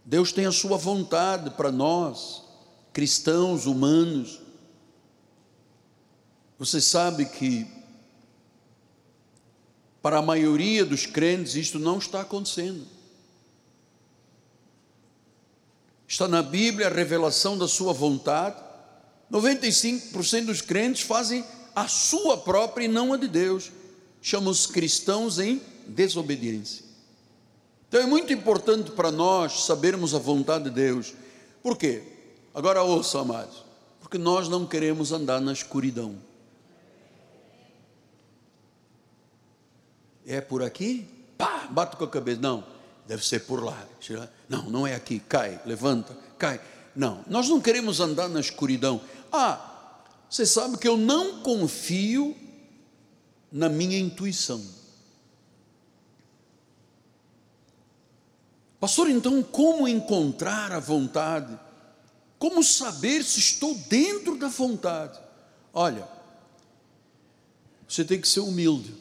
Deus 0.04 0.32
tem 0.32 0.46
a 0.46 0.52
sua 0.52 0.78
vontade 0.78 1.52
para 1.52 1.72
nós, 1.72 2.44
cristãos, 2.92 3.66
humanos. 3.66 4.40
Você 6.58 6.82
sabe 6.82 7.26
que 7.26 7.68
para 10.02 10.18
a 10.18 10.22
maioria 10.22 10.84
dos 10.84 11.06
crentes, 11.06 11.56
isto 11.56 11.78
não 11.78 11.98
está 11.98 12.22
acontecendo. 12.22 12.86
Está 16.08 16.28
na 16.28 16.42
Bíblia 16.42 16.88
a 16.88 16.94
revelação 16.94 17.58
da 17.58 17.68
sua 17.68 17.94
vontade. 17.94 18.62
95% 19.32 20.46
dos 20.46 20.62
crentes 20.62 21.04
fazem 21.04 21.46
a 21.74 21.88
sua 21.88 22.38
própria 22.38 22.86
e 22.86 22.88
não 22.88 23.14
a 23.14 23.18
de 23.18 23.28
Deus. 23.28 23.72
Chamam-se 24.22 24.68
cristãos 24.68 25.40
em 25.40 25.62
desobediência. 25.88 26.84
Então 27.88 28.02
é 28.02 28.06
muito 28.06 28.34
importante 28.34 28.92
para 28.92 29.12
nós 29.12 29.66
sabermos 29.66 30.14
a 30.14 30.20
vontade 30.20 30.66
de 30.66 30.72
Deus. 30.72 31.14
Por 31.62 31.78
quê? 31.78 32.04
Agora 32.54 32.84
ouça, 32.84 33.20
amados. 33.20 33.64
Porque 34.00 34.18
nós 34.18 34.50
não 34.50 34.66
queremos 34.66 35.12
andar 35.12 35.40
na 35.40 35.54
escuridão. 35.54 36.16
É 40.26 40.42
por 40.42 40.64
aqui? 40.64 41.08
Pá, 41.38 41.68
bate 41.70 41.96
com 41.96 42.04
a 42.04 42.08
cabeça. 42.08 42.42
Não, 42.42 42.64
deve 43.08 43.26
ser 43.26 43.42
por 43.42 43.64
lá. 43.64 43.88
Não, 44.48 44.70
não 44.70 44.88
é 44.88 44.96
aqui. 44.96 45.20
Cai, 45.20 45.60
levanta, 45.66 46.16
cai. 46.38 46.62
Não, 46.96 47.24
nós 47.28 47.50
não 47.50 47.62
queremos 47.62 48.00
andar 48.00 48.28
na 48.30 48.40
escuridão. 48.40 49.02
Ah, 49.32 50.04
você 50.30 50.46
sabe 50.46 50.78
que 50.78 50.88
eu 50.88 50.98
não 50.98 51.42
confio 51.42 52.36
na 53.52 53.68
minha 53.70 53.98
intuição. 53.98 54.64
Pastor, 58.80 59.10
então 59.10 59.44
como 59.44 59.88
encontrar 59.88 60.72
a 60.72 60.80
vontade? 60.80 61.58
Como 62.40 62.64
saber 62.64 63.24
se 63.24 63.40
estou 63.40 63.76
dentro 63.76 64.38
da 64.38 64.48
vontade? 64.48 65.20
Olha, 65.74 66.08
você 67.88 68.04
tem 68.04 68.20
que 68.20 68.28
ser 68.28 68.40
humilde 68.40 69.01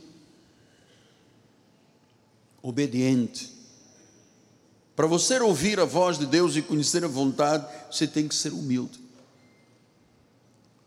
obediente. 2.62 3.52
Para 4.94 5.06
você 5.06 5.40
ouvir 5.40 5.80
a 5.80 5.84
voz 5.84 6.18
de 6.18 6.26
Deus 6.26 6.56
e 6.56 6.62
conhecer 6.62 7.04
a 7.04 7.08
vontade, 7.08 7.66
você 7.90 8.06
tem 8.06 8.28
que 8.28 8.34
ser 8.34 8.52
humilde. 8.52 9.00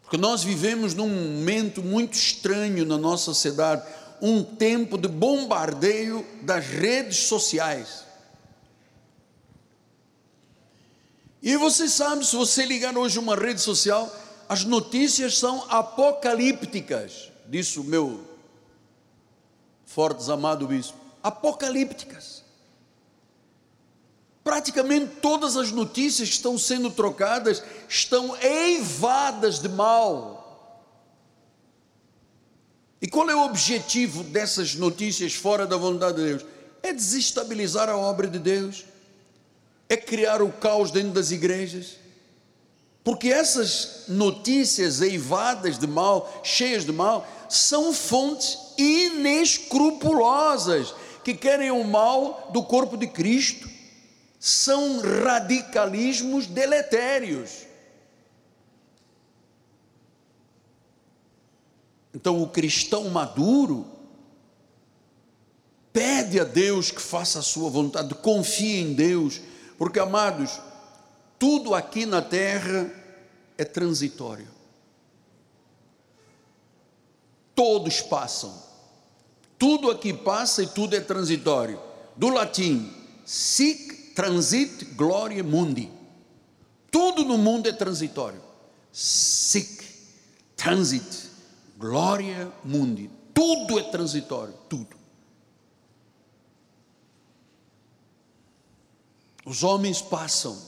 Porque 0.03 0.17
nós 0.17 0.43
vivemos 0.43 0.93
num 0.93 1.09
momento 1.09 1.81
muito 1.81 2.13
estranho 2.13 2.85
na 2.85 2.97
nossa 2.97 3.25
sociedade, 3.25 3.83
um 4.21 4.43
tempo 4.43 4.97
de 4.97 5.07
bombardeio 5.07 6.25
das 6.43 6.65
redes 6.65 7.17
sociais. 7.25 8.03
E 11.41 11.57
você 11.57 11.89
sabe, 11.89 12.25
se 12.25 12.35
você 12.35 12.65
ligar 12.65 12.95
hoje 12.95 13.17
uma 13.17 13.35
rede 13.35 13.61
social, 13.61 14.15
as 14.47 14.63
notícias 14.63 15.37
são 15.37 15.65
apocalípticas, 15.69 17.31
disse 17.49 17.79
o 17.79 17.83
meu 17.83 18.23
forte 19.85 20.29
amado 20.31 20.67
bispo 20.67 21.02
apocalípticas. 21.23 22.43
Praticamente 24.43 25.15
todas 25.21 25.55
as 25.55 25.71
notícias 25.71 26.27
que 26.27 26.35
estão 26.35 26.57
sendo 26.57 26.91
trocadas 26.91 27.63
estão 27.87 28.35
eivadas 28.41 29.59
de 29.59 29.69
mal. 29.69 30.43
E 33.01 33.07
qual 33.07 33.29
é 33.29 33.35
o 33.35 33.45
objetivo 33.45 34.23
dessas 34.23 34.75
notícias 34.75 35.33
fora 35.33 35.65
da 35.65 35.77
vontade 35.77 36.17
de 36.17 36.25
Deus? 36.25 36.45
É 36.81 36.91
desestabilizar 36.91 37.87
a 37.89 37.97
obra 37.97 38.27
de 38.27 38.39
Deus, 38.39 38.83
é 39.87 39.95
criar 39.95 40.41
o 40.41 40.51
caos 40.51 40.91
dentro 40.91 41.11
das 41.11 41.31
igrejas. 41.31 42.03
Porque 43.03 43.29
essas 43.29 44.05
notícias 44.07 45.01
eivadas 45.01 45.77
de 45.77 45.87
mal, 45.87 46.41
cheias 46.43 46.85
de 46.85 46.91
mal, 46.91 47.27
são 47.49 47.93
fontes 47.93 48.57
inescrupulosas 48.77 50.93
que 51.23 51.33
querem 51.33 51.71
o 51.71 51.83
mal 51.83 52.49
do 52.51 52.63
corpo 52.63 52.97
de 52.97 53.07
Cristo 53.07 53.69
são 54.39 54.99
radicalismos 54.99 56.47
deletérios. 56.47 57.65
Então, 62.13 62.41
o 62.41 62.49
cristão 62.49 63.09
maduro 63.09 63.87
pede 65.93 66.39
a 66.39 66.43
Deus 66.43 66.91
que 66.91 67.01
faça 67.01 67.39
a 67.39 67.43
sua 67.43 67.69
vontade, 67.69 68.13
confie 68.15 68.81
em 68.81 68.93
Deus, 68.93 69.39
porque, 69.77 69.99
amados, 69.99 70.59
tudo 71.39 71.73
aqui 71.73 72.05
na 72.05 72.21
terra 72.21 72.91
é 73.57 73.63
transitório. 73.63 74.47
Todos 77.55 78.01
passam. 78.01 78.72
Tudo 79.63 79.89
aqui 79.89 80.11
passa 80.11 80.61
e 80.61 80.67
tudo 80.67 80.93
é 80.93 80.99
transitório. 80.99 81.79
do 82.17 82.27
latim 82.27 82.93
sic 83.23 84.11
transit 84.13 84.83
gloria 84.93 85.41
mundi. 85.41 85.89
Tudo 86.91 87.23
no 87.23 87.37
mundo 87.37 87.69
é 87.69 87.71
transitório. 87.71 88.41
Sic 88.91 89.81
transit 90.57 91.29
gloria 91.77 92.51
mundi. 92.61 93.09
Tudo 93.33 93.79
é 93.79 93.83
transitório, 93.83 94.53
tudo. 94.67 94.97
Os 99.45 99.63
homens 99.63 100.01
passam. 100.01 100.61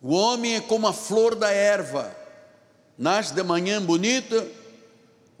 O 0.00 0.14
homem 0.14 0.54
é 0.54 0.60
como 0.60 0.86
a 0.86 0.92
flor 0.92 1.34
da 1.34 1.50
erva, 1.50 2.16
nasce 2.96 3.34
de 3.34 3.42
manhã 3.42 3.82
bonita, 3.82 4.48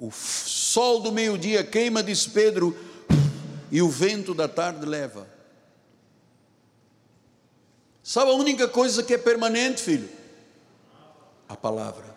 o 0.06 0.10
sol 0.12 1.00
do 1.00 1.10
meio-dia 1.10 1.64
queima, 1.64 2.02
diz 2.02 2.26
Pedro, 2.26 2.76
e 3.70 3.80
o 3.80 3.88
vento 3.88 4.34
da 4.34 4.46
tarde 4.46 4.84
leva. 4.84 5.26
Sabe 8.02 8.30
a 8.30 8.34
única 8.34 8.68
coisa 8.68 9.02
que 9.02 9.14
é 9.14 9.18
permanente, 9.18 9.80
filho? 9.80 10.08
A 11.48 11.56
palavra. 11.56 12.14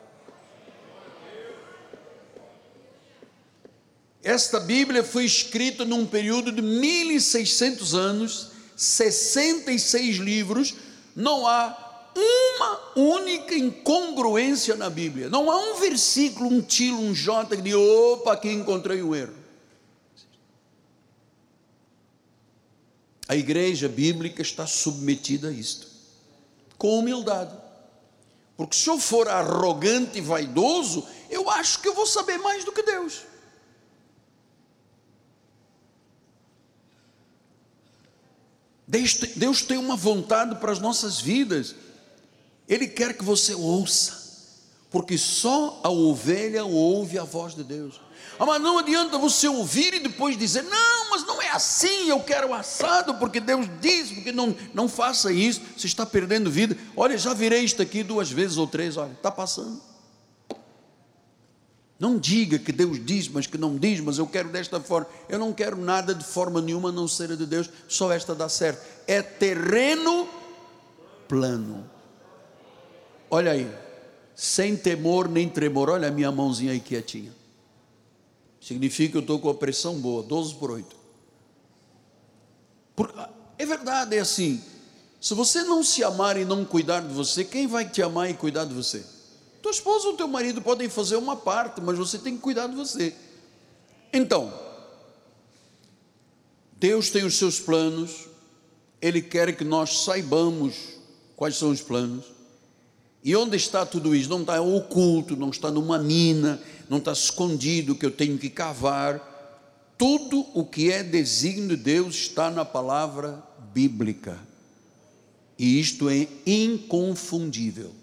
Esta 4.22 4.60
Bíblia 4.60 5.02
foi 5.02 5.24
escrita 5.24 5.86
num 5.86 6.06
período 6.06 6.52
de 6.52 6.62
1600 6.62 7.96
anos, 7.96 8.52
66 8.76 10.18
livros, 10.18 10.76
não 11.16 11.48
há 11.48 11.87
uma 12.18 12.94
única 12.96 13.56
incongruência 13.56 14.76
na 14.76 14.90
Bíblia. 14.90 15.30
Não 15.30 15.52
há 15.52 15.58
um 15.58 15.80
versículo, 15.80 16.50
um 16.50 16.62
tilo, 16.62 17.00
um 17.00 17.14
jota 17.14 17.56
que 17.56 17.74
opa, 17.74 18.34
aqui 18.34 18.52
encontrei 18.52 19.02
um 19.04 19.14
erro. 19.14 19.36
A 23.28 23.36
igreja 23.36 23.88
bíblica 23.90 24.42
está 24.42 24.66
submetida 24.66 25.50
a 25.50 25.52
isto, 25.52 25.88
com 26.78 26.98
humildade. 27.00 27.56
Porque 28.56 28.76
se 28.76 28.90
eu 28.90 28.98
for 28.98 29.28
arrogante 29.28 30.18
e 30.18 30.22
vaidoso, 30.22 31.06
eu 31.30 31.50
acho 31.50 31.80
que 31.82 31.88
eu 31.88 31.94
vou 31.94 32.08
saber 32.08 32.38
mais 32.38 32.64
do 32.64 32.72
que 32.72 32.82
Deus. 32.82 33.22
Deus 39.36 39.62
tem 39.62 39.78
uma 39.78 39.98
vontade 39.98 40.56
para 40.56 40.72
as 40.72 40.80
nossas 40.80 41.20
vidas. 41.20 41.76
Ele 42.68 42.88
quer 42.88 43.18
que 43.18 43.24
você 43.24 43.54
ouça, 43.54 44.18
porque 44.92 45.18
só 45.18 45.80
a 45.84 45.90
ovelha 45.90 46.66
ouve 46.66 47.18
a 47.18 47.24
voz 47.24 47.56
de 47.56 47.64
Deus. 47.64 48.02
Ah, 48.40 48.46
mas 48.46 48.62
não 48.62 48.78
adianta 48.78 49.18
você 49.18 49.48
ouvir 49.48 49.94
e 49.96 50.00
depois 50.00 50.38
dizer: 50.38 50.64
não, 50.64 51.10
mas 51.10 51.26
não 51.26 51.42
é 51.42 51.50
assim, 51.50 52.10
eu 52.10 52.20
quero 52.20 52.54
assado, 52.54 53.16
porque 53.16 53.40
Deus 53.40 53.68
diz, 53.82 54.12
porque 54.12 54.32
não, 54.32 54.56
não 54.74 54.88
faça 54.88 55.32
isso, 55.32 55.62
você 55.76 55.88
está 55.88 56.06
perdendo 56.06 56.52
vida. 56.52 56.78
Olha, 56.96 57.18
já 57.18 57.34
virei 57.34 57.62
isto 57.62 57.82
aqui 57.82 58.04
duas 58.04 58.30
vezes 58.30 58.58
ou 58.58 58.68
três, 58.68 58.98
olha, 58.98 59.14
está 59.14 59.32
passando. 59.32 59.82
Não 62.00 62.20
diga 62.20 62.60
que 62.60 62.72
Deus 62.72 63.04
diz, 63.04 63.28
mas 63.28 63.48
que 63.48 63.58
não 63.58 63.76
diz, 63.76 64.00
mas 64.00 64.20
eu 64.20 64.28
quero 64.28 64.50
desta 64.50 64.80
forma. 64.80 65.08
Eu 65.28 65.40
não 65.40 65.52
quero 65.52 65.76
nada 65.76 66.14
de 66.14 66.24
forma 66.24 66.62
nenhuma 66.62 66.92
não 66.92 67.08
ser 67.08 67.36
de 67.36 67.46
Deus, 67.46 67.70
só 67.88 68.12
esta 68.12 68.36
dá 68.36 68.48
certo. 68.48 68.86
É 69.08 69.22
terreno 69.22 70.28
plano. 71.28 71.97
Olha 73.30 73.52
aí, 73.52 73.70
sem 74.36 74.76
temor 74.76 75.28
nem 75.28 75.50
tremor. 75.50 75.90
Olha 75.90 76.08
a 76.08 76.12
minha 76.12 76.32
mãozinha 76.32 76.72
aí 76.72 76.80
quietinha. 76.80 77.34
Significa 78.62 79.12
que 79.12 79.18
eu 79.18 79.22
estou 79.22 79.40
com 79.40 79.50
a 79.50 79.54
pressão 79.54 79.96
boa, 80.00 80.24
12 80.24 80.56
por 80.56 80.72
8. 80.72 80.96
Por, 82.96 83.14
é 83.58 83.66
verdade, 83.66 84.16
é 84.16 84.20
assim. 84.20 84.62
Se 85.20 85.34
você 85.34 85.64
não 85.64 85.84
se 85.84 86.04
amar 86.04 86.38
e 86.38 86.46
não 86.46 86.64
cuidar 86.64 87.02
de 87.02 87.14
você, 87.14 87.44
quem 87.44 87.68
vai 87.68 87.90
te 87.90 88.02
amar 88.02 88.30
e 88.30 88.34
cuidar 88.34 88.66
de 88.66 88.74
você? 88.74 89.06
Tua 89.62 89.72
esposa 89.72 90.08
ou 90.08 90.16
teu 90.16 90.28
marido 90.28 90.62
podem 90.62 90.88
fazer 90.88 91.16
uma 91.16 91.36
parte, 91.36 91.82
mas 91.82 91.98
você 91.98 92.18
tem 92.18 92.36
que 92.36 92.42
cuidar 92.42 92.68
de 92.68 92.76
você. 92.76 93.16
Então, 94.14 94.54
Deus 96.74 97.10
tem 97.10 97.26
os 97.26 97.36
seus 97.36 97.60
planos, 97.60 98.28
Ele 99.02 99.22
quer 99.22 99.56
que 99.56 99.64
nós 99.64 100.04
saibamos 100.04 100.76
quais 101.36 101.56
são 101.56 101.72
os 101.72 101.82
planos. 101.82 102.37
E 103.28 103.36
onde 103.36 103.58
está 103.58 103.86
tudo 103.86 104.16
isso? 104.16 104.30
Não 104.30 104.40
está 104.40 104.62
oculto, 104.62 105.36
não 105.36 105.50
está 105.50 105.70
numa 105.70 106.00
mina, 106.00 106.62
não 106.88 106.98
está 106.98 107.12
escondido 107.12 107.94
que 107.94 108.06
eu 108.06 108.12
tenho 108.12 108.38
que 108.38 108.50
cavar. 108.50 109.20
Tudo 109.98 110.46
o 110.54 110.64
que 110.64 110.90
é 110.94 111.04
desígnio 111.04 111.76
de 111.76 111.84
Deus 111.84 112.16
está 112.16 112.50
na 112.50 112.64
palavra 112.64 113.44
bíblica. 113.74 114.40
E 115.60 115.78
isto 115.78 116.08
é 116.08 116.26
inconfundível. 116.46 117.94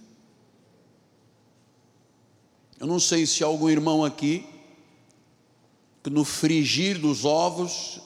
Eu 2.78 2.86
não 2.86 3.00
sei 3.00 3.24
se 3.24 3.42
há 3.42 3.46
algum 3.46 3.70
irmão 3.70 4.04
aqui 4.04 4.44
que 6.02 6.10
no 6.10 6.26
frigir 6.26 6.98
dos 6.98 7.24
ovos 7.24 7.98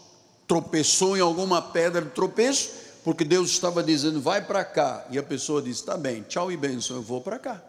tropeçou 0.47 1.17
em 1.17 1.21
alguma 1.21 1.61
pedra 1.61 2.01
de 2.01 2.11
tropeço, 2.11 2.71
porque 3.05 3.25
Deus 3.25 3.51
estava 3.51 3.83
dizendo, 3.83 4.21
vai 4.21 4.45
para 4.45 4.65
cá, 4.65 5.07
e 5.11 5.19
a 5.19 5.23
pessoa 5.23 5.63
disse, 5.63 5.81
está 5.81 5.97
bem, 5.97 6.23
tchau 6.23 6.51
e 6.53 6.57
bênção, 6.57 6.97
eu 6.97 7.03
vou 7.03 7.21
para 7.21 7.39
cá. 7.39 7.63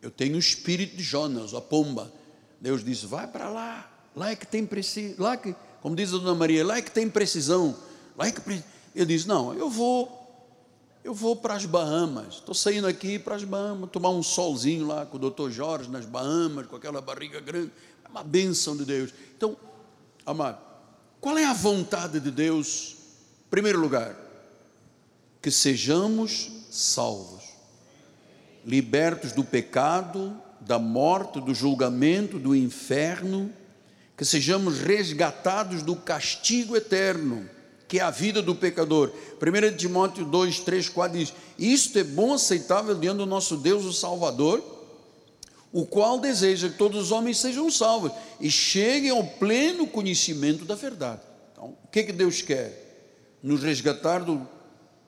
Eu 0.00 0.10
tenho 0.10 0.36
o 0.36 0.38
espírito 0.38 0.96
de 0.96 1.02
Jonas, 1.02 1.54
a 1.54 1.60
pomba. 1.60 2.12
Deus 2.60 2.84
disse, 2.84 3.06
vai 3.06 3.26
para 3.26 3.48
lá, 3.48 3.90
lá 4.14 4.30
é 4.30 4.36
que 4.36 4.46
tem 4.46 4.64
precisão, 4.64 5.16
lá 5.18 5.36
que, 5.36 5.54
como 5.82 5.94
diz 5.94 6.12
a 6.14 6.18
dona 6.18 6.34
Maria, 6.34 6.64
lá 6.64 6.78
é 6.78 6.82
que 6.82 6.90
tem 6.90 7.08
precisão, 7.08 7.76
lá 8.16 8.26
é 8.26 8.32
que 8.32 8.40
ele 8.94 9.06
diz, 9.06 9.26
não, 9.26 9.52
eu 9.54 9.68
vou 9.68 10.24
eu 11.06 11.14
vou 11.14 11.36
para 11.36 11.54
as 11.54 11.64
Bahamas, 11.64 12.34
estou 12.34 12.52
saindo 12.52 12.88
aqui 12.88 13.16
para 13.16 13.36
as 13.36 13.44
Bahamas, 13.44 13.90
tomar 13.90 14.10
um 14.10 14.24
solzinho 14.24 14.88
lá 14.88 15.06
com 15.06 15.16
o 15.16 15.20
doutor 15.20 15.52
Jorge 15.52 15.88
nas 15.88 16.04
Bahamas, 16.04 16.66
com 16.66 16.74
aquela 16.74 17.00
barriga 17.00 17.38
grande, 17.38 17.70
é 18.04 18.08
uma 18.08 18.24
bênção 18.24 18.76
de 18.76 18.84
Deus. 18.84 19.14
Então, 19.36 19.56
amado, 20.24 20.58
qual 21.20 21.36
é 21.38 21.44
a 21.44 21.52
vontade 21.52 22.20
de 22.20 22.30
Deus? 22.30 22.96
Em 23.46 23.50
primeiro 23.50 23.80
lugar, 23.80 24.16
que 25.40 25.50
sejamos 25.50 26.50
salvos, 26.70 27.44
libertos 28.64 29.32
do 29.32 29.44
pecado, 29.44 30.36
da 30.60 30.78
morte, 30.78 31.40
do 31.40 31.54
julgamento, 31.54 32.38
do 32.38 32.54
inferno, 32.54 33.52
que 34.16 34.24
sejamos 34.24 34.80
resgatados 34.80 35.82
do 35.82 35.94
castigo 35.94 36.76
eterno 36.76 37.48
que 37.88 37.98
é 37.98 38.02
a 38.02 38.10
vida 38.10 38.42
do 38.42 38.54
pecador. 38.54 39.12
1 39.40 39.76
Timóteo 39.76 40.24
2, 40.24 40.60
3, 40.60 40.88
4 40.88 41.18
diz: 41.18 41.32
Isto 41.58 41.98
é 41.98 42.04
bom, 42.04 42.34
aceitável 42.34 42.94
diante 42.94 43.18
do 43.18 43.26
nosso 43.26 43.56
Deus, 43.56 43.84
o 43.84 43.92
Salvador, 43.92 44.62
o 45.76 45.84
qual 45.84 46.18
deseja 46.18 46.70
que 46.70 46.78
todos 46.78 46.98
os 46.98 47.12
homens 47.12 47.36
sejam 47.36 47.70
salvos 47.70 48.10
e 48.40 48.50
cheguem 48.50 49.10
ao 49.10 49.22
pleno 49.22 49.86
conhecimento 49.86 50.64
da 50.64 50.74
verdade. 50.74 51.20
Então, 51.52 51.76
o 51.84 51.88
que, 51.92 52.04
que 52.04 52.12
Deus 52.14 52.40
quer? 52.40 53.36
Nos 53.42 53.62
resgatar 53.62 54.20
do 54.20 54.48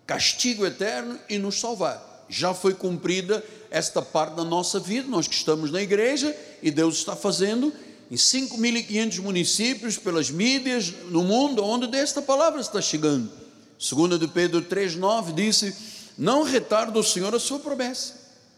castigo 0.06 0.66
eterno 0.66 1.18
e 1.26 1.38
nos 1.38 1.58
salvar. 1.58 2.26
Já 2.28 2.52
foi 2.52 2.74
cumprida 2.74 3.42
esta 3.70 4.02
parte 4.02 4.34
da 4.34 4.44
nossa 4.44 4.78
vida, 4.78 5.08
nós 5.08 5.26
que 5.26 5.34
estamos 5.34 5.70
na 5.70 5.80
igreja 5.80 6.36
e 6.62 6.70
Deus 6.70 6.98
está 6.98 7.16
fazendo 7.16 7.72
em 8.10 8.16
5.500 8.16 9.20
municípios, 9.20 9.96
pelas 9.96 10.30
mídias, 10.30 10.92
no 11.06 11.24
mundo, 11.24 11.64
onde 11.64 11.96
esta 11.96 12.20
palavra 12.20 12.60
está 12.60 12.82
chegando. 12.82 13.32
Segunda 13.78 14.18
de 14.18 14.28
Pedro 14.28 14.60
3,9 14.60 15.32
disse, 15.32 15.74
não 16.18 16.42
retarda 16.42 16.98
o 16.98 17.02
Senhor 17.02 17.34
a 17.34 17.40
sua 17.40 17.58
promessa, 17.58 18.16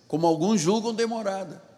como 0.09 0.27
alguns 0.27 0.61
julgam 0.61 0.93
demorada. 0.93 1.70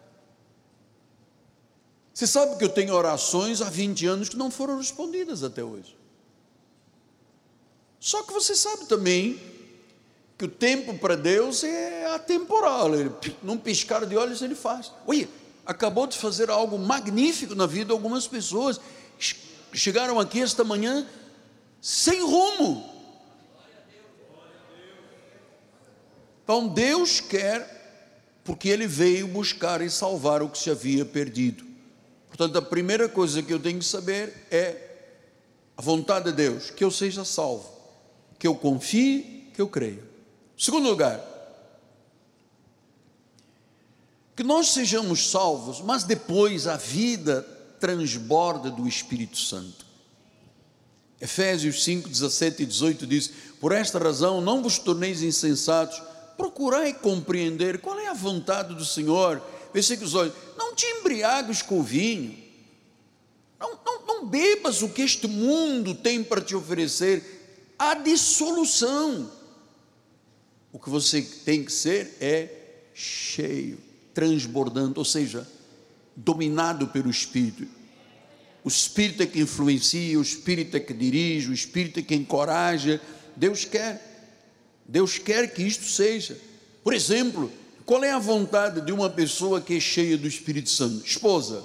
Você 2.13 2.27
sabe 2.27 2.57
que 2.57 2.63
eu 2.63 2.69
tenho 2.69 2.93
orações 2.93 3.61
há 3.61 3.69
20 3.69 4.05
anos 4.05 4.29
que 4.29 4.37
não 4.37 4.51
foram 4.51 4.77
respondidas 4.77 5.43
até 5.43 5.63
hoje. 5.63 5.97
Só 7.99 8.21
que 8.21 8.31
você 8.31 8.55
sabe 8.55 8.85
também 8.85 9.41
que 10.37 10.45
o 10.45 10.47
tempo 10.47 10.93
para 10.99 11.15
Deus 11.15 11.63
é 11.63 12.05
atemporal. 12.13 12.93
Ele, 12.93 13.11
num 13.41 13.57
piscar 13.57 14.05
de 14.05 14.15
olhos 14.15 14.43
ele 14.43 14.53
faz. 14.53 14.91
Olha, 15.07 15.27
acabou 15.65 16.05
de 16.05 16.17
fazer 16.17 16.51
algo 16.51 16.77
magnífico 16.77 17.55
na 17.55 17.65
vida 17.65 17.85
de 17.85 17.91
algumas 17.91 18.27
pessoas. 18.27 18.79
Chegaram 19.73 20.19
aqui 20.19 20.39
esta 20.41 20.63
manhã 20.63 21.07
sem 21.81 22.21
rumo. 22.21 22.93
Então 26.43 26.67
Deus 26.67 27.21
quer, 27.21 28.37
porque 28.43 28.69
Ele 28.69 28.85
veio 28.85 29.27
buscar 29.27 29.81
e 29.81 29.89
salvar 29.89 30.43
o 30.43 30.49
que 30.49 30.57
se 30.57 30.69
havia 30.69 31.05
perdido. 31.05 31.72
Portanto, 32.35 32.57
a 32.57 32.61
primeira 32.63 33.07
coisa 33.07 33.43
que 33.43 33.53
eu 33.53 33.59
tenho 33.59 33.77
que 33.77 33.85
saber 33.85 34.47
é 34.49 34.89
a 35.77 35.81
vontade 35.83 36.31
de 36.31 36.31
Deus, 36.31 36.71
que 36.71 36.83
eu 36.83 36.89
seja 36.89 37.23
salvo, 37.23 37.71
que 38.39 38.47
eu 38.47 38.55
confie, 38.55 39.51
que 39.53 39.61
eu 39.61 39.67
creia. 39.67 40.03
Segundo 40.57 40.89
lugar, 40.89 41.23
que 44.35 44.41
nós 44.41 44.69
sejamos 44.69 45.29
salvos, 45.29 45.79
mas 45.79 46.05
depois 46.05 46.65
a 46.65 46.75
vida 46.75 47.43
transborda 47.79 48.71
do 48.71 48.87
Espírito 48.87 49.37
Santo. 49.37 49.85
Efésios 51.21 51.83
5, 51.83 52.09
17 52.09 52.63
e 52.63 52.65
18 52.65 53.05
diz: 53.05 53.31
Por 53.61 53.71
esta 53.71 53.99
razão 53.99 54.41
não 54.41 54.63
vos 54.63 54.79
torneis 54.79 55.21
insensatos, 55.21 56.01
procurai 56.35 56.95
compreender 56.95 57.79
qual 57.79 57.99
é 57.99 58.07
a 58.07 58.13
vontade 58.13 58.73
do 58.73 58.83
Senhor. 58.83 59.39
Versículos 59.73 60.13
8: 60.13 60.35
Não 60.57 60.75
te 60.75 60.85
embriagues 60.85 61.61
com 61.61 61.79
o 61.79 61.83
vinho, 61.83 62.37
não, 63.59 63.79
não, 63.85 64.05
não 64.05 64.27
bebas 64.27 64.81
o 64.81 64.89
que 64.89 65.01
este 65.01 65.27
mundo 65.27 65.95
tem 65.95 66.23
para 66.23 66.41
te 66.41 66.55
oferecer, 66.55 67.75
a 67.79 67.93
dissolução. 67.95 69.31
O 70.71 70.79
que 70.79 70.89
você 70.89 71.21
tem 71.21 71.63
que 71.63 71.71
ser 71.71 72.17
é 72.19 72.49
cheio, 72.93 73.79
transbordando, 74.13 74.99
ou 74.99 75.05
seja, 75.05 75.47
dominado 76.15 76.87
pelo 76.87 77.09
Espírito. 77.09 77.67
O 78.63 78.69
Espírito 78.69 79.23
é 79.23 79.25
que 79.25 79.39
influencia, 79.39 80.17
o 80.17 80.21
Espírito 80.21 80.77
é 80.77 80.79
que 80.79 80.93
dirige, 80.93 81.49
o 81.49 81.53
Espírito 81.53 81.99
é 81.99 82.03
que 82.03 82.15
encoraja. 82.15 83.01
Deus 83.35 83.65
quer. 83.65 84.01
Deus 84.85 85.17
quer 85.17 85.53
que 85.53 85.63
isto 85.63 85.85
seja. 85.85 86.39
Por 86.83 86.93
exemplo, 86.93 87.51
qual 87.85 88.03
é 88.03 88.11
a 88.11 88.19
vontade 88.19 88.81
de 88.81 88.91
uma 88.91 89.09
pessoa 89.09 89.59
que 89.59 89.75
é 89.75 89.79
cheia 89.79 90.17
do 90.17 90.27
Espírito 90.27 90.69
Santo? 90.69 91.05
Esposa, 91.05 91.63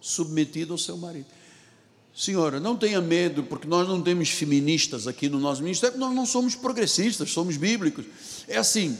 submetida 0.00 0.72
ao 0.72 0.78
seu 0.78 0.96
marido. 0.96 1.26
Senhora, 2.14 2.60
não 2.60 2.76
tenha 2.76 3.00
medo, 3.00 3.42
porque 3.44 3.66
nós 3.66 3.88
não 3.88 4.02
temos 4.02 4.28
feministas 4.28 5.06
aqui 5.06 5.28
no 5.28 5.38
nosso 5.38 5.62
ministério, 5.62 5.98
nós 5.98 6.14
não 6.14 6.26
somos 6.26 6.54
progressistas, 6.54 7.30
somos 7.30 7.56
bíblicos. 7.56 8.04
É 8.46 8.58
assim, 8.58 8.98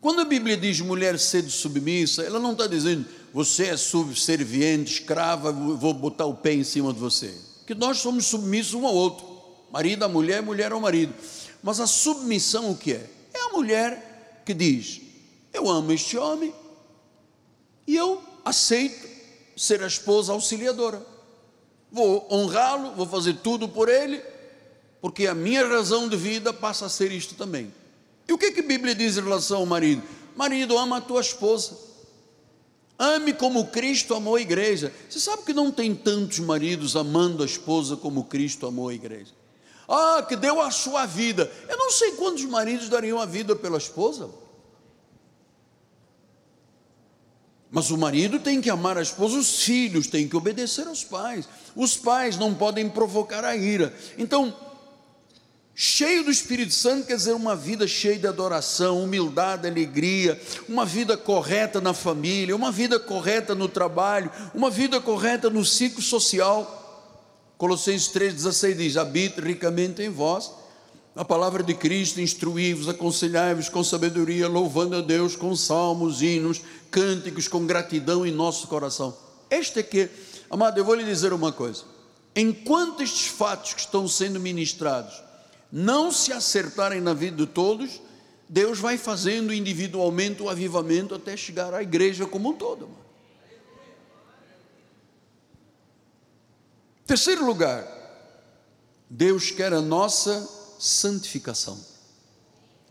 quando 0.00 0.20
a 0.20 0.24
Bíblia 0.24 0.56
diz 0.56 0.80
mulher 0.80 1.18
sede 1.18 1.50
submissa, 1.50 2.22
ela 2.22 2.38
não 2.38 2.52
está 2.52 2.66
dizendo 2.66 3.06
você 3.32 3.66
é 3.66 3.76
subserviente, 3.76 4.94
escrava, 4.94 5.52
vou 5.52 5.92
botar 5.92 6.24
o 6.26 6.34
pé 6.34 6.54
em 6.54 6.64
cima 6.64 6.92
de 6.92 6.98
você. 6.98 7.34
Que 7.66 7.74
nós 7.74 7.98
somos 7.98 8.26
submissos 8.26 8.74
um 8.74 8.86
ao 8.86 8.94
outro, 8.94 9.26
marido 9.70 10.04
à 10.04 10.08
mulher, 10.08 10.42
mulher 10.42 10.72
ao 10.72 10.80
marido. 10.80 11.12
Mas 11.62 11.78
a 11.78 11.86
submissão 11.86 12.70
o 12.70 12.76
que 12.76 12.94
é? 12.94 13.10
É 13.34 13.40
a 13.40 13.52
mulher 13.52 14.42
que 14.46 14.54
diz: 14.54 15.00
Eu 15.52 15.68
amo 15.68 15.92
este 15.92 16.16
homem 16.16 16.54
e 17.86 17.96
eu 17.96 18.22
aceito 18.44 19.08
ser 19.56 19.82
a 19.82 19.86
esposa 19.86 20.32
auxiliadora. 20.32 21.04
Vou 21.90 22.26
honrá-lo, 22.30 22.94
vou 22.94 23.06
fazer 23.06 23.38
tudo 23.42 23.68
por 23.68 23.88
ele, 23.88 24.22
porque 25.00 25.26
a 25.26 25.34
minha 25.34 25.66
razão 25.66 26.08
de 26.08 26.16
vida 26.16 26.52
passa 26.52 26.86
a 26.86 26.88
ser 26.88 27.10
isto 27.12 27.34
também. 27.34 27.72
E 28.26 28.32
o 28.32 28.38
que, 28.38 28.52
que 28.52 28.60
a 28.60 28.66
Bíblia 28.66 28.94
diz 28.94 29.16
em 29.16 29.22
relação 29.22 29.58
ao 29.58 29.66
marido? 29.66 30.02
Marido, 30.36 30.76
ama 30.76 30.98
a 30.98 31.00
tua 31.00 31.20
esposa. 31.20 31.76
Ame 32.98 33.32
como 33.32 33.68
Cristo 33.68 34.14
amou 34.14 34.36
a 34.36 34.40
igreja. 34.40 34.92
Você 35.08 35.20
sabe 35.20 35.44
que 35.44 35.54
não 35.54 35.70
tem 35.70 35.94
tantos 35.94 36.40
maridos 36.40 36.94
amando 36.94 37.42
a 37.42 37.46
esposa 37.46 37.96
como 37.96 38.24
Cristo 38.24 38.66
amou 38.66 38.88
a 38.88 38.94
igreja. 38.94 39.32
Ah, 39.88 40.22
que 40.28 40.36
deu 40.36 40.60
a 40.60 40.70
sua 40.70 41.06
vida. 41.06 41.50
Eu 41.68 41.78
não 41.78 41.90
sei 41.90 42.12
quantos 42.12 42.44
maridos 42.44 42.88
dariam 42.88 43.18
a 43.18 43.24
vida 43.24 43.56
pela 43.56 43.78
esposa. 43.78 44.28
Mas 47.70 47.90
o 47.90 47.98
marido 47.98 48.40
tem 48.40 48.60
que 48.60 48.70
amar 48.70 48.96
a 48.96 49.02
esposa, 49.02 49.38
os 49.38 49.62
filhos 49.62 50.06
têm 50.06 50.26
que 50.26 50.36
obedecer 50.36 50.86
aos 50.86 51.04
pais. 51.04 51.46
Os 51.76 51.96
pais 51.96 52.36
não 52.36 52.54
podem 52.54 52.88
provocar 52.88 53.44
a 53.44 53.54
ira. 53.54 53.94
Então, 54.16 54.54
cheio 55.74 56.24
do 56.24 56.30
Espírito 56.30 56.72
Santo 56.72 57.06
quer 57.06 57.16
dizer 57.16 57.34
uma 57.34 57.54
vida 57.54 57.86
cheia 57.86 58.18
de 58.18 58.26
adoração, 58.26 59.02
humildade, 59.04 59.66
alegria, 59.66 60.40
uma 60.66 60.86
vida 60.86 61.16
correta 61.16 61.78
na 61.78 61.92
família, 61.92 62.56
uma 62.56 62.72
vida 62.72 62.98
correta 62.98 63.54
no 63.54 63.68
trabalho, 63.68 64.30
uma 64.54 64.70
vida 64.70 64.98
correta 64.98 65.50
no 65.50 65.62
ciclo 65.62 66.00
social. 66.00 66.74
Colossenses 67.58 68.08
3,16 68.08 68.76
diz: 68.76 68.96
Habite 68.96 69.40
ricamente 69.42 70.02
em 70.02 70.08
vós 70.08 70.57
a 71.14 71.24
palavra 71.24 71.62
de 71.62 71.74
Cristo, 71.74 72.20
instruí-vos, 72.20 72.88
aconselhai-vos 72.88 73.68
com 73.68 73.82
sabedoria, 73.82 74.46
louvando 74.46 74.96
a 74.96 75.00
Deus 75.00 75.34
com 75.34 75.54
salmos, 75.56 76.22
hinos, 76.22 76.60
cânticos, 76.90 77.48
com 77.48 77.66
gratidão 77.66 78.24
em 78.24 78.30
nosso 78.30 78.68
coração. 78.68 79.16
Este 79.50 79.80
é 79.80 79.82
que, 79.82 80.08
amado, 80.48 80.78
eu 80.78 80.84
vou 80.84 80.94
lhe 80.94 81.04
dizer 81.04 81.32
uma 81.32 81.50
coisa: 81.50 81.84
enquanto 82.36 83.02
estes 83.02 83.26
fatos 83.26 83.74
que 83.74 83.80
estão 83.80 84.06
sendo 84.06 84.38
ministrados 84.38 85.20
não 85.72 86.12
se 86.12 86.32
acertarem 86.32 87.00
na 87.00 87.12
vida 87.12 87.36
de 87.36 87.46
todos, 87.46 88.00
Deus 88.48 88.78
vai 88.78 88.96
fazendo 88.96 89.52
individualmente 89.52 90.42
o 90.42 90.48
avivamento 90.48 91.14
até 91.14 91.36
chegar 91.36 91.74
à 91.74 91.82
igreja 91.82 92.26
como 92.26 92.50
um 92.50 92.54
todo. 92.54 92.88
Terceiro 97.06 97.44
lugar, 97.44 97.86
Deus 99.08 99.50
quer 99.50 99.72
a 99.72 99.80
nossa 99.80 100.57
santificação. 100.78 101.78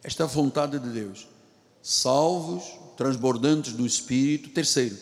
Esta 0.04 0.24
é 0.24 0.26
a 0.26 0.28
vontade 0.28 0.78
de 0.80 0.90
Deus. 0.90 1.28
Salvos, 1.82 2.64
transbordantes 2.98 3.74
do 3.74 3.86
Espírito. 3.86 4.50
Terceiro, 4.50 4.98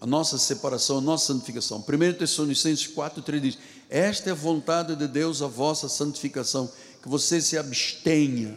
a 0.00 0.06
nossa 0.06 0.38
separação, 0.38 0.98
a 0.98 1.00
nossa 1.00 1.32
santificação. 1.32 1.78
1 1.78 2.18
Tessalonicenses 2.18 2.86
4, 2.88 3.22
3 3.22 3.42
diz: 3.42 3.58
Esta 3.88 4.30
é 4.30 4.32
a 4.32 4.36
vontade 4.36 4.96
de 4.96 5.06
Deus, 5.06 5.42
a 5.42 5.46
vossa 5.46 5.88
santificação, 5.88 6.70
que 7.02 7.08
você 7.08 7.40
se 7.40 7.56
abstenha 7.56 8.56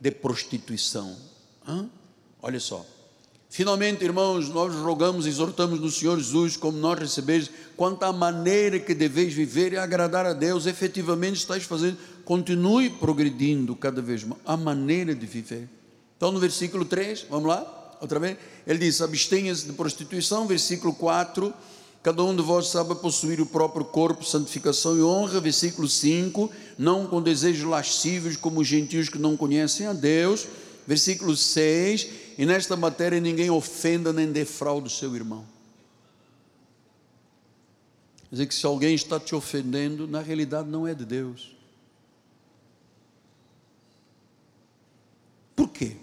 de 0.00 0.10
prostituição. 0.10 1.16
Hã? 1.66 1.88
Olha 2.40 2.60
só. 2.60 2.84
Finalmente, 3.50 4.04
irmãos, 4.04 4.50
nós 4.50 4.74
rogamos 4.74 5.24
e 5.24 5.30
exortamos 5.30 5.80
no 5.80 5.90
Senhor 5.90 6.18
Jesus, 6.18 6.56
como 6.56 6.76
nós 6.76 6.98
recebemos, 6.98 7.50
quanto 7.76 8.02
à 8.02 8.12
maneira 8.12 8.78
que 8.78 8.94
deveis 8.94 9.32
viver 9.32 9.72
e 9.72 9.78
agradar 9.78 10.26
a 10.26 10.34
Deus, 10.34 10.66
efetivamente 10.66 11.36
estáis 11.36 11.64
fazendo, 11.64 11.96
continue 12.28 12.90
progredindo 12.90 13.74
cada 13.74 14.02
vez 14.02 14.22
mais, 14.22 14.38
a 14.44 14.54
maneira 14.54 15.14
de 15.14 15.24
viver. 15.24 15.66
Então, 16.14 16.30
no 16.30 16.38
versículo 16.38 16.84
3, 16.84 17.24
vamos 17.30 17.48
lá, 17.48 17.96
outra 18.02 18.20
vez, 18.20 18.36
ele 18.66 18.80
diz: 18.80 19.00
abstenha-se 19.00 19.64
de 19.64 19.72
prostituição, 19.72 20.46
versículo 20.46 20.92
4, 20.92 21.54
cada 22.02 22.22
um 22.22 22.36
de 22.36 22.42
vós 22.42 22.66
sabe 22.66 22.94
possuir 22.96 23.40
o 23.40 23.46
próprio 23.46 23.82
corpo, 23.82 24.22
santificação 24.26 24.94
e 24.98 25.02
honra, 25.02 25.40
versículo 25.40 25.88
5, 25.88 26.50
não 26.76 27.06
com 27.06 27.22
desejos 27.22 27.64
lascivos 27.64 28.36
como 28.36 28.60
os 28.60 28.68
gentios 28.68 29.08
que 29.08 29.18
não 29.18 29.34
conhecem 29.34 29.86
a 29.86 29.94
Deus, 29.94 30.46
versículo 30.86 31.34
6 31.34 32.08
e 32.36 32.44
nesta 32.44 32.76
matéria 32.76 33.18
ninguém 33.18 33.48
ofenda 33.48 34.12
nem 34.12 34.30
defraude 34.30 34.88
o 34.88 34.90
seu 34.90 35.16
irmão. 35.16 35.46
Quer 38.28 38.34
dizer 38.34 38.46
que 38.46 38.54
se 38.54 38.66
alguém 38.66 38.94
está 38.94 39.18
te 39.18 39.34
ofendendo, 39.34 40.06
na 40.06 40.20
realidade 40.20 40.68
não 40.68 40.86
é 40.86 40.92
de 40.92 41.06
Deus. 41.06 41.57
Por 45.58 45.68
quê? 45.70 45.96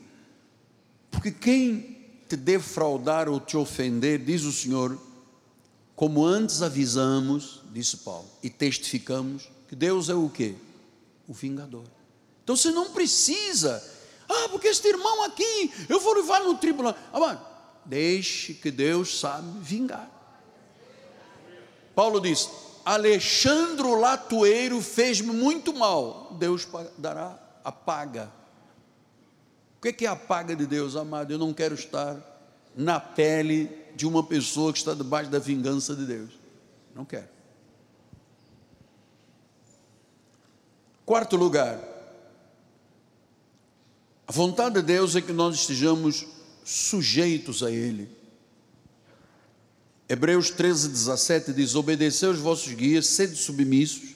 Porque 1.09 1.31
quem 1.31 1.97
te 2.27 2.35
defraudar 2.35 3.29
ou 3.29 3.39
te 3.39 3.55
ofender, 3.55 4.19
diz 4.19 4.43
o 4.43 4.51
Senhor, 4.51 4.99
como 5.95 6.25
antes 6.25 6.61
avisamos, 6.61 7.61
disse 7.71 7.97
Paulo, 7.97 8.27
e 8.43 8.49
testificamos, 8.49 9.49
que 9.69 9.75
Deus 9.77 10.09
é 10.09 10.13
o 10.13 10.27
quê? 10.27 10.55
O 11.25 11.33
vingador. 11.33 11.85
Então 12.43 12.57
você 12.57 12.69
não 12.69 12.91
precisa 12.91 13.81
ah, 14.27 14.49
porque 14.49 14.67
este 14.67 14.89
irmão 14.89 15.23
aqui, 15.23 15.71
eu 15.87 16.01
vou 16.01 16.15
levar 16.15 16.41
no 16.41 16.57
tribunal. 16.57 16.93
Ah, 17.13 17.37
deixe 17.85 18.53
que 18.55 18.71
Deus 18.71 19.21
sabe 19.21 19.47
vingar. 19.61 20.11
Paulo 21.95 22.19
diz: 22.19 22.49
Alexandre 22.83 23.87
Latoeiro 23.87 24.81
fez-me 24.81 25.31
muito 25.31 25.73
mal. 25.73 26.35
Deus 26.37 26.67
dará 26.97 27.39
a 27.63 27.71
paga. 27.71 28.29
O 29.87 29.93
que 29.93 30.05
é 30.05 30.09
a 30.09 30.15
paga 30.15 30.55
de 30.55 30.65
Deus, 30.65 30.95
amado? 30.95 31.31
Eu 31.31 31.37
não 31.37 31.53
quero 31.53 31.75
estar 31.75 32.17
na 32.75 32.99
pele 32.99 33.69
de 33.95 34.07
uma 34.07 34.23
pessoa 34.23 34.73
que 34.73 34.79
está 34.79 34.95
debaixo 34.95 35.29
da 35.29 35.37
vingança 35.37 35.95
de 35.95 36.07
Deus. 36.07 36.31
Não 36.95 37.05
quero. 37.05 37.27
Quarto 41.05 41.35
lugar, 41.35 41.79
a 44.27 44.31
vontade 44.31 44.73
de 44.73 44.81
Deus 44.81 45.15
é 45.15 45.21
que 45.21 45.31
nós 45.31 45.53
estejamos 45.55 46.25
sujeitos 46.63 47.61
a 47.61 47.69
Ele. 47.69 48.09
Hebreus 50.09 50.49
13, 50.49 50.89
17 50.89 51.53
diz: 51.53 51.75
Obedecei 51.75 52.27
os 52.27 52.39
vossos 52.39 52.73
guias, 52.73 53.05
sede 53.05 53.35
submissos. 53.35 54.14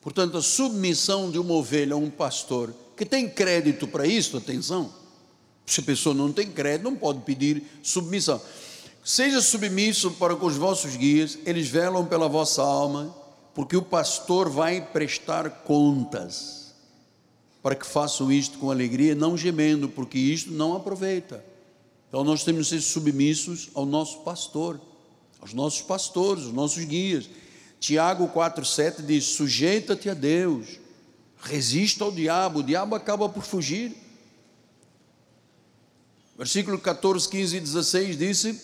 Portanto, 0.00 0.38
a 0.38 0.42
submissão 0.42 1.30
de 1.30 1.38
uma 1.38 1.54
ovelha 1.54 1.94
a 1.94 1.98
um 1.98 2.10
pastor 2.10 2.74
que 2.96 3.04
tem 3.04 3.28
crédito 3.28 3.86
para 3.86 4.06
isso, 4.06 4.36
atenção. 4.36 4.92
Se 5.66 5.80
a 5.80 5.82
pessoa 5.82 6.14
não 6.14 6.32
tem 6.32 6.50
crédito, 6.50 6.84
não 6.84 6.96
pode 6.96 7.20
pedir 7.20 7.62
submissão. 7.82 8.40
Seja 9.04 9.40
submisso 9.40 10.10
para 10.12 10.36
com 10.36 10.46
os 10.46 10.56
vossos 10.56 10.96
guias, 10.96 11.38
eles 11.46 11.68
velam 11.68 12.06
pela 12.06 12.28
vossa 12.28 12.62
alma, 12.62 13.14
porque 13.54 13.76
o 13.76 13.82
pastor 13.82 14.48
vai 14.50 14.80
prestar 14.80 15.50
contas 15.64 16.74
para 17.62 17.74
que 17.74 17.86
façam 17.86 18.32
isto 18.32 18.58
com 18.58 18.70
alegria, 18.70 19.14
não 19.14 19.36
gemendo, 19.36 19.88
porque 19.88 20.18
isto 20.18 20.50
não 20.50 20.74
aproveita. 20.74 21.44
Então 22.08 22.24
nós 22.24 22.42
temos 22.42 22.68
que 22.68 22.76
ser 22.76 22.80
submissos 22.80 23.70
ao 23.74 23.86
nosso 23.86 24.20
pastor, 24.20 24.80
aos 25.40 25.52
nossos 25.52 25.82
pastores, 25.82 26.44
aos 26.44 26.52
nossos 26.52 26.84
guias. 26.84 27.28
Tiago 27.80 28.28
4,7 28.28 29.00
diz: 29.00 29.24
sujeita-te 29.24 30.10
a 30.10 30.14
Deus, 30.14 30.78
resista 31.40 32.04
ao 32.04 32.12
diabo, 32.12 32.60
o 32.60 32.62
diabo 32.62 32.94
acaba 32.94 33.26
por 33.26 33.42
fugir. 33.42 33.96
Versículo 36.36 36.78
14, 36.78 37.28
15 37.28 37.56
e 37.56 37.60
16 37.60 38.18
disse: 38.18 38.60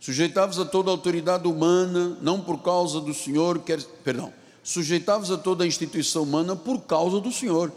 Sujeitavos 0.00 0.58
a 0.58 0.64
toda 0.64 0.90
a 0.90 0.92
autoridade 0.92 1.46
humana, 1.46 2.18
não 2.22 2.40
por 2.40 2.62
causa 2.62 3.00
do 3.00 3.12
Senhor, 3.12 3.60
quer, 3.60 3.80
perdão, 4.02 4.32
sujeitavos 4.62 5.30
a 5.30 5.36
toda 5.36 5.64
a 5.64 5.66
instituição 5.66 6.22
humana 6.22 6.56
por 6.56 6.80
causa 6.80 7.20
do 7.20 7.30
Senhor, 7.30 7.70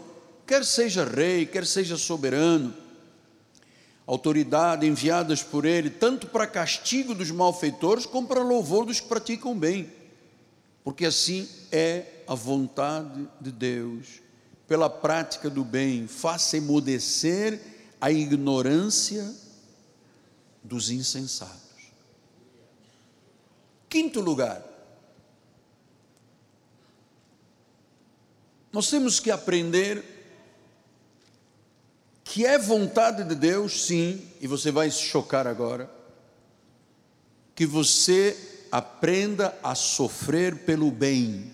quer 0.46 0.64
seja 0.64 1.04
rei, 1.04 1.44
quer 1.44 1.66
seja 1.66 1.98
soberano, 1.98 2.74
autoridade 4.06 4.86
enviadas 4.86 5.42
por 5.42 5.66
ele, 5.66 5.90
tanto 5.90 6.26
para 6.26 6.46
castigo 6.46 7.14
dos 7.14 7.30
malfeitores, 7.30 8.06
como 8.06 8.26
para 8.26 8.42
louvor 8.42 8.86
dos 8.86 9.00
que 9.00 9.08
praticam 9.08 9.56
bem, 9.56 9.90
porque 10.86 11.04
assim 11.04 11.48
é 11.72 12.22
a 12.28 12.34
vontade 12.36 13.28
de 13.40 13.50
Deus, 13.50 14.22
pela 14.68 14.88
prática 14.88 15.50
do 15.50 15.64
bem, 15.64 16.06
faça 16.06 16.58
emudecer 16.58 17.60
a 18.00 18.12
ignorância 18.12 19.34
dos 20.62 20.88
insensatos. 20.88 21.90
Quinto 23.88 24.20
lugar, 24.20 24.64
nós 28.72 28.88
temos 28.88 29.18
que 29.18 29.32
aprender 29.32 30.04
que 32.22 32.46
é 32.46 32.56
vontade 32.56 33.24
de 33.24 33.34
Deus, 33.34 33.86
sim, 33.86 34.24
e 34.40 34.46
você 34.46 34.70
vai 34.70 34.88
se 34.88 35.02
chocar 35.02 35.48
agora, 35.48 35.90
que 37.56 37.66
você 37.66 38.45
aprenda 38.70 39.58
a 39.62 39.74
sofrer 39.74 40.64
pelo 40.64 40.90
bem. 40.90 41.52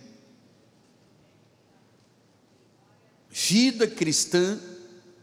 Vida 3.31 3.87
cristã 3.87 4.59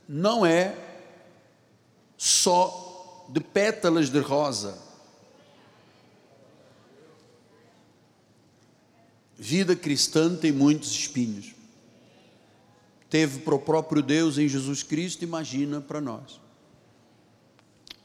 não 0.08 0.46
é 0.46 0.76
só 2.18 3.28
de 3.30 3.40
pétalas 3.40 4.10
de 4.10 4.20
rosa. 4.20 4.78
Vida 9.38 9.76
cristã 9.76 10.36
tem 10.36 10.52
muitos 10.52 10.92
espinhos. 10.92 11.54
Teve 13.10 13.40
para 13.40 13.56
o 13.56 13.60
próprio 13.60 14.02
Deus 14.02 14.38
em 14.38 14.48
Jesus 14.48 14.84
Cristo, 14.84 15.24
imagina 15.24 15.80
para 15.80 16.02
nós. 16.02 16.42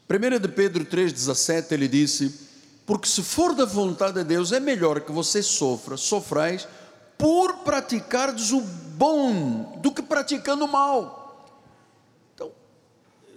1 0.07 0.39
de 0.39 0.47
Pedro 0.47 0.85
3,17 0.85 1.71
ele 1.71 1.87
disse: 1.87 2.44
Porque 2.85 3.07
se 3.07 3.23
for 3.23 3.55
da 3.55 3.65
vontade 3.65 4.13
de 4.13 4.23
Deus, 4.23 4.51
é 4.51 4.59
melhor 4.59 5.01
que 5.01 5.11
você 5.11 5.41
sofra, 5.41 5.97
sofrais, 5.97 6.67
por 7.17 7.59
praticardes 7.59 8.51
o 8.51 8.61
bom 8.61 9.79
do 9.81 9.91
que 9.91 10.03
praticando 10.03 10.65
o 10.65 10.71
mal. 10.71 11.49
Então, 12.35 12.51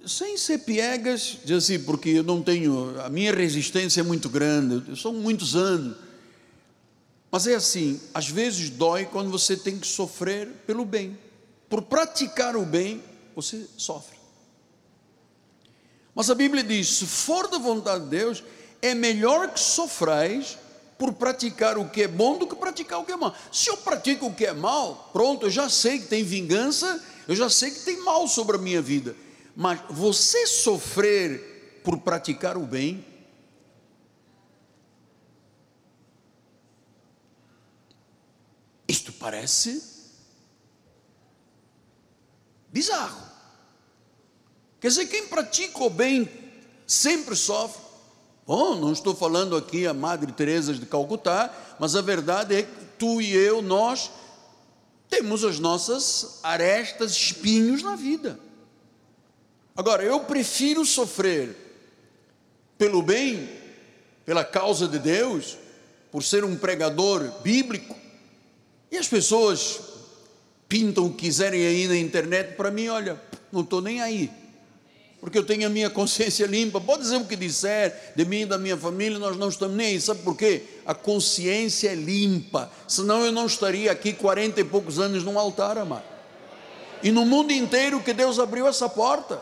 sem 0.07 0.37
ser 0.37 0.59
piegas, 0.59 1.39
diz 1.45 1.65
assim, 1.65 1.79
porque 1.79 2.11
eu 2.11 2.23
não 2.23 2.43
tenho, 2.43 3.01
a 3.01 3.09
minha 3.09 3.35
resistência 3.35 4.01
é 4.01 4.05
muito 4.05 4.29
grande, 4.29 5.01
são 5.01 5.15
muitos 5.15 5.57
anos. 5.57 5.97
Mas 7.31 7.47
é 7.47 7.55
assim, 7.55 8.01
às 8.13 8.29
vezes 8.29 8.69
dói 8.69 9.07
quando 9.07 9.31
você 9.31 9.57
tem 9.57 9.79
que 9.79 9.87
sofrer 9.87 10.49
pelo 10.67 10.85
bem. 10.85 11.19
Por 11.69 11.83
praticar 11.83 12.57
o 12.57 12.65
bem, 12.65 13.03
você 13.35 13.67
sofre. 13.77 14.19
Mas 16.15 16.31
a 16.31 16.35
Bíblia 16.35 16.65
diz: 16.65 16.89
se 16.89 17.07
for 17.07 17.49
da 17.49 17.59
vontade 17.59 18.05
de 18.05 18.11
Deus, 18.11 18.43
é 18.81 18.95
melhor 18.95 19.53
que 19.53 19.61
sofrais 19.61 20.59
por 20.97 21.13
praticar 21.13 21.79
o 21.79 21.89
que 21.89 22.03
é 22.03 22.09
bom 22.09 22.39
do 22.39 22.47
que 22.47 22.57
praticar 22.57 22.99
o 23.01 23.05
que 23.05 23.13
é 23.13 23.17
mal. 23.17 23.35
Se 23.53 23.71
eu 23.71 23.77
pratico 23.77 24.27
o 24.27 24.35
que 24.35 24.47
é 24.47 24.53
mal, 24.53 25.11
pronto, 25.13 25.47
eu 25.47 25.51
já 25.51 25.69
sei 25.69 25.99
que 25.99 26.09
tem 26.09 26.25
vingança, 26.25 27.03
eu 27.27 27.37
já 27.37 27.49
sei 27.49 27.71
que 27.71 27.81
tem 27.81 28.03
mal 28.03 28.27
sobre 28.27 28.57
a 28.57 28.61
minha 28.61 28.83
vida. 28.83 29.15
Mas 29.55 29.81
você 29.89 30.47
sofrer 30.47 31.81
por 31.85 31.99
praticar 31.99 32.57
o 32.57 32.67
bem, 32.67 33.05
Isto 38.89 39.13
parece 39.13 39.83
bizarro. 42.73 43.29
Quer 44.81 44.89
dizer, 44.89 45.07
quem 45.07 45.27
pratica 45.27 45.85
o 45.85 45.91
bem 45.91 46.27
sempre 46.87 47.37
sofre. 47.37 47.88
Bom, 48.49 48.77
não 48.77 48.95
estou 48.95 49.15
falando 49.15 49.55
aqui 49.55 49.87
a 49.87 49.93
Madre 49.93 50.33
Teresa 50.33 50.73
de 50.73 50.87
Calcutá, 50.87 51.55
mas 51.79 51.95
a 51.95 52.01
verdade 52.01 52.55
é 52.55 52.63
que 52.63 52.85
tu 52.99 53.21
e 53.21 53.37
eu, 53.37 53.61
nós 53.61 54.11
temos 55.07 55.45
as 55.45 55.59
nossas 55.59 56.41
arestas, 56.43 57.13
espinhos 57.13 57.83
na 57.83 57.95
vida. 57.95 58.41
Agora, 59.77 60.03
eu 60.03 60.21
prefiro 60.21 60.83
sofrer 60.87 61.55
pelo 62.79 63.03
bem, 63.03 63.51
pela 64.25 64.47
causa 64.47 64.89
de 64.89 64.99
Deus, 64.99 65.59
por 66.11 66.23
ser 66.23 66.43
um 66.43 66.57
pregador 66.57 67.31
bíblico, 67.43 67.95
e 68.91 68.97
as 68.97 69.07
pessoas 69.07 69.79
pintam 70.67 71.05
o 71.05 71.11
que 71.11 71.27
quiserem 71.27 71.67
aí 71.67 71.87
na 71.87 71.99
internet, 71.99 72.57
para 72.57 72.71
mim, 72.71 72.89
olha, 72.89 73.21
não 73.53 73.61
estou 73.61 73.83
nem 73.83 74.01
aí. 74.01 74.31
Porque 75.21 75.37
eu 75.37 75.45
tenho 75.45 75.67
a 75.67 75.69
minha 75.69 75.91
consciência 75.91 76.47
limpa. 76.47 76.81
Pode 76.81 77.03
dizer 77.03 77.17
o 77.17 77.25
que 77.25 77.35
disser 77.35 78.13
de 78.15 78.25
mim 78.25 78.43
e 78.43 78.47
da 78.47 78.57
minha 78.57 78.77
família, 78.77 79.19
nós 79.19 79.37
não 79.37 79.49
estamos 79.49 79.77
nem 79.77 79.89
aí. 79.89 80.01
Sabe 80.01 80.23
por 80.23 80.37
quê? 80.37 80.63
A 80.87 80.95
consciência 80.95 81.91
é 81.91 81.95
limpa. 81.95 82.71
Senão 82.87 83.25
eu 83.25 83.33
não 83.33 83.47
estaria 83.47 83.91
aqui 83.91 84.13
40 84.13 84.61
e 84.61 84.65
poucos 84.65 84.99
anos 84.99 85.25
num 85.25 85.39
altar, 85.39 85.77
amado. 85.77 86.05
E 87.03 87.11
no 87.11 87.25
mundo 87.25 87.53
inteiro 87.53 88.01
que 88.01 88.13
Deus 88.13 88.39
abriu 88.39 88.67
essa 88.67 88.89
porta. 88.89 89.41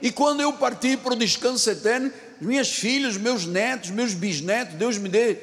E 0.00 0.12
quando 0.12 0.40
eu 0.40 0.52
partir 0.52 0.98
para 0.98 1.14
o 1.14 1.16
descanso 1.16 1.68
eterno, 1.70 2.12
minhas 2.40 2.68
filhas, 2.68 3.16
meus 3.16 3.46
netos, 3.46 3.90
meus 3.90 4.12
bisnetos, 4.14 4.74
Deus 4.74 4.98
me 4.98 5.08
dê 5.08 5.38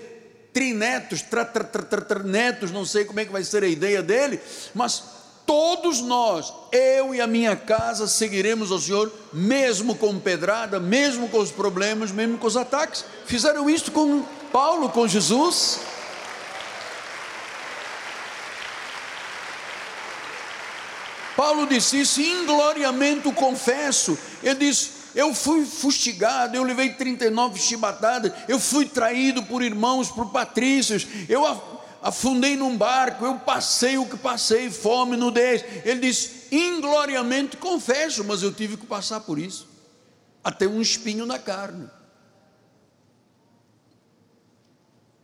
trinetos, 0.54 1.22
tra, 1.22 1.46
tra, 1.46 1.64
tra, 1.64 2.20
netos, 2.24 2.72
não 2.72 2.86
sei 2.86 3.06
como 3.06 3.20
é 3.20 3.26
que 3.26 3.32
vai 3.32 3.44
ser 3.44 3.64
a 3.64 3.68
ideia 3.68 4.02
dele, 4.04 4.40
mas 4.74 5.04
todos 5.46 6.02
nós, 6.02 6.54
eu 6.72 7.14
e 7.14 7.22
a 7.22 7.28
minha 7.28 7.56
casa, 7.56 8.08
seguiremos 8.08 8.72
ao 8.72 8.80
Senhor, 8.80 9.12
mesmo 9.32 9.96
com 9.96 10.20
pedrada, 10.20 10.80
mesmo 10.80 11.28
com 11.30 11.40
os 11.40 11.52
problemas, 11.52 12.12
mesmo 12.12 12.38
com 12.38 12.48
os 12.48 12.58
ataques. 12.58 13.06
Fizeram 13.26 13.70
isso 13.70 13.92
com 13.92 14.24
Paulo, 14.52 14.90
com 14.90 15.08
Jesus. 15.08 15.80
Paulo 21.36 21.66
disse 21.66 22.02
isso, 22.02 22.22
ingloriamente 22.22 23.28
o 23.28 23.34
confesso. 23.34 24.18
Ele 24.44 24.56
disse: 24.56 25.02
eu 25.14 25.34
fui 25.34 25.66
fustigado, 25.66 26.56
eu 26.56 26.64
levei 26.64 26.94
39 26.94 27.60
chibatadas, 27.60 28.32
eu 28.48 28.60
fui 28.60 28.86
traído 28.86 29.44
por 29.44 29.62
irmãos, 29.62 30.10
por 30.10 30.28
patrícios, 30.32 31.06
eu 31.28 31.46
afundei 32.02 32.56
num 32.56 32.76
barco, 32.76 33.26
eu 33.26 33.36
passei 33.40 33.98
o 33.98 34.06
que 34.06 34.18
passei, 34.18 34.70
fome, 34.72 35.16
nudez. 35.16 35.64
Ele 35.86 36.02
diz: 36.02 36.52
ingloriamente 36.52 37.58
confesso, 37.58 38.24
mas 38.24 38.42
eu 38.42 38.52
tive 38.52 38.78
que 38.78 38.86
passar 38.86 39.22
por 39.22 39.38
isso, 39.38 39.68
até 40.44 40.68
um 40.68 40.82
espinho 40.82 41.26
na 41.26 41.38
carne. 41.38 41.88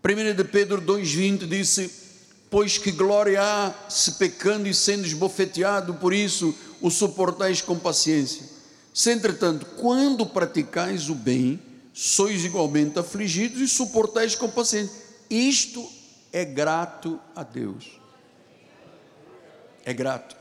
1 0.03 0.36
de 0.36 0.43
Pedro 0.43 0.82
2,20 0.82 1.47
disse: 1.47 1.91
Pois 2.49 2.78
que 2.78 2.91
glória 2.91 3.41
há 3.41 3.89
se 3.89 4.13
pecando 4.13 4.67
e 4.67 4.73
sendo 4.73 5.05
esbofeteado, 5.05 5.95
por 5.95 6.13
isso 6.13 6.55
o 6.80 6.89
suportais 6.89 7.61
com 7.61 7.78
paciência. 7.78 8.43
Se, 8.93 9.11
entretanto, 9.11 9.65
quando 9.78 10.25
praticais 10.25 11.09
o 11.09 11.15
bem, 11.15 11.59
sois 11.93 12.45
igualmente 12.45 12.97
afligidos 12.97 13.59
e 13.59 13.67
suportais 13.67 14.36
com 14.36 14.49
paciência. 14.49 14.95
Isto 15.30 15.97
é 16.38 16.46
grato 16.46 17.20
a 17.36 17.42
Deus. 17.42 18.00
É 19.84 19.92
grato. 19.92 20.36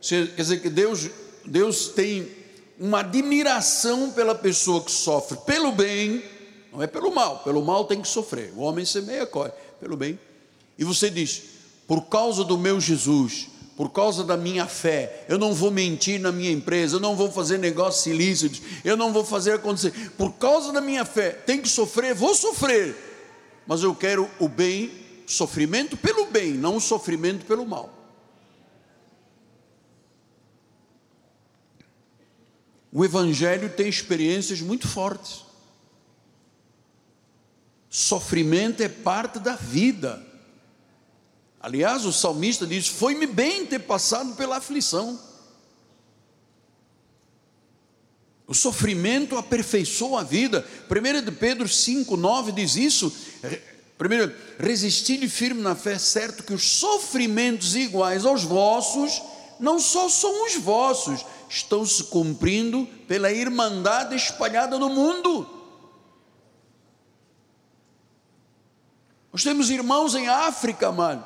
Quer 0.00 0.34
dizer 0.34 0.62
que 0.62 0.70
Deus, 0.70 1.10
Deus 1.44 1.88
tem 1.88 2.26
uma 2.78 3.00
admiração 3.00 4.12
pela 4.12 4.34
pessoa 4.34 4.82
que 4.82 4.90
sofre 4.90 5.36
pelo 5.44 5.72
bem, 5.72 6.24
não 6.72 6.82
é 6.82 6.86
pelo 6.86 7.14
mal. 7.14 7.40
Pelo 7.40 7.62
mal 7.62 7.84
tem 7.84 8.00
que 8.00 8.08
sofrer. 8.08 8.50
O 8.56 8.60
homem 8.60 8.86
semeia, 8.86 9.26
corre. 9.26 9.52
Pelo 9.78 9.94
bem. 9.94 10.18
E 10.78 10.84
você 10.84 11.10
diz: 11.10 11.42
por 11.86 12.06
causa 12.06 12.42
do 12.42 12.56
meu 12.56 12.80
Jesus, 12.80 13.48
por 13.76 13.90
causa 13.90 14.24
da 14.24 14.38
minha 14.38 14.66
fé, 14.66 15.26
eu 15.28 15.36
não 15.36 15.52
vou 15.52 15.70
mentir 15.70 16.18
na 16.18 16.32
minha 16.32 16.50
empresa, 16.50 16.96
eu 16.96 17.00
não 17.00 17.14
vou 17.14 17.30
fazer 17.30 17.58
negócios 17.58 18.06
ilícitos, 18.06 18.62
eu 18.82 18.96
não 18.96 19.12
vou 19.12 19.22
fazer 19.22 19.52
acontecer. 19.52 20.12
Por 20.16 20.32
causa 20.34 20.72
da 20.72 20.80
minha 20.80 21.04
fé, 21.04 21.30
tem 21.30 21.60
que 21.60 21.68
sofrer, 21.68 22.14
vou 22.14 22.34
sofrer, 22.34 22.96
mas 23.66 23.82
eu 23.82 23.94
quero 23.94 24.30
o 24.38 24.48
bem, 24.48 25.05
sofrimento 25.26 25.96
pelo 25.96 26.26
bem, 26.26 26.54
não 26.54 26.80
sofrimento 26.80 27.44
pelo 27.44 27.66
mal. 27.66 27.96
o 32.96 33.04
Evangelho 33.04 33.68
tem 33.68 33.90
experiências 33.90 34.62
muito 34.62 34.88
fortes. 34.88 35.44
Sofrimento 37.90 38.82
é 38.82 38.88
parte 38.88 39.38
da 39.38 39.54
vida. 39.54 40.26
Aliás, 41.60 42.06
o 42.06 42.12
salmista 42.12 42.66
diz: 42.66 42.88
Foi-me 42.88 43.26
bem 43.26 43.66
ter 43.66 43.80
passado 43.80 44.34
pela 44.34 44.56
aflição. 44.56 45.20
O 48.46 48.54
sofrimento 48.54 49.36
aperfeiçoa 49.36 50.22
a 50.22 50.24
vida. 50.24 50.66
1 50.90 51.22
de 51.22 51.32
Pedro 51.32 51.66
5,9 51.68 52.50
diz 52.54 52.76
isso. 52.76 53.14
Primeiro, 53.98 54.32
resisti 54.58 55.26
firme 55.28 55.62
na 55.62 55.74
fé, 55.74 55.98
certo 55.98 56.42
que 56.42 56.52
os 56.52 56.78
sofrimentos 56.78 57.74
iguais 57.74 58.26
aos 58.26 58.42
vossos, 58.42 59.22
não 59.58 59.78
só 59.78 60.08
são 60.08 60.46
os 60.46 60.54
vossos, 60.56 61.24
estão 61.48 61.84
se 61.86 62.04
cumprindo 62.04 62.86
pela 63.08 63.32
irmandade 63.32 64.14
espalhada 64.14 64.78
no 64.78 64.90
mundo. 64.90 65.48
Nós 69.32 69.42
temos 69.42 69.70
irmãos 69.70 70.14
em 70.14 70.28
África, 70.28 70.92
mano, 70.92 71.24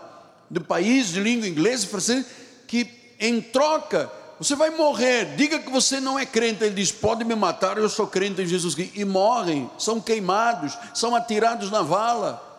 de 0.50 0.60
países 0.60 1.12
de 1.12 1.20
língua 1.20 1.48
inglesa 1.48 1.84
e 1.84 1.88
francesa, 1.88 2.26
que 2.66 2.88
em 3.18 3.40
troca, 3.40 4.10
você 4.38 4.56
vai 4.56 4.70
morrer, 4.70 5.36
diga 5.36 5.58
que 5.58 5.70
você 5.70 6.00
não 6.00 6.18
é 6.18 6.24
crente. 6.24 6.64
Ele 6.64 6.74
diz: 6.74 6.90
pode 6.90 7.24
me 7.24 7.34
matar, 7.34 7.78
eu 7.78 7.88
sou 7.88 8.06
crente 8.06 8.40
em 8.42 8.46
Jesus 8.46 8.74
Cristo. 8.74 8.98
E 8.98 9.04
morrem, 9.04 9.70
são 9.78 10.00
queimados, 10.00 10.76
são 10.94 11.14
atirados 11.14 11.70
na 11.70 11.82
vala. 11.82 12.49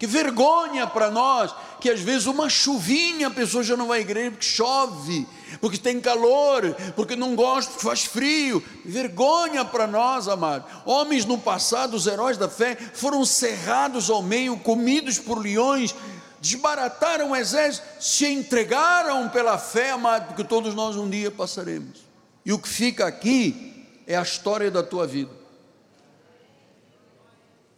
Que 0.00 0.06
vergonha 0.06 0.86
para 0.86 1.10
nós, 1.10 1.54
que 1.78 1.90
às 1.90 2.00
vezes 2.00 2.26
uma 2.26 2.48
chuvinha 2.48 3.26
a 3.26 3.30
pessoa 3.30 3.62
já 3.62 3.76
não 3.76 3.88
vai 3.88 3.98
à 3.98 4.00
igreja 4.00 4.30
porque 4.30 4.46
chove, 4.46 5.28
porque 5.60 5.76
tem 5.76 6.00
calor, 6.00 6.74
porque 6.96 7.14
não 7.14 7.36
gosta, 7.36 7.70
porque 7.70 7.86
faz 7.86 8.06
frio. 8.06 8.64
Vergonha 8.82 9.62
para 9.62 9.86
nós, 9.86 10.26
amado. 10.26 10.64
Homens 10.86 11.26
no 11.26 11.36
passado, 11.36 11.92
os 11.98 12.06
heróis 12.06 12.38
da 12.38 12.48
fé, 12.48 12.76
foram 12.94 13.26
cerrados 13.26 14.08
ao 14.08 14.22
meio, 14.22 14.56
comidos 14.56 15.18
por 15.18 15.38
leões, 15.38 15.94
desbarataram 16.40 17.32
o 17.32 17.36
exército, 17.36 17.86
se 18.00 18.24
entregaram 18.26 19.28
pela 19.28 19.58
fé, 19.58 19.90
amado, 19.90 20.28
porque 20.28 20.44
todos 20.44 20.74
nós 20.74 20.96
um 20.96 21.10
dia 21.10 21.30
passaremos. 21.30 21.98
E 22.42 22.54
o 22.54 22.58
que 22.58 22.70
fica 22.70 23.06
aqui 23.06 23.86
é 24.06 24.16
a 24.16 24.22
história 24.22 24.70
da 24.70 24.82
tua 24.82 25.06
vida. 25.06 25.39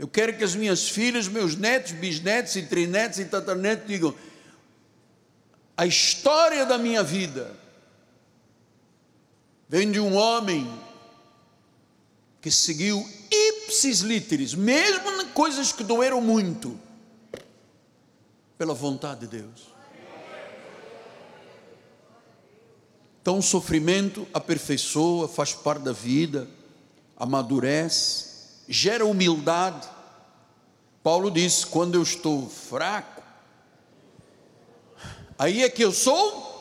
Eu 0.03 0.09
quero 0.09 0.37
que 0.37 0.43
as 0.43 0.57
minhas 0.57 0.89
filhas, 0.89 1.29
meus 1.29 1.55
netos, 1.55 1.93
bisnetos 1.93 2.57
e 2.57 2.63
trinetos 2.63 3.21
e 3.21 3.25
tataranetos 3.25 3.87
digam: 3.87 4.13
a 5.77 5.87
história 5.87 6.67
da 6.67 6.77
minha 6.77 7.05
vida 7.05 7.55
vem 9.69 9.93
de 9.93 10.01
um 10.01 10.17
homem 10.17 10.69
que 12.41 12.51
seguiu 12.51 13.09
ipsis 13.31 14.01
literis, 14.01 14.55
mesmo 14.55 15.09
em 15.23 15.29
coisas 15.29 15.71
que 15.71 15.85
doeram 15.85 16.21
muito, 16.21 16.77
pela 18.59 18.75
vontade 18.75 19.21
de 19.21 19.39
Deus. 19.39 19.69
Então, 23.21 23.39
o 23.39 23.43
sofrimento 23.43 24.27
aperfeiçoa, 24.35 25.29
faz 25.29 25.53
parte 25.53 25.83
da 25.83 25.93
vida, 25.93 26.49
amadurece, 27.17 28.33
gera 28.69 29.07
humildade. 29.07 29.92
Paulo 31.03 31.31
diz: 31.31 31.65
quando 31.65 31.95
eu 31.95 32.03
estou 32.03 32.49
fraco, 32.49 33.23
aí 35.39 35.63
é 35.63 35.69
que 35.69 35.83
eu 35.83 35.93
sou 35.93 36.53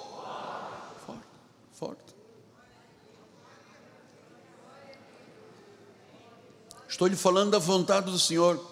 Estou 7.01 7.09
lhe 7.09 7.15
falando 7.15 7.49
da 7.49 7.57
vontade 7.57 8.11
do 8.11 8.19
Senhor. 8.19 8.63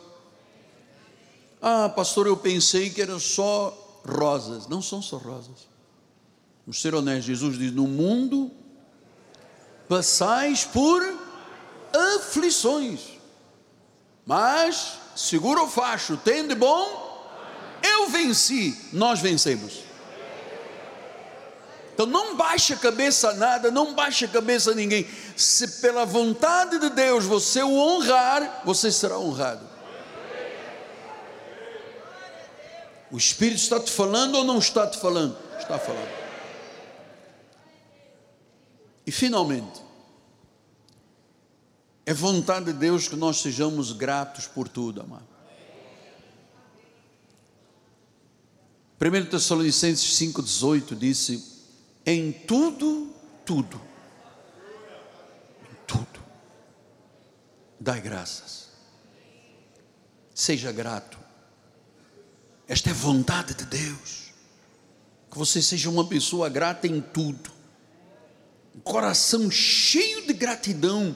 Ah, 1.60 1.90
pastor, 1.90 2.28
eu 2.28 2.38
pensei 2.38 2.92
que 2.92 3.02
eram 3.02 3.20
só 3.20 4.02
rosas. 4.06 4.68
Não 4.68 4.84
são 4.84 5.02
só 5.02 5.18
rosas. 5.18 5.68
Vamos 6.64 6.80
ser 6.80 6.94
honestos, 6.94 7.26
Jesus 7.26 7.58
diz: 7.58 7.72
No 7.72 7.88
mundo 7.88 8.52
passais 9.88 10.64
por 10.64 11.02
aflições, 12.18 13.18
mas 14.28 14.99
segura 15.16 15.62
o 15.64 15.68
facho, 15.68 16.18
tem 16.18 16.48
de 16.48 16.56
bom, 16.56 17.10
eu 17.82 18.10
venci, 18.10 18.78
nós 18.94 19.20
vencemos. 19.20 19.90
Então 21.94 22.06
não 22.06 22.36
baixe 22.38 22.74
a 22.74 22.78
cabeça 22.78 23.32
a 23.32 23.34
nada, 23.34 23.70
não 23.70 23.94
baixe 23.94 24.24
a 24.24 24.28
cabeça 24.30 24.72
a 24.72 24.74
ninguém. 24.74 25.06
Se 25.36 25.82
pela 25.82 26.06
vontade 26.06 26.80
de 26.80 26.90
Deus 26.92 27.26
você 27.26 27.62
o 27.62 27.78
honrar, 27.78 28.62
você 28.64 28.90
será 28.90 29.20
honrado. 29.20 29.68
O 33.12 33.18
Espírito 33.18 33.62
está 33.62 33.80
te 33.80 33.92
falando 33.92 34.36
ou 34.36 34.44
não 34.44 34.60
está 34.60 34.88
te 34.88 34.98
falando? 34.98 35.36
Está 35.60 35.78
falando. 35.78 36.10
E 39.06 39.12
finalmente, 39.12 39.82
é 42.10 42.14
vontade 42.14 42.66
de 42.66 42.74
Deus 42.74 43.08
que 43.08 43.16
nós 43.16 43.40
sejamos 43.40 43.92
gratos 43.92 44.48
por 44.48 44.68
tudo, 44.68 45.00
amado. 45.00 45.28
1 49.00 49.30
Tessalonicenses 49.30 50.18
5,18 50.18 50.98
disse: 50.98 51.62
em 52.04 52.32
tudo, 52.32 53.14
tudo, 53.46 53.80
em 55.62 55.76
tudo, 55.86 56.20
dai 57.80 58.02
graças, 58.02 58.70
seja 60.34 60.72
grato, 60.72 61.20
esta 62.68 62.90
é 62.90 62.94
vontade 62.94 63.54
de 63.54 63.66
Deus, 63.66 64.32
que 65.30 65.38
você 65.38 65.62
seja 65.62 65.92
uma 65.92 66.08
pessoa 66.08 66.50
grata 66.50 66.88
em 66.88 67.02
tudo, 67.02 67.52
um 68.76 68.80
coração 68.80 69.52
cheio 69.52 70.26
de 70.26 70.34
gratidão, 70.34 71.16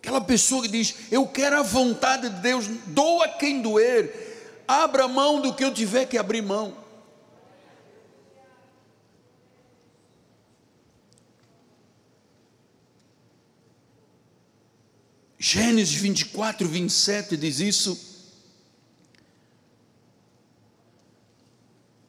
aquela 0.00 0.20
pessoa 0.20 0.62
que 0.62 0.68
diz: 0.68 0.94
Eu 1.10 1.26
quero 1.26 1.58
a 1.58 1.62
vontade 1.62 2.28
de 2.28 2.40
Deus, 2.40 2.66
doa 2.86 3.28
quem 3.28 3.60
doer, 3.60 4.64
abra 4.66 5.06
mão 5.06 5.40
do 5.40 5.54
que 5.54 5.62
eu 5.62 5.72
tiver 5.72 6.06
que 6.06 6.18
abrir 6.18 6.42
mão. 6.42 6.76
Gênesis 15.38 15.94
24, 15.94 16.68
27 16.68 17.36
diz 17.36 17.60
isso. 17.60 18.10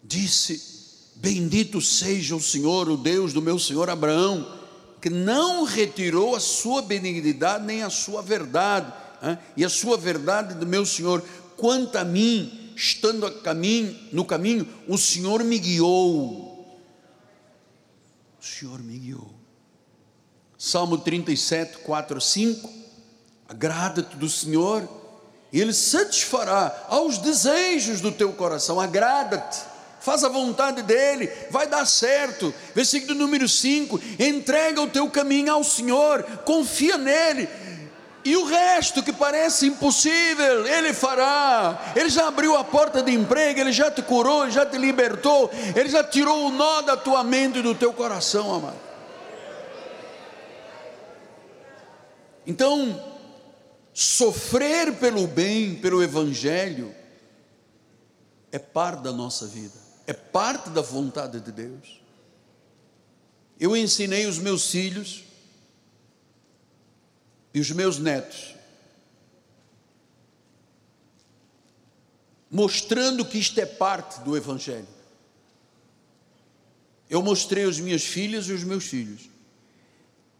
Disse: 0.03 1.11
Bendito 1.15 1.79
seja 1.81 2.35
o 2.35 2.41
Senhor, 2.41 2.89
o 2.89 2.97
Deus 2.97 3.31
do 3.31 3.41
meu 3.41 3.59
Senhor 3.59 3.89
Abraão, 3.89 4.60
que 5.01 5.09
não 5.09 5.63
retirou 5.63 6.35
a 6.35 6.39
sua 6.39 6.81
benignidade 6.81 7.65
nem 7.65 7.81
a 7.83 7.89
sua 7.89 8.21
verdade, 8.21 8.93
e 9.57 9.65
a 9.65 9.69
sua 9.69 9.97
verdade 9.97 10.53
do 10.53 10.65
meu 10.65 10.85
Senhor. 10.85 11.23
Quanto 11.57 11.97
a 11.97 12.03
mim, 12.03 12.73
estando 12.75 13.25
a 13.25 13.31
caminho, 13.31 13.97
no 14.11 14.23
caminho, 14.23 14.67
o 14.87 14.97
Senhor 14.97 15.43
me 15.43 15.59
guiou. 15.59 16.79
O 18.39 18.45
Senhor 18.45 18.79
me 18.79 18.97
guiou. 18.97 19.33
Salmo 20.57 20.97
37, 20.97 21.79
4, 21.79 22.21
5 22.21 22.81
agrada-te 23.51 24.15
do 24.15 24.29
Senhor, 24.29 24.87
e 25.51 25.59
Ele 25.59 25.73
satisfará 25.73 26.85
aos 26.87 27.17
desejos 27.17 27.99
do 27.99 28.09
teu 28.09 28.31
coração, 28.31 28.79
agrada-te, 28.79 29.59
faz 30.01 30.23
a 30.23 30.29
vontade 30.29 30.81
dEle, 30.81 31.31
vai 31.49 31.67
dar 31.67 31.85
certo. 31.85 32.53
Versículo 32.75 33.15
número 33.15 33.47
5: 33.47 33.99
entrega 34.19 34.81
o 34.81 34.87
teu 34.87 35.09
caminho 35.09 35.53
ao 35.53 35.63
Senhor, 35.63 36.23
confia 36.43 36.97
nele, 36.97 37.47
e 38.23 38.35
o 38.35 38.45
resto 38.45 39.01
que 39.01 39.11
parece 39.11 39.67
impossível, 39.67 40.67
Ele 40.67 40.93
fará. 40.93 41.93
Ele 41.95 42.09
já 42.09 42.27
abriu 42.27 42.55
a 42.55 42.63
porta 42.63 43.01
de 43.01 43.11
emprego, 43.11 43.59
Ele 43.59 43.71
já 43.71 43.89
te 43.89 44.01
curou, 44.01 44.43
Ele 44.43 44.51
já 44.51 44.65
te 44.65 44.77
libertou, 44.77 45.49
Ele 45.75 45.89
já 45.89 46.03
tirou 46.03 46.47
o 46.47 46.51
nó 46.51 46.81
da 46.81 46.95
tua 46.95 47.23
mente 47.23 47.59
e 47.59 47.63
do 47.63 47.73
teu 47.73 47.93
coração, 47.93 48.53
amado. 48.53 48.91
Então, 52.45 53.03
sofrer 53.93 54.93
pelo 54.93 55.25
bem, 55.27 55.75
pelo 55.75 56.03
Evangelho, 56.03 56.93
é 58.51 58.59
parte 58.59 59.01
da 59.01 59.11
nossa 59.11 59.47
vida, 59.47 59.80
é 60.11 60.13
parte 60.13 60.69
da 60.69 60.81
vontade 60.81 61.39
de 61.39 61.51
Deus. 61.51 62.01
Eu 63.57 63.75
ensinei 63.77 64.25
os 64.25 64.37
meus 64.37 64.69
filhos 64.69 65.23
e 67.53 67.59
os 67.59 67.71
meus 67.71 67.97
netos, 67.97 68.55
mostrando 72.49 73.23
que 73.23 73.37
isto 73.37 73.59
é 73.59 73.65
parte 73.65 74.19
do 74.21 74.35
Evangelho. 74.35 74.87
Eu 77.09 77.21
mostrei 77.21 77.63
às 77.63 77.79
minhas 77.79 78.03
filhas 78.03 78.47
e 78.47 78.53
os 78.53 78.63
meus 78.63 78.85
filhos. 78.85 79.29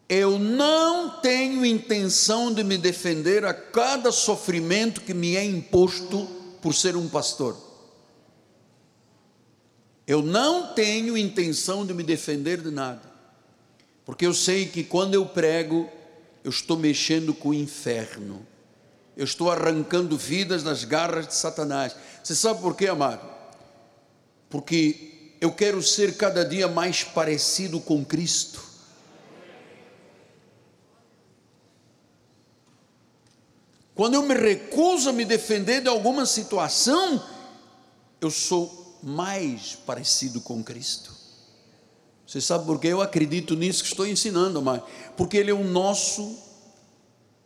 eu 0.10 0.38
não 0.38 1.22
tenho 1.22 1.66
intenção 1.66 2.54
de 2.54 2.66
me 2.66 2.78
defender 2.78 3.46
a 3.46 3.54
cada 3.54 4.12
sofrimento 4.12 5.00
que 5.00 5.14
me 5.14 5.38
é 5.38 5.46
imposto 5.46 6.28
por 6.62 6.74
ser 6.74 6.98
um 6.98 7.08
pastor. 7.08 7.71
Eu 10.12 10.22
não 10.22 10.74
tenho 10.74 11.18
intenção 11.18 11.86
de 11.86 11.94
me 11.94 12.04
defender 12.04 12.60
de 12.62 12.70
nada, 12.70 13.02
porque 14.04 14.26
eu 14.26 14.34
sei 14.34 14.66
que 14.66 14.84
quando 14.84 15.14
eu 15.14 15.26
prego, 15.26 15.90
eu 16.44 16.50
estou 16.50 16.76
mexendo 16.76 17.34
com 17.34 17.48
o 17.48 17.54
inferno, 17.54 18.46
eu 19.16 19.24
estou 19.24 19.50
arrancando 19.50 20.18
vidas 20.18 20.64
das 20.64 20.84
garras 20.84 21.28
de 21.30 21.34
Satanás. 21.34 21.96
Você 22.22 22.36
sabe 22.36 22.60
por 22.60 22.76
quê, 22.76 22.90
amado? 22.90 23.26
Porque 24.50 25.38
eu 25.40 25.50
quero 25.50 25.82
ser 25.82 26.18
cada 26.18 26.44
dia 26.44 26.68
mais 26.68 27.06
parecido 27.06 27.80
com 27.80 28.04
Cristo. 28.04 28.62
Quando 33.96 34.16
eu 34.16 34.24
me 34.24 34.34
recuso 34.36 35.10
a 35.10 35.14
me 35.14 35.24
defender 35.24 35.80
de 35.80 35.88
alguma 35.88 36.26
situação, 36.26 37.26
eu 38.20 38.30
sou 38.30 38.81
mais 39.02 39.76
parecido 39.86 40.42
com 40.42 40.64
Cristo. 40.64 41.16
Você 42.26 42.40
sabe 42.40 42.66
por 42.66 42.80
que 42.80 42.88
eu 42.88 43.02
acredito 43.02 43.56
nisso 43.56 43.84
que 43.84 43.90
estou 43.90 44.08
ensinando, 44.08 44.62
mas 44.62 44.82
porque 45.18 45.38
Ele 45.38 45.52
é 45.52 45.54
o 45.54 45.64
nosso 45.64 46.38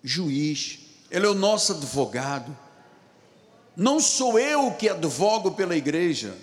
juiz, 0.04 0.80
Ele 1.10 1.26
é 1.26 1.30
o 1.30 1.34
nosso 1.34 1.72
advogado. 1.74 2.56
Não 3.76 4.00
sou 4.00 4.40
eu 4.40 4.72
que 4.72 4.88
advogo 4.88 5.52
pela 5.52 5.76
igreja, 5.76 6.38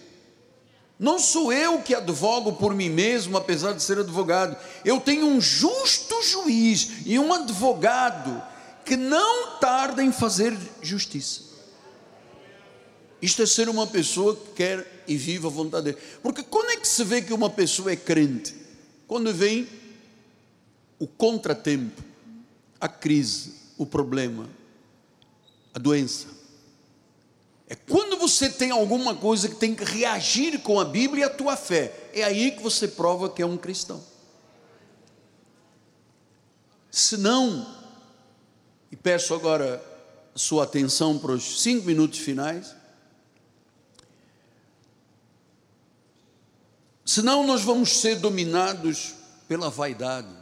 não 0.99 1.19
sou 1.19 1.53
eu 1.53 1.81
que 1.83 1.95
advogo 1.95 2.53
por 2.53 2.75
mim 2.75 2.89
mesmo, 2.89 3.37
apesar 3.37 3.73
de 3.73 3.83
ser 3.83 3.99
advogado. 3.99 4.57
Eu 4.85 5.01
tenho 5.01 5.27
um 5.27 5.41
justo 5.41 6.23
juiz 6.23 7.05
e 7.07 7.19
um 7.19 7.33
advogado 7.33 8.41
que 8.85 8.97
não 8.97 9.59
tarda 9.59 10.03
em 10.03 10.13
fazer 10.13 10.57
justiça. 10.81 11.43
Isto 13.21 13.43
é 13.43 13.47
ser 13.47 13.69
uma 13.69 13.87
pessoa 13.87 14.37
que 14.37 14.53
quer 14.53 14.92
e 15.07 15.17
vive 15.17 15.47
a 15.47 15.51
vontade 15.51 15.85
dele. 15.85 15.99
Porque 16.23 16.43
quando 16.43 16.71
é 16.71 16.77
que 16.77 16.87
se 16.87 17.05
vê 17.05 17.23
que 17.23 17.33
uma 17.33 17.51
pessoa 17.51 17.93
é 17.93 17.97
crente? 17.97 18.55
Quando 19.07 19.33
vem 19.33 19.69
o 20.99 21.07
contratempo, 21.07 22.03
a 22.81 22.89
crise, 22.89 23.55
o 23.77 23.85
problema, 23.85 24.49
a 25.75 25.79
doença. 25.79 26.29
É 27.69 27.75
quando 27.75 28.17
você 28.19 28.51
tem 28.51 28.71
alguma 28.71 29.15
coisa 29.15 29.49
que 29.49 29.57
tem 29.57 29.75
que 29.75 29.85
reagir 29.85 30.61
com 30.61 30.79
a 30.79 30.85
Bíblia 30.85 31.23
e 31.23 31.25
a 31.25 31.31
tua 31.31 31.57
fé. 31.57 32.11
É 32.13 32.23
aí 32.23 32.51
que 32.51 32.63
você 32.63 32.87
prova 32.87 33.31
que 33.31 33.41
é 33.41 33.47
um 33.47 33.57
cristão. 33.57 34.05
Se 36.91 37.17
não, 37.17 37.67
e 38.91 38.97
peço 38.97 39.33
agora 39.33 39.83
sua 40.35 40.65
atenção 40.65 41.19
para 41.19 41.33
os 41.33 41.63
cinco 41.63 41.87
minutos 41.87 42.19
finais. 42.19 42.75
Senão 47.05 47.47
nós 47.47 47.63
vamos 47.63 48.01
ser 48.01 48.17
dominados 48.17 49.15
pela 49.49 49.69
vaidade, 49.69 50.35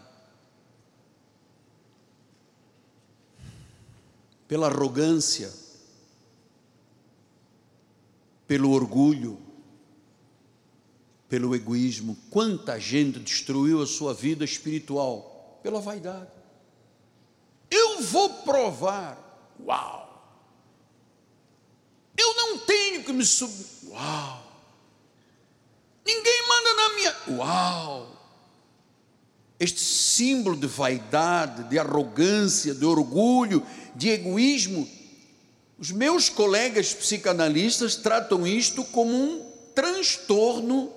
pela 4.46 4.66
arrogância, 4.66 5.52
pelo 8.46 8.72
orgulho, 8.72 9.38
pelo 11.28 11.54
egoísmo. 11.54 12.16
Quanta 12.28 12.78
gente 12.78 13.20
destruiu 13.20 13.80
a 13.80 13.86
sua 13.86 14.12
vida 14.12 14.44
espiritual 14.44 15.60
pela 15.62 15.80
vaidade. 15.80 16.30
Eu 17.70 18.02
vou 18.02 18.28
provar. 18.42 19.16
Uau! 19.64 20.08
Eu 22.16 22.34
não 22.34 22.58
tenho 22.58 23.04
que 23.04 23.12
me 23.12 23.24
subir. 23.24 23.66
Uau! 23.90 24.49
Ninguém 26.04 26.48
manda 26.48 26.74
na 26.74 26.88
minha. 26.94 27.16
Uau! 27.38 28.16
Este 29.58 29.80
símbolo 29.80 30.56
de 30.56 30.66
vaidade, 30.66 31.64
de 31.64 31.78
arrogância, 31.78 32.74
de 32.74 32.84
orgulho, 32.84 33.64
de 33.94 34.08
egoísmo. 34.08 34.88
Os 35.78 35.90
meus 35.90 36.28
colegas 36.28 36.94
psicanalistas 36.94 37.96
tratam 37.96 38.46
isto 38.46 38.84
como 38.84 39.12
um 39.12 39.50
transtorno 39.74 40.92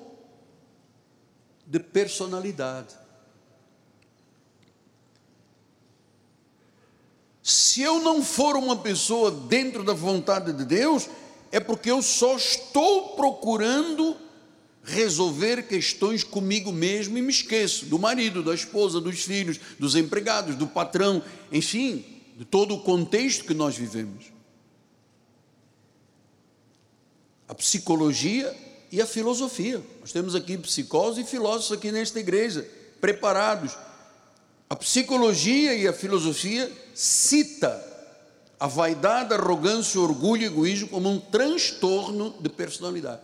de 1.66 1.80
personalidade. 1.80 2.96
Se 7.42 7.82
eu 7.82 8.00
não 8.00 8.24
for 8.24 8.56
uma 8.56 8.78
pessoa 8.78 9.30
dentro 9.30 9.84
da 9.84 9.94
vontade 9.94 10.54
de 10.54 10.64
Deus, 10.64 11.10
é 11.52 11.60
porque 11.60 11.92
eu 11.92 12.02
só 12.02 12.38
estou 12.38 13.16
procurando 13.16 14.16
resolver 14.84 15.64
questões 15.64 16.24
comigo 16.24 16.72
mesmo 16.72 17.18
e 17.18 17.22
me 17.22 17.32
esqueço 17.32 17.86
do 17.86 17.98
marido, 17.98 18.44
da 18.44 18.54
esposa, 18.54 19.00
dos 19.00 19.24
filhos, 19.24 19.60
dos 19.80 19.96
empregados, 19.96 20.56
do 20.56 20.68
patrão, 20.68 21.24
enfim, 21.52 22.06
de 22.38 22.44
todo 22.44 22.76
o 22.76 22.82
contexto 22.82 23.46
que 23.46 23.54
nós 23.54 23.78
vivemos. 23.78 24.26
A 27.48 27.56
psicologia 27.56 28.54
e 28.92 29.02
a 29.02 29.06
filosofia. 29.06 29.82
Nós 30.02 30.12
temos 30.12 30.36
aqui 30.36 30.58
psicólogos 30.58 31.18
e 31.18 31.24
filósofos 31.24 31.78
aqui 31.78 31.92
nesta 31.92 32.20
igreja, 32.20 32.68
preparados 33.00 33.76
a 34.74 34.76
psicologia 34.76 35.76
e 35.76 35.88
a 35.88 35.94
filosofia 35.94 36.72
cita 36.96 37.94
a 38.60 38.66
vaidade, 38.66 39.34
arrogância, 39.34 40.02
orgulho 40.02 40.42
e 40.42 40.46
egoísmo 40.46 40.88
como 40.88 41.10
um 41.10 41.20
transtorno 41.20 42.34
de 42.40 42.50
personalidade. 42.50 43.22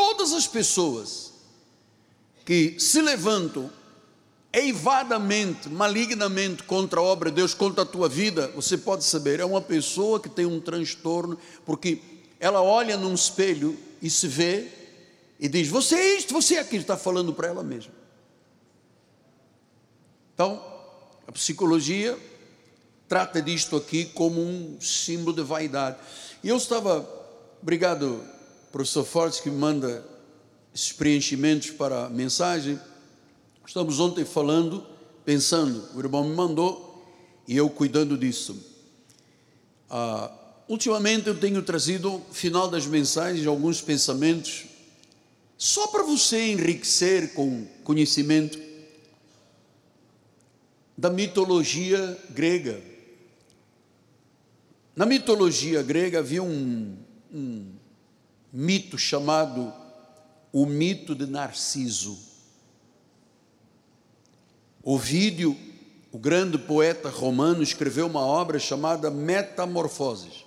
Todas 0.00 0.32
as 0.32 0.46
pessoas 0.46 1.30
que 2.46 2.80
se 2.80 3.02
levantam 3.02 3.70
eivadamente, 4.50 5.68
malignamente 5.68 6.62
contra 6.62 7.00
a 7.00 7.02
obra 7.02 7.28
de 7.28 7.36
Deus, 7.36 7.52
contra 7.52 7.82
a 7.82 7.86
tua 7.86 8.08
vida, 8.08 8.48
você 8.54 8.78
pode 8.78 9.04
saber, 9.04 9.40
é 9.40 9.44
uma 9.44 9.60
pessoa 9.60 10.18
que 10.18 10.30
tem 10.30 10.46
um 10.46 10.58
transtorno, 10.58 11.38
porque 11.66 12.00
ela 12.40 12.62
olha 12.62 12.96
num 12.96 13.12
espelho 13.12 13.78
e 14.00 14.08
se 14.08 14.26
vê 14.26 14.72
e 15.38 15.46
diz: 15.50 15.68
Você 15.68 15.96
é 15.96 16.16
isto, 16.16 16.32
você 16.32 16.54
é 16.54 16.60
aquilo, 16.60 16.80
está 16.80 16.96
falando 16.96 17.34
para 17.34 17.48
ela 17.48 17.62
mesma. 17.62 17.92
Então, 20.32 20.64
a 21.26 21.32
psicologia 21.32 22.18
trata 23.06 23.42
disto 23.42 23.76
aqui 23.76 24.06
como 24.06 24.40
um 24.40 24.80
símbolo 24.80 25.36
de 25.36 25.42
vaidade. 25.42 25.98
E 26.42 26.48
eu 26.48 26.56
estava, 26.56 27.06
obrigado, 27.60 28.39
professor 28.70 29.04
Fortes, 29.04 29.40
que 29.40 29.50
manda 29.50 30.04
esses 30.74 30.92
preenchimentos 30.92 31.70
para 31.70 32.06
a 32.06 32.10
mensagem. 32.10 32.78
Estamos 33.66 33.98
ontem 33.98 34.24
falando, 34.24 34.86
pensando, 35.24 35.88
o 35.94 36.00
irmão 36.00 36.24
me 36.24 36.34
mandou 36.34 37.04
e 37.46 37.56
eu 37.56 37.68
cuidando 37.68 38.16
disso. 38.16 38.56
Ah, 39.88 40.30
ultimamente 40.68 41.26
eu 41.26 41.38
tenho 41.38 41.62
trazido, 41.62 42.22
final 42.32 42.68
das 42.68 42.86
mensagens, 42.86 43.46
alguns 43.46 43.80
pensamentos, 43.80 44.66
só 45.58 45.88
para 45.88 46.04
você 46.04 46.52
enriquecer 46.52 47.34
com 47.34 47.66
conhecimento 47.84 48.58
da 50.96 51.10
mitologia 51.10 52.18
grega. 52.30 52.80
Na 54.94 55.06
mitologia 55.06 55.82
grega 55.82 56.18
havia 56.18 56.42
um, 56.42 56.96
um 57.32 57.69
mito 58.52 58.98
chamado 58.98 59.72
o 60.52 60.66
mito 60.66 61.14
de 61.14 61.26
Narciso. 61.26 62.18
Ovídio, 64.82 65.56
o 66.10 66.18
grande 66.18 66.58
poeta 66.58 67.08
romano, 67.08 67.62
escreveu 67.62 68.06
uma 68.06 68.20
obra 68.20 68.58
chamada 68.58 69.10
Metamorfoses. 69.10 70.44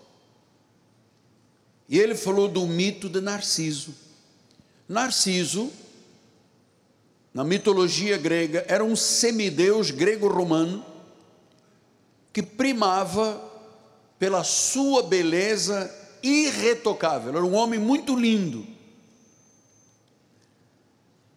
E 1.87 1.99
ele 1.99 2.15
falou 2.15 2.47
do 2.47 2.65
mito 2.65 3.07
de 3.07 3.21
Narciso. 3.21 3.93
Narciso 4.87 5.71
na 7.33 7.43
mitologia 7.43 8.15
grega, 8.17 8.63
era 8.67 8.83
um 8.83 8.95
semideus 8.95 9.89
grego-romano 9.89 10.85
que 12.31 12.43
primava 12.43 13.41
pela 14.19 14.43
sua 14.43 15.01
beleza 15.01 15.91
irretocável, 16.23 17.29
era 17.35 17.45
um 17.45 17.53
homem 17.53 17.79
muito 17.79 18.15
lindo. 18.15 18.65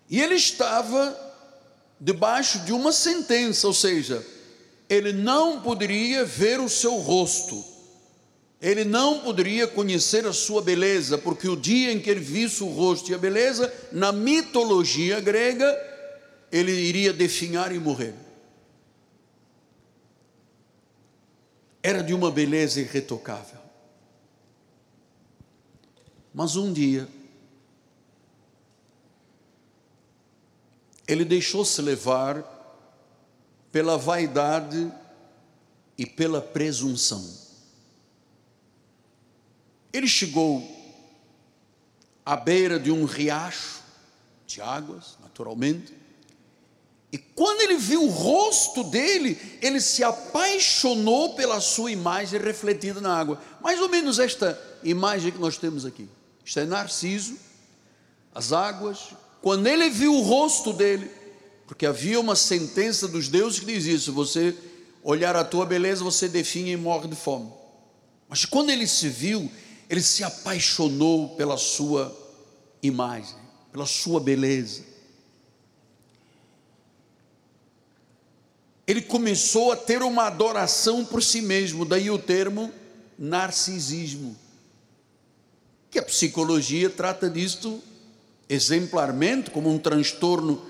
E 0.08 0.20
ele 0.20 0.36
estava 0.36 1.18
debaixo 2.00 2.60
de 2.60 2.72
uma 2.72 2.92
sentença, 2.92 3.66
ou 3.66 3.74
seja, 3.74 4.24
ele 4.88 5.12
não 5.12 5.60
poderia 5.60 6.24
ver 6.24 6.60
o 6.60 6.68
seu 6.68 6.94
rosto, 6.96 7.64
ele 8.60 8.84
não 8.84 9.20
poderia 9.20 9.66
conhecer 9.66 10.24
a 10.26 10.32
sua 10.32 10.62
beleza, 10.62 11.18
porque 11.18 11.48
o 11.48 11.56
dia 11.56 11.92
em 11.92 11.98
que 11.98 12.08
ele 12.08 12.20
visse 12.20 12.62
o 12.62 12.68
rosto 12.68 13.10
e 13.10 13.14
a 13.14 13.18
beleza, 13.18 13.72
na 13.90 14.12
mitologia 14.12 15.20
grega, 15.20 15.76
ele 16.52 16.72
iria 16.72 17.12
definhar 17.12 17.74
e 17.74 17.78
morrer. 17.78 18.14
Era 21.82 22.02
de 22.02 22.14
uma 22.14 22.30
beleza 22.30 22.80
irretocável. 22.80 23.55
Mas 26.36 26.54
um 26.54 26.70
dia, 26.70 27.08
ele 31.08 31.24
deixou-se 31.24 31.80
levar 31.80 32.44
pela 33.72 33.96
vaidade 33.96 34.92
e 35.96 36.04
pela 36.04 36.42
presunção. 36.42 37.26
Ele 39.90 40.06
chegou 40.06 40.62
à 42.22 42.36
beira 42.36 42.78
de 42.78 42.92
um 42.92 43.06
riacho 43.06 43.82
de 44.46 44.60
águas, 44.60 45.16
naturalmente, 45.22 45.94
e 47.10 47.16
quando 47.16 47.62
ele 47.62 47.78
viu 47.78 48.04
o 48.04 48.10
rosto 48.10 48.84
dele, 48.84 49.58
ele 49.62 49.80
se 49.80 50.04
apaixonou 50.04 51.34
pela 51.34 51.62
sua 51.62 51.90
imagem 51.90 52.38
refletida 52.38 53.00
na 53.00 53.18
água. 53.18 53.40
Mais 53.62 53.80
ou 53.80 53.88
menos 53.88 54.18
esta 54.18 54.60
imagem 54.84 55.32
que 55.32 55.38
nós 55.38 55.56
temos 55.56 55.86
aqui. 55.86 56.06
Isto 56.46 56.60
é 56.60 56.64
Narciso, 56.64 57.36
as 58.32 58.52
águas. 58.52 59.10
Quando 59.42 59.66
ele 59.66 59.90
viu 59.90 60.14
o 60.14 60.22
rosto 60.22 60.72
dele, 60.72 61.10
porque 61.66 61.84
havia 61.84 62.20
uma 62.20 62.36
sentença 62.36 63.08
dos 63.08 63.28
deuses 63.28 63.58
que 63.58 63.66
diz 63.66 63.84
isso: 63.84 64.12
você 64.12 64.56
olhar 65.02 65.34
a 65.34 65.42
tua 65.42 65.66
beleza, 65.66 66.04
você 66.04 66.28
definha 66.28 66.72
e 66.72 66.76
morre 66.76 67.08
de 67.08 67.16
fome. 67.16 67.52
Mas 68.28 68.44
quando 68.44 68.70
ele 68.70 68.86
se 68.86 69.08
viu, 69.08 69.50
ele 69.90 70.00
se 70.00 70.22
apaixonou 70.22 71.30
pela 71.30 71.56
sua 71.56 72.16
imagem, 72.80 73.36
pela 73.72 73.84
sua 73.84 74.20
beleza. 74.20 74.84
Ele 78.86 79.02
começou 79.02 79.72
a 79.72 79.76
ter 79.76 80.00
uma 80.00 80.28
adoração 80.28 81.04
por 81.04 81.20
si 81.20 81.42
mesmo, 81.42 81.84
daí 81.84 82.08
o 82.08 82.20
termo 82.20 82.72
narcisismo. 83.18 84.45
Que 85.90 85.98
a 85.98 86.02
psicologia 86.02 86.90
trata 86.90 87.28
disto 87.30 87.82
exemplarmente 88.48 89.50
como 89.50 89.68
um 89.68 89.78
transtorno 89.78 90.64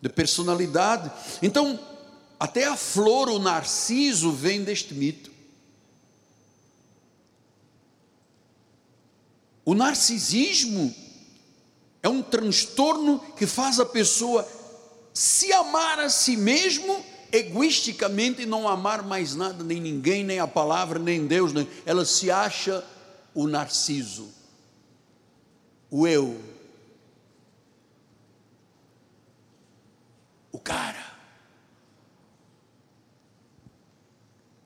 de 0.00 0.08
personalidade. 0.08 1.10
Então, 1.42 1.78
até 2.38 2.64
a 2.64 2.76
flor, 2.76 3.28
o 3.28 3.38
narciso, 3.38 4.32
vem 4.32 4.64
deste 4.64 4.94
mito. 4.94 5.30
O 9.64 9.74
narcisismo 9.74 10.94
é 12.02 12.08
um 12.08 12.22
transtorno 12.22 13.20
que 13.36 13.46
faz 13.46 13.78
a 13.78 13.86
pessoa 13.86 14.48
se 15.12 15.52
amar 15.52 16.00
a 16.00 16.08
si 16.08 16.36
mesmo 16.36 17.04
egoisticamente 17.30 18.42
e 18.42 18.46
não 18.46 18.66
amar 18.66 19.02
mais 19.02 19.34
nada, 19.34 19.62
nem 19.62 19.80
ninguém, 19.80 20.24
nem 20.24 20.40
a 20.40 20.46
palavra, 20.46 20.98
nem 20.98 21.26
Deus, 21.26 21.52
nem, 21.52 21.68
ela 21.84 22.04
se 22.04 22.30
acha 22.30 22.84
o 23.34 23.46
narciso, 23.46 24.28
o 25.90 26.06
eu, 26.06 26.40
o 30.52 30.58
cara. 30.58 31.10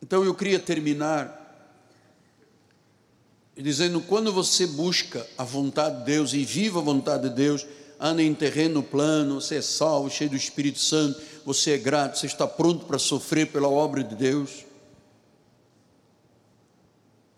Então 0.03 0.23
eu 0.23 0.35
queria 0.35 0.61
terminar 0.61 1.41
dizendo: 3.57 4.01
quando 4.01 4.33
você 4.33 4.67
busca 4.67 5.27
a 5.39 5.45
vontade 5.45 5.99
de 6.01 6.05
Deus 6.05 6.33
e 6.35 6.45
viva 6.45 6.81
a 6.81 6.83
vontade 6.83 7.29
de 7.29 7.35
Deus, 7.35 7.67
anda 7.99 8.23
em 8.23 8.35
terreno 8.35 8.83
plano, 8.83 9.41
você 9.41 9.57
é 9.57 9.63
salvo, 9.63 10.11
cheio 10.11 10.31
do 10.31 10.37
Espírito 10.37 10.79
Santo, 10.79 11.21
você 11.45 11.73
é 11.73 11.79
grato, 11.79 12.19
você 12.19 12.27
está 12.27 12.47
pronto 12.47 12.85
para 12.87 12.99
sofrer 12.99 13.51
pela 13.51 13.69
obra 13.69 14.03
de 14.03 14.15
Deus. 14.15 14.65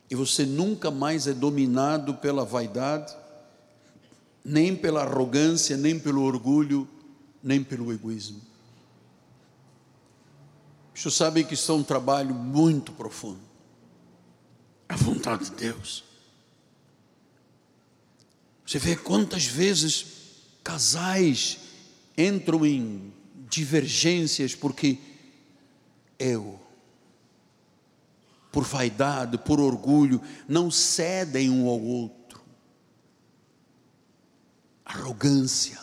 E 0.08 0.14
você 0.14 0.46
nunca 0.46 0.90
mais 0.90 1.26
é 1.26 1.32
dominado 1.32 2.14
pela 2.14 2.44
vaidade, 2.44 3.14
nem 4.48 4.76
pela 4.76 5.02
arrogância, 5.02 5.76
nem 5.76 5.98
pelo 5.98 6.22
orgulho, 6.22 6.88
nem 7.42 7.64
pelo 7.64 7.92
egoísmo. 7.92 8.40
Você 10.94 11.10
sabe 11.10 11.42
que 11.42 11.54
isso 11.54 11.72
é 11.72 11.74
um 11.74 11.82
trabalho 11.82 12.32
muito 12.32 12.92
profundo. 12.92 13.40
A 14.88 14.94
vontade 14.94 15.46
de 15.46 15.56
Deus. 15.56 16.04
Você 18.64 18.78
vê 18.78 18.94
quantas 18.94 19.46
vezes 19.46 20.06
casais 20.62 21.58
entram 22.16 22.64
em 22.64 23.12
divergências 23.50 24.54
porque 24.54 24.96
eu, 26.20 26.58
por 28.52 28.62
vaidade, 28.62 29.38
por 29.38 29.58
orgulho, 29.58 30.22
não 30.48 30.70
cedem 30.70 31.50
um 31.50 31.66
ao 31.66 31.80
outro. 31.80 32.15
Arrogância. 34.86 35.78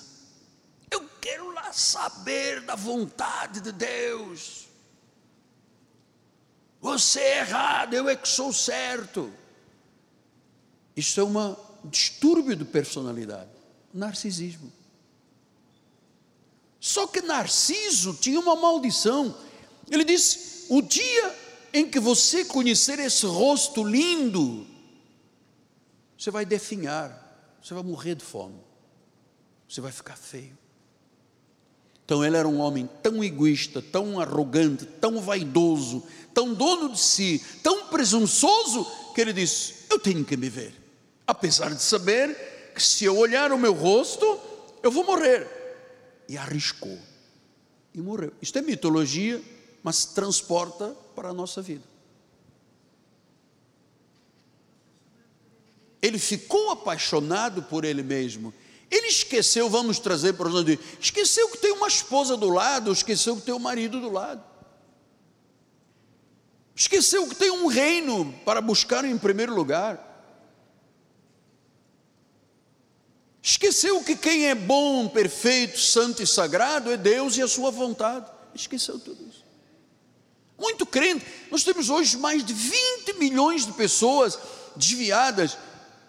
Eu 0.90 1.08
quero 1.22 1.52
lá 1.52 1.72
saber 1.72 2.62
da 2.62 2.76
vontade 2.76 3.62
de 3.62 3.72
Deus. 3.72 4.68
Você 6.82 7.20
é 7.20 7.40
errado, 7.40 7.94
eu 7.94 8.10
é 8.10 8.16
que 8.16 8.28
sou 8.28 8.52
certo. 8.52 9.32
Isso 10.96 11.20
é 11.20 11.24
um 11.24 11.56
distúrbio 11.86 12.56
de 12.56 12.66
personalidade, 12.66 13.52
narcisismo. 13.94 14.72
Só 16.80 17.08
que 17.08 17.22
Narciso 17.22 18.14
tinha 18.16 18.40
uma 18.40 18.58
maldição. 18.58 19.34
Ele 19.90 20.04
disse: 20.04 20.66
o 20.70 20.82
dia 20.82 21.36
em 21.74 21.90
que 21.90 22.00
você 22.00 22.44
conhecer 22.44 23.00
esse 23.00 23.26
rosto 23.26 23.84
lindo, 23.84 24.68
você 26.18 26.30
vai 26.30 26.46
definhar, 26.46 27.58
você 27.62 27.74
vai 27.74 27.84
morrer 27.84 28.16
de 28.16 28.26
fome, 28.26 28.60
você 29.74 29.82
vai 29.82 29.92
ficar 29.92 30.16
feio. 30.16 30.56
Então 32.06 32.24
ele 32.24 32.38
era 32.38 32.48
um 32.48 32.60
homem 32.60 32.88
tão 33.02 33.24
egoísta, 33.24 33.82
tão 33.82 34.20
arrogante, 34.20 34.86
tão 34.86 35.20
vaidoso, 35.20 36.04
tão 36.32 36.54
dono 36.54 36.90
de 36.92 37.00
si, 37.00 37.44
tão 37.64 37.88
presunçoso, 37.88 38.86
que 39.16 39.22
ele 39.22 39.34
disse: 39.34 39.86
Eu 39.90 39.98
tenho 39.98 40.24
que 40.24 40.38
me 40.38 40.48
ver, 40.48 40.76
apesar 41.26 41.74
de 41.74 41.82
saber 41.82 42.72
que 42.76 42.84
se 42.84 43.06
eu 43.06 43.18
olhar 43.18 43.52
o 43.52 43.58
meu 43.58 43.74
rosto, 43.74 44.40
eu 44.84 44.92
vou 44.92 45.04
morrer. 45.04 45.48
E 46.30 46.38
arriscou 46.38 47.00
e 47.96 48.00
morreu. 48.00 48.32
Isto 48.40 48.60
é 48.60 48.62
mitologia, 48.62 49.42
mas 49.82 50.06
transporta 50.06 50.96
para 51.16 51.30
a 51.30 51.34
nossa 51.34 51.64
vida. 51.64 51.84
Ele 56.00 56.20
ficou 56.20 56.70
apaixonado 56.70 57.64
por 57.64 57.86
ele 57.86 58.04
mesmo. 58.04 58.54
Ele 58.94 59.08
esqueceu, 59.08 59.68
vamos 59.72 59.98
trazer 59.98 60.34
para 60.34 60.48
os 60.48 60.54
esqueceu 61.00 61.50
que 61.50 61.58
tem 61.58 61.72
uma 61.72 61.88
esposa 61.88 62.38
do 62.38 62.48
lado, 62.48 62.92
esqueceu 62.92 63.36
que 63.36 63.42
tem 63.42 63.56
um 63.56 63.58
marido 63.58 64.00
do 64.00 64.12
lado. 64.12 64.44
Esqueceu 66.76 67.28
que 67.28 67.34
tem 67.34 67.50
um 67.50 67.66
reino 67.66 68.32
para 68.46 68.62
buscar 68.62 69.04
em 69.04 69.18
primeiro 69.18 69.56
lugar. 69.56 70.12
Esqueceu 73.42 74.04
que 74.04 74.16
quem 74.16 74.46
é 74.46 74.54
bom, 74.54 75.08
perfeito, 75.08 75.80
santo 75.80 76.22
e 76.22 76.28
sagrado 76.28 76.92
é 76.92 76.96
Deus 76.96 77.36
e 77.36 77.42
a 77.42 77.48
sua 77.48 77.72
vontade. 77.72 78.28
Esqueceu 78.54 79.00
tudo 79.00 79.28
isso. 79.28 79.44
Muito 80.56 80.86
crente. 80.86 81.26
Nós 81.50 81.64
temos 81.64 81.90
hoje 81.90 82.16
mais 82.16 82.46
de 82.46 82.54
20 82.54 83.14
milhões 83.14 83.66
de 83.66 83.72
pessoas 83.72 84.38
desviadas. 84.76 85.58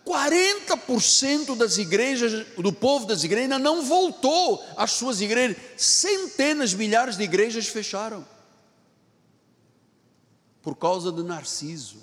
40% 0.04 1.56
das 1.56 1.78
igrejas, 1.78 2.46
do 2.56 2.72
povo 2.72 3.06
das 3.06 3.24
igrejas, 3.24 3.52
ainda 3.52 3.58
não 3.58 3.82
voltou 3.82 4.62
às 4.76 4.92
suas 4.92 5.20
igrejas. 5.20 5.56
Centenas, 5.76 6.74
milhares 6.74 7.16
de 7.16 7.24
igrejas 7.24 7.66
fecharam 7.66 8.26
por 10.62 10.76
causa 10.76 11.10
de 11.10 11.22
Narciso. 11.22 12.02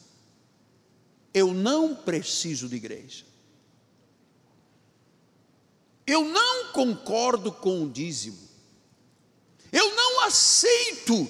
Eu 1.33 1.53
não 1.53 1.95
preciso 1.95 2.67
de 2.67 2.75
igreja. 2.75 3.25
Eu 6.05 6.25
não 6.25 6.71
concordo 6.73 7.51
com 7.51 7.83
o 7.83 7.89
dízimo. 7.89 8.49
Eu 9.71 9.95
não 9.95 10.21
aceito. 10.21 11.29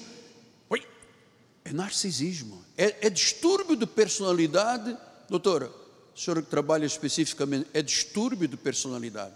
É 1.64 1.72
narcisismo, 1.72 2.64
é, 2.76 3.06
é 3.06 3.10
distúrbio 3.10 3.76
de 3.76 3.86
personalidade. 3.86 4.96
Doutora, 5.28 5.72
a 6.14 6.18
senhora 6.18 6.42
que 6.42 6.48
trabalha 6.48 6.84
especificamente, 6.84 7.68
é 7.72 7.82
distúrbio 7.82 8.46
de 8.46 8.56
personalidade. 8.56 9.34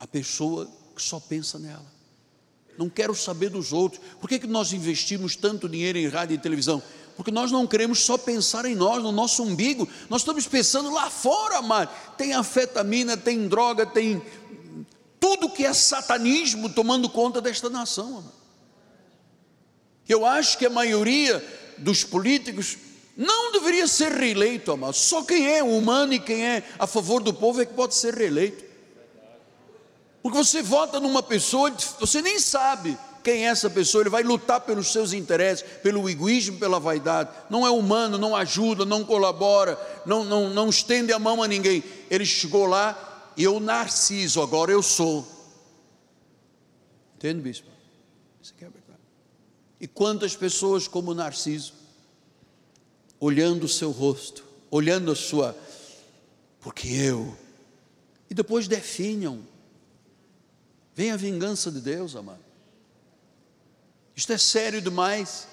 A 0.00 0.06
pessoa 0.06 0.68
que 0.94 1.02
só 1.02 1.20
pensa 1.20 1.58
nela. 1.58 1.92
Não 2.78 2.88
quero 2.88 3.14
saber 3.14 3.50
dos 3.50 3.72
outros. 3.72 4.02
Por 4.20 4.28
que, 4.28 4.38
que 4.38 4.46
nós 4.46 4.72
investimos 4.72 5.36
tanto 5.36 5.68
dinheiro 5.68 5.98
em 5.98 6.08
rádio 6.08 6.34
e 6.34 6.38
televisão? 6.38 6.82
porque 7.16 7.30
nós 7.30 7.50
não 7.50 7.66
queremos 7.66 8.00
só 8.00 8.16
pensar 8.16 8.64
em 8.64 8.74
nós, 8.74 9.02
no 9.02 9.12
nosso 9.12 9.42
umbigo, 9.42 9.88
nós 10.08 10.22
estamos 10.22 10.46
pensando 10.46 10.90
lá 10.90 11.10
fora, 11.10 11.60
mas 11.62 11.88
tem 12.16 12.32
afetamina, 12.32 13.16
tem 13.16 13.48
droga, 13.48 13.84
tem 13.86 14.22
tudo 15.20 15.50
que 15.50 15.64
é 15.64 15.72
satanismo 15.72 16.68
tomando 16.68 17.08
conta 17.08 17.40
desta 17.40 17.68
nação. 17.68 18.24
Eu 20.08 20.26
acho 20.26 20.58
que 20.58 20.66
a 20.66 20.70
maioria 20.70 21.44
dos 21.78 22.02
políticos 22.02 22.76
não 23.16 23.52
deveria 23.52 23.86
ser 23.86 24.12
reeleito, 24.12 24.72
amado. 24.72 24.94
Só 24.94 25.22
quem 25.22 25.46
é 25.46 25.62
humano 25.62 26.14
e 26.14 26.18
quem 26.18 26.44
é 26.46 26.62
a 26.78 26.86
favor 26.86 27.22
do 27.22 27.32
povo 27.32 27.60
é 27.60 27.66
que 27.66 27.74
pode 27.74 27.94
ser 27.94 28.14
reeleito. 28.14 28.64
Porque 30.22 30.38
você 30.38 30.62
vota 30.62 31.00
numa 31.00 31.22
pessoa, 31.22 31.70
você 31.98 32.22
nem 32.22 32.38
sabe 32.38 32.96
quem 33.22 33.46
é 33.46 33.50
essa 33.50 33.70
pessoa, 33.70 34.02
ele 34.02 34.10
vai 34.10 34.22
lutar 34.22 34.60
pelos 34.60 34.90
seus 34.92 35.12
interesses, 35.12 35.64
pelo 35.82 36.08
egoísmo, 36.08 36.58
pela 36.58 36.80
vaidade. 36.80 37.30
Não 37.48 37.66
é 37.66 37.70
humano, 37.70 38.18
não 38.18 38.34
ajuda, 38.34 38.84
não 38.84 39.04
colabora, 39.04 39.78
não, 40.04 40.24
não, 40.24 40.50
não 40.50 40.68
estende 40.68 41.12
a 41.12 41.18
mão 41.18 41.42
a 41.42 41.48
ninguém. 41.48 41.84
Ele 42.10 42.24
chegou 42.24 42.66
lá 42.66 43.32
e 43.36 43.44
eu 43.44 43.60
narciso, 43.60 44.42
agora 44.42 44.72
eu 44.72 44.82
sou. 44.82 45.26
Entende, 47.16 47.40
bispo? 47.40 47.68
Isso 48.42 48.52
aqui 48.56 48.64
é 48.64 48.68
verdade. 48.68 49.00
E 49.80 49.86
quantas 49.86 50.34
pessoas 50.34 50.88
como 50.88 51.14
Narciso, 51.14 51.74
olhando 53.22 53.66
o 53.66 53.68
seu 53.68 53.92
rosto, 53.92 54.44
olhando 54.68 55.12
a 55.12 55.14
sua, 55.14 55.56
porque 56.60 56.88
eu, 56.88 57.38
e 58.28 58.34
depois 58.34 58.66
definham. 58.66 59.46
Vem 60.92 61.12
a 61.12 61.16
vingança 61.16 61.70
de 61.70 61.80
Deus, 61.80 62.16
amado. 62.16 62.42
Isto 64.16 64.32
é 64.32 64.38
sério 64.38 64.82
demais. 64.82 65.46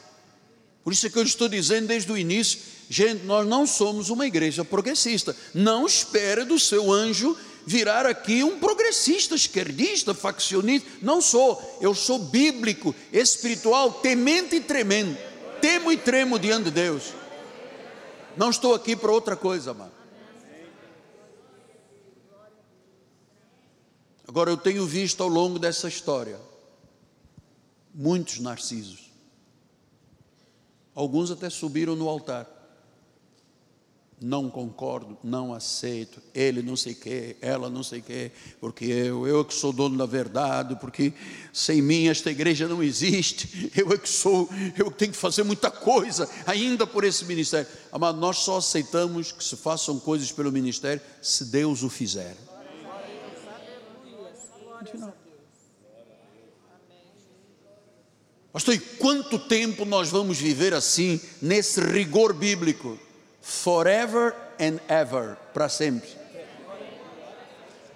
Por 0.84 0.92
isso 0.92 1.06
é 1.06 1.12
que 1.12 1.20
eu 1.20 1.24
estou 1.24 1.48
dizendo 1.48 1.86
desde 1.86 2.12
o 2.12 2.18
início, 2.18 2.60
gente, 2.90 3.24
nós 3.26 3.48
não 3.48 3.68
somos 3.68 4.10
uma 4.10 4.26
igreja 4.26 4.66
progressista. 4.66 5.36
Não 5.54 5.86
espere 5.86 6.46
do 6.46 6.58
seu 6.58 6.92
anjo 6.92 7.38
virar 7.68 8.08
aqui 8.08 8.44
um 8.44 8.60
progressista, 8.60 9.36
esquerdista, 9.36 10.16
faccionista. 10.16 10.90
Não 11.04 11.22
sou. 11.22 11.78
Eu 11.80 11.94
sou 11.94 12.18
bíblico, 12.18 12.96
espiritual, 13.14 13.94
temente 13.94 14.56
e 14.56 14.60
tremendo. 14.60 15.16
Temo 15.62 15.92
e 15.92 15.98
tremo 15.98 16.40
diante 16.40 16.66
de 16.66 16.72
Deus. 16.72 17.20
Não 18.38 18.50
estou 18.50 18.74
aqui 18.74 18.96
para 18.96 19.12
outra 19.12 19.36
coisa, 19.36 19.72
amado. 19.72 19.92
Agora 24.28 24.52
eu 24.52 24.58
tenho 24.58 24.86
visto 24.86 25.24
ao 25.24 25.30
longo 25.30 25.58
dessa 25.58 25.88
história 25.88 26.40
muitos 27.94 28.40
narcisos. 28.40 29.10
Alguns 30.94 31.32
até 31.32 31.50
subiram 31.50 31.96
no 31.96 32.08
altar 32.08 32.59
não 34.22 34.50
concordo, 34.50 35.18
não 35.24 35.54
aceito, 35.54 36.22
ele 36.34 36.62
não 36.62 36.76
sei 36.76 36.94
que, 36.94 37.38
ela 37.42 37.70
não 37.70 37.82
sei 37.82 38.02
que, 38.02 38.32
porque 38.60 38.86
eu, 38.86 39.26
eu 39.26 39.46
que 39.46 39.54
sou 39.54 39.72
dono 39.72 39.98
da 39.98 40.06
verdade, 40.06 40.76
porque 40.76 41.14
sem 41.54 41.82
mim 41.82 42.08
esta 42.08 42.30
igreja 42.30 42.68
não 42.68 42.84
existe, 42.84 43.72
eu 43.76 43.92
é 43.94 43.98
que 43.98 44.10
sou, 44.10 44.50
eu 44.78 44.92
tenho 44.92 45.12
que 45.12 45.18
fazer 45.18 45.44
muita 45.44 45.72
coisa 45.72 46.30
ainda 46.46 46.86
por 46.86 47.04
esse 47.04 47.24
ministério. 47.26 47.68
Amado, 47.92 48.20
nós 48.20 48.40
só 48.40 48.58
aceitamos 48.58 49.32
que 49.32 49.44
se 49.44 49.56
façam 49.56 50.00
coisas 50.00 50.32
pelo 50.32 50.52
ministério 50.52 51.02
se 51.22 51.46
Deus 51.46 51.82
o 51.84 51.90
fizer. 51.90 52.36
Pastor, 58.52 58.74
e 58.74 58.80
quanto 58.80 59.38
tempo 59.38 59.86
nós 59.86 60.10
vamos 60.10 60.38
viver 60.40 60.74
assim, 60.74 61.22
nesse 61.42 61.80
rigor 61.80 62.34
bíblico? 62.34 63.00
Forever 63.50 64.36
and 64.60 64.80
ever, 64.88 65.36
para 65.54 65.68
sempre. 65.68 66.08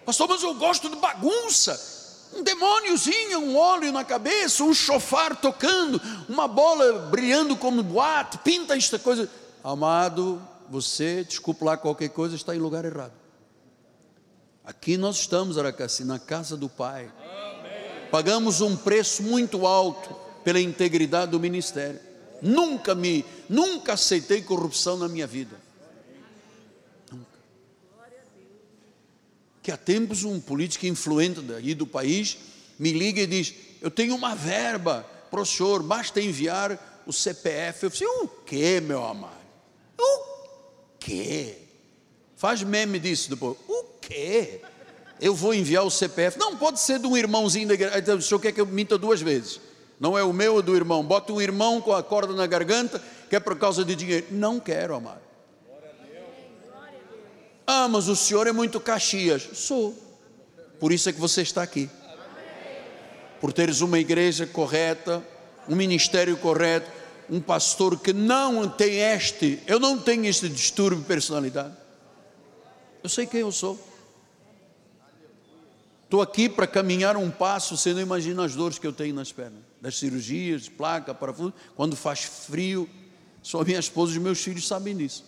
Pastor, 0.03 0.27
mas 0.27 0.41
eu 0.41 0.55
gosto 0.55 0.89
de 0.89 0.95
bagunça. 0.95 1.91
Um 2.35 2.41
demôniozinho, 2.41 3.39
um 3.39 3.55
óleo 3.55 3.91
na 3.91 4.03
cabeça, 4.03 4.63
um 4.63 4.73
chofar 4.73 5.35
tocando, 5.35 6.01
uma 6.27 6.47
bola 6.47 7.07
brilhando 7.09 7.55
como 7.55 7.83
boate, 7.83 8.39
pinta 8.39 8.75
esta 8.75 8.97
coisa. 8.97 9.29
Amado, 9.63 10.41
você, 10.67 11.23
desculpa 11.23 11.65
lá 11.65 11.77
qualquer 11.77 12.09
coisa, 12.09 12.35
está 12.35 12.55
em 12.55 12.59
lugar 12.59 12.83
errado. 12.83 13.13
Aqui 14.65 14.97
nós 14.97 15.17
estamos, 15.17 15.59
Aracassi, 15.59 16.03
na 16.03 16.17
casa 16.17 16.57
do 16.57 16.67
Pai. 16.67 17.11
Pagamos 18.09 18.61
um 18.61 18.75
preço 18.75 19.21
muito 19.21 19.67
alto 19.67 20.15
pela 20.43 20.59
integridade 20.59 21.31
do 21.31 21.39
ministério. 21.39 21.99
Nunca 22.43 22.93
me, 22.93 23.23
nunca 23.47 23.93
aceitei 23.93 24.41
corrupção 24.41 24.97
na 24.97 25.07
minha 25.07 25.25
vida. 25.25 25.55
Nunca. 27.09 27.39
Que 29.61 29.71
há 29.71 29.77
tempos 29.77 30.25
um 30.25 30.41
político 30.41 30.85
influente 30.85 31.39
daí 31.39 31.73
do 31.73 31.87
país 31.87 32.37
me 32.77 32.91
liga 32.91 33.21
e 33.21 33.27
diz: 33.27 33.53
Eu 33.81 33.89
tenho 33.89 34.13
uma 34.13 34.35
verba 34.35 35.07
para 35.31 35.39
o 35.39 35.45
senhor, 35.45 35.81
basta 35.81 36.19
enviar 36.19 37.03
o 37.07 37.13
CPF. 37.13 37.85
Eu 37.85 37.91
falei: 37.91 38.07
O 38.07 38.27
que, 38.27 38.81
meu 38.81 39.05
amado? 39.05 39.37
O 39.97 40.25
que? 40.99 41.55
Faz 42.35 42.61
meme 42.61 42.99
disso 42.99 43.29
depois. 43.29 43.55
O 43.69 43.83
que? 44.01 44.59
Eu 45.21 45.33
vou 45.33 45.53
enviar 45.53 45.85
o 45.85 45.89
CPF. 45.89 46.37
Não, 46.37 46.57
pode 46.57 46.81
ser 46.81 46.99
de 46.99 47.07
um 47.07 47.15
irmãozinho 47.15 47.69
da 47.69 47.73
igreja. 47.73 48.15
O 48.15 48.21
senhor 48.21 48.41
quer 48.41 48.51
que 48.51 48.59
eu 48.59 48.65
minta 48.65 48.97
duas 48.97 49.21
vezes? 49.21 49.61
Não 50.03 50.17
é 50.17 50.23
o 50.23 50.33
meu, 50.33 50.59
é 50.59 50.61
do 50.61 50.75
irmão. 50.75 51.01
Bota 51.01 51.31
um 51.31 51.41
irmão 51.41 51.79
com 51.79 51.93
a 51.93 52.03
corda 52.03 52.33
na 52.33 52.45
garganta, 52.45 53.01
que 53.29 53.37
é 53.37 53.39
por 53.39 53.57
causa 53.57 53.85
de 53.85 53.95
dinheiro. 53.95 54.27
Não 54.31 54.59
quero, 54.59 54.95
amado. 54.95 55.21
Ah, 57.65 57.87
mas 57.87 58.09
o 58.09 58.15
senhor 58.17 58.45
é 58.45 58.51
muito 58.51 58.81
Caxias. 58.81 59.47
Sou. 59.53 59.97
Por 60.77 60.91
isso 60.91 61.07
é 61.07 61.13
que 61.13 61.21
você 61.21 61.41
está 61.41 61.63
aqui. 61.63 61.89
Por 63.39 63.53
teres 63.53 63.79
uma 63.79 63.97
igreja 63.97 64.45
correta, 64.45 65.25
um 65.69 65.75
ministério 65.77 66.35
correto, 66.35 66.91
um 67.29 67.39
pastor 67.39 67.97
que 67.97 68.11
não 68.11 68.67
tem 68.67 68.99
este, 68.99 69.63
eu 69.65 69.79
não 69.79 69.97
tenho 69.97 70.25
este 70.25 70.49
distúrbio 70.49 70.99
de 70.99 71.05
personalidade. 71.05 71.77
Eu 73.01 73.07
sei 73.07 73.25
quem 73.25 73.39
eu 73.39 73.53
sou. 73.53 73.79
Estou 76.03 76.21
aqui 76.21 76.49
para 76.49 76.67
caminhar 76.67 77.15
um 77.15 77.31
passo, 77.31 77.77
você 77.77 77.93
não 77.93 78.01
imagina 78.01 78.43
as 78.43 78.53
dores 78.53 78.77
que 78.77 78.85
eu 78.85 78.91
tenho 78.91 79.15
nas 79.15 79.31
pernas 79.31 79.72
das 79.83 79.97
cirurgias, 79.97 80.69
placa, 80.69 81.13
parafuso, 81.13 81.53
quando 81.75 81.93
faz 81.93 82.23
frio, 82.23 82.89
só 83.41 83.65
minha 83.65 83.77
esposa 83.77 84.15
e 84.15 84.19
meus 84.19 84.41
filhos 84.41 84.65
sabem 84.65 84.95
disso. 84.95 85.25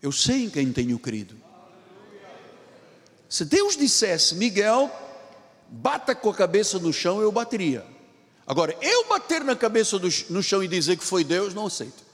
Eu 0.00 0.12
sei 0.12 0.44
em 0.44 0.48
quem 0.50 0.72
tenho 0.72 1.00
crido. 1.00 1.36
Se 3.28 3.44
Deus 3.44 3.76
dissesse, 3.76 4.36
Miguel, 4.36 4.88
bata 5.68 6.14
com 6.14 6.30
a 6.30 6.34
cabeça 6.34 6.78
no 6.78 6.92
chão, 6.92 7.20
eu 7.20 7.32
bateria. 7.32 7.84
Agora, 8.46 8.78
eu 8.80 9.08
bater 9.08 9.42
na 9.42 9.56
cabeça 9.56 9.98
do, 9.98 10.08
no 10.30 10.44
chão 10.44 10.62
e 10.62 10.68
dizer 10.68 10.96
que 10.96 11.04
foi 11.04 11.24
Deus, 11.24 11.52
não 11.52 11.66
aceito. 11.66 12.04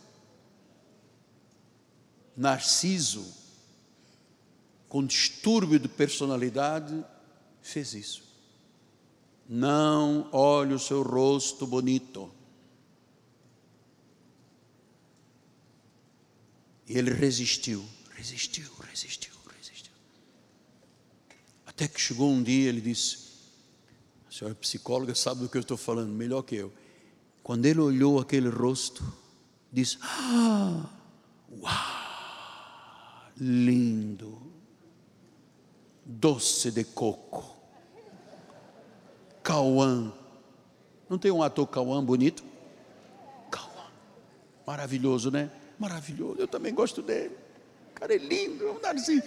Narciso, 2.34 3.26
com 4.88 5.04
distúrbio 5.04 5.78
de 5.78 5.86
personalidade, 5.88 7.04
fez 7.60 7.92
isso. 7.92 8.27
Não 9.48 10.28
olhe 10.30 10.74
o 10.74 10.78
seu 10.78 11.02
rosto 11.02 11.66
bonito. 11.66 12.30
E 16.86 16.98
ele 16.98 17.10
resistiu, 17.10 17.82
resistiu, 18.14 18.70
resistiu, 18.90 19.32
resistiu. 19.56 19.92
Até 21.64 21.88
que 21.88 21.98
chegou 21.98 22.30
um 22.30 22.42
dia, 22.42 22.68
ele 22.68 22.82
disse: 22.82 23.18
A 24.28 24.32
senhora 24.32 24.52
é 24.52 24.60
psicóloga, 24.60 25.14
sabe 25.14 25.40
do 25.40 25.48
que 25.48 25.56
eu 25.56 25.62
estou 25.62 25.78
falando, 25.78 26.12
melhor 26.12 26.42
que 26.42 26.56
eu. 26.56 26.72
Quando 27.42 27.64
ele 27.64 27.80
olhou 27.80 28.20
aquele 28.20 28.50
rosto, 28.50 29.02
disse: 29.72 29.96
Ah, 30.02 30.90
uau, 31.50 33.32
lindo, 33.38 34.42
doce 36.04 36.70
de 36.70 36.84
coco 36.84 37.57
Cauã. 39.48 40.12
Não 41.08 41.16
tem 41.16 41.30
um 41.30 41.42
ator 41.42 41.66
Cauã 41.66 42.04
bonito? 42.04 42.44
Cauã. 43.50 43.86
Maravilhoso, 44.66 45.30
né? 45.30 45.50
Maravilhoso. 45.78 46.38
Eu 46.38 46.46
também 46.46 46.74
gosto 46.74 47.00
dele. 47.00 47.34
O 47.90 47.94
cara 47.94 48.14
é 48.14 48.18
lindo. 48.18 48.66
Vamos 48.66 48.82
dar 48.82 48.94
assim. 48.94 49.22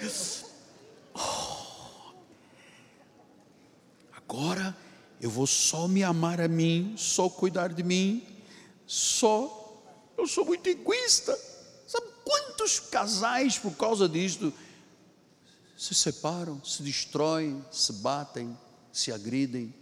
Oh. 1.16 2.12
Agora 4.16 4.78
eu 5.20 5.32
vou 5.32 5.48
só 5.48 5.88
me 5.88 6.04
amar 6.04 6.40
a 6.40 6.48
mim, 6.48 6.94
só 6.96 7.28
cuidar 7.28 7.70
de 7.74 7.82
mim, 7.82 8.24
só. 8.86 9.82
Eu 10.16 10.28
sou 10.28 10.46
muito 10.46 10.68
egoísta. 10.70 11.36
Sabe 11.88 12.06
quantos 12.24 12.80
casais 12.80 13.58
por 13.58 13.76
causa 13.76 14.08
disto 14.08 14.54
se 15.76 15.96
separam, 15.96 16.64
se 16.64 16.84
destroem, 16.84 17.66
se 17.72 17.92
batem, 17.94 18.56
se 18.94 19.12
agridem? 19.12 19.81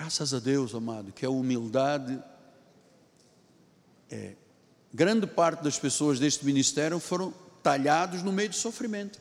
Graças 0.00 0.32
a 0.32 0.38
Deus, 0.38 0.74
amado, 0.74 1.12
que 1.12 1.26
a 1.26 1.30
humildade 1.30 2.18
é. 4.10 4.34
Grande 4.94 5.26
parte 5.26 5.62
das 5.62 5.78
pessoas 5.78 6.18
deste 6.18 6.42
ministério 6.46 6.98
foram 6.98 7.34
talhados 7.62 8.22
no 8.22 8.32
meio 8.32 8.48
de 8.48 8.56
sofrimento. 8.56 9.20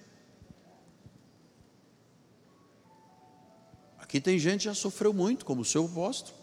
Aqui 3.98 4.22
tem 4.22 4.40
gente 4.40 4.60
que 4.60 4.66
já 4.68 4.74
sofreu 4.74 5.12
muito, 5.12 5.44
como 5.44 5.64
o 5.64 5.66
seu 5.66 5.84
apóstolo. 5.84 6.38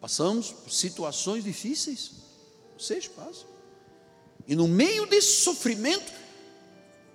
Passamos 0.00 0.52
por 0.52 0.70
situações 0.70 1.42
difíceis. 1.42 2.12
Vocês 2.78 3.08
passam. 3.08 3.48
E 4.46 4.54
no 4.54 4.68
meio 4.68 5.04
desse 5.04 5.40
sofrimento, 5.40 6.12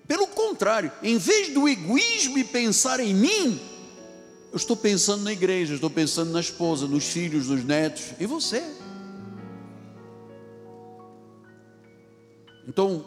pelo 0.06 0.28
contrário, 0.28 0.92
em 1.02 1.18
vez 1.18 1.54
do 1.54 1.70
egoísmo 1.70 2.38
e 2.38 2.44
pensar 2.44 3.00
em 3.00 3.14
mim, 3.14 3.73
eu 4.54 4.58
estou 4.58 4.78
pensando 4.78 5.24
na 5.24 5.32
igreja, 5.32 5.74
estou 5.74 5.90
pensando 5.90 6.32
na 6.32 6.40
esposa, 6.40 6.86
nos 6.86 7.06
filhos, 7.06 7.48
nos 7.48 7.66
netos, 7.66 8.14
e 8.20 8.28
você. 8.28 8.64
Então, 12.68 13.04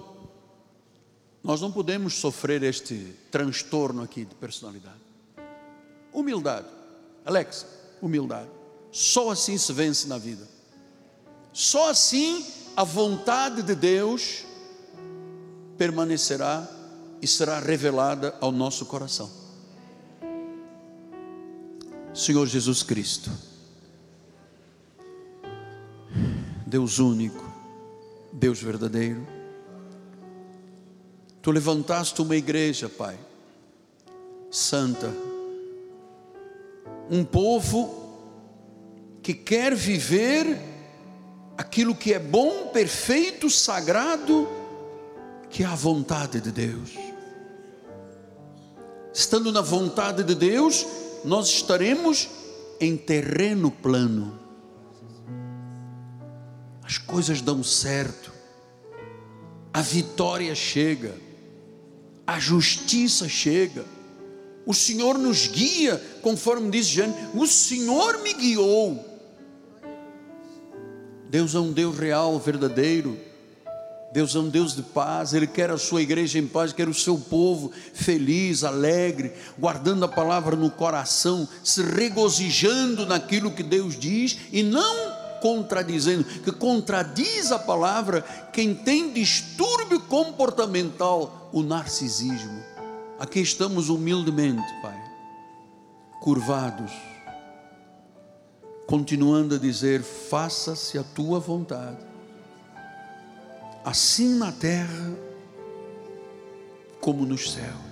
nós 1.44 1.60
não 1.60 1.70
podemos 1.70 2.14
sofrer 2.14 2.64
este 2.64 3.14
transtorno 3.31 4.02
aqui 4.02 4.24
de 4.24 4.35
personalidade. 4.35 4.98
Humildade. 6.12 6.66
Alex, 7.24 7.64
humildade. 8.02 8.51
Só 8.90 9.31
assim 9.31 9.56
se 9.56 9.73
vence 9.73 10.09
na 10.09 10.18
vida. 10.18 10.48
Só 11.52 11.90
assim 11.90 12.44
a 12.77 12.82
vontade 12.82 13.62
de 13.62 13.77
Deus 13.77 14.44
permanecerá 15.78 16.68
e 17.23 17.27
será 17.28 17.60
revelada 17.60 18.35
ao 18.40 18.51
nosso 18.51 18.85
coração. 18.86 19.35
Senhor 22.16 22.47
Jesus 22.47 22.82
Cristo, 22.82 23.30
Deus 26.66 26.98
único, 26.98 27.44
Deus 28.32 28.60
verdadeiro, 28.60 29.26
Tu 31.47 31.52
levantaste 31.52 32.20
uma 32.20 32.34
igreja, 32.34 32.88
Pai, 32.88 33.16
santa, 34.51 35.14
um 37.09 37.22
povo 37.22 38.18
que 39.22 39.32
quer 39.32 39.72
viver 39.72 40.59
aquilo 41.56 41.94
que 41.94 42.12
é 42.12 42.18
bom, 42.18 42.68
perfeito, 42.68 43.48
sagrado, 43.48 44.48
que 45.48 45.62
é 45.62 45.66
a 45.66 45.76
vontade 45.76 46.40
de 46.40 46.51
Deus. 46.51 46.94
Estando 49.14 49.52
na 49.52 49.60
vontade 49.60 50.24
de 50.24 50.34
Deus, 50.34 50.84
nós 51.27 51.48
estaremos 51.48 52.28
em 52.81 52.97
terreno 52.97 53.70
plano. 53.70 54.39
As 56.82 56.97
coisas 56.97 57.43
dão 57.43 57.62
certo, 57.62 58.32
a 59.74 59.82
vitória 59.82 60.55
chega 60.55 61.27
a 62.27 62.40
justiça 62.40 63.28
chega. 63.28 63.85
O 64.66 64.74
Senhor 64.74 65.16
nos 65.16 65.47
guia, 65.47 65.97
conforme 66.23 66.70
diz 66.70 66.86
Jane, 66.86 67.15
o 67.35 67.47
Senhor 67.47 68.19
me 68.19 68.35
guiou. 68.35 69.05
Deus 71.31 71.55
é 71.55 71.61
um 71.61 71.73
Deus 71.73 71.97
real, 71.97 72.39
verdadeiro. 72.40 73.16
Deus 74.12 74.35
é 74.35 74.39
um 74.39 74.49
Deus 74.49 74.74
de 74.74 74.83
paz, 74.83 75.35
Ele 75.35 75.47
quer 75.47 75.70
a 75.70 75.77
sua 75.77 76.01
igreja 76.01 76.39
em 76.39 76.47
paz, 76.47 76.73
quer 76.73 76.89
o 76.89 76.95
seu 76.95 77.19
povo 77.19 77.70
feliz, 77.93 78.65
alegre, 78.65 79.33
guardando 79.59 80.05
a 80.05 80.09
palavra 80.09 80.57
no 80.57 80.70
coração, 80.70 81.47
se 81.62 81.83
regozijando 81.83 83.05
naquilo 83.05 83.51
que 83.51 83.62
Deus 83.62 83.99
diz 83.99 84.39
e 84.53 84.62
não 84.62 85.16
contradizendo, 85.41 86.24
que 86.24 86.53
contradiz 86.53 87.53
a 87.53 87.59
palavra 87.59 88.23
quem 88.53 88.74
tem 88.74 89.12
distúrbio 89.12 90.01
comportamental, 90.01 91.51
o 91.53 91.62
narcisismo. 91.62 92.62
Aqui 93.19 93.41
estamos 93.41 93.89
humildemente, 93.89 94.66
Pai, 94.83 94.99
curvados, 96.20 96.93
continuando 98.87 99.57
a 99.57 99.59
dizer: 99.59 100.03
faça-se 100.03 100.99
a 100.99 101.03
tua 101.03 101.41
vontade, 101.41 102.06
assim 103.86 104.36
na 104.36 104.50
terra 104.50 105.16
como 107.00 107.24
nos 107.24 107.52
céus. 107.52 107.86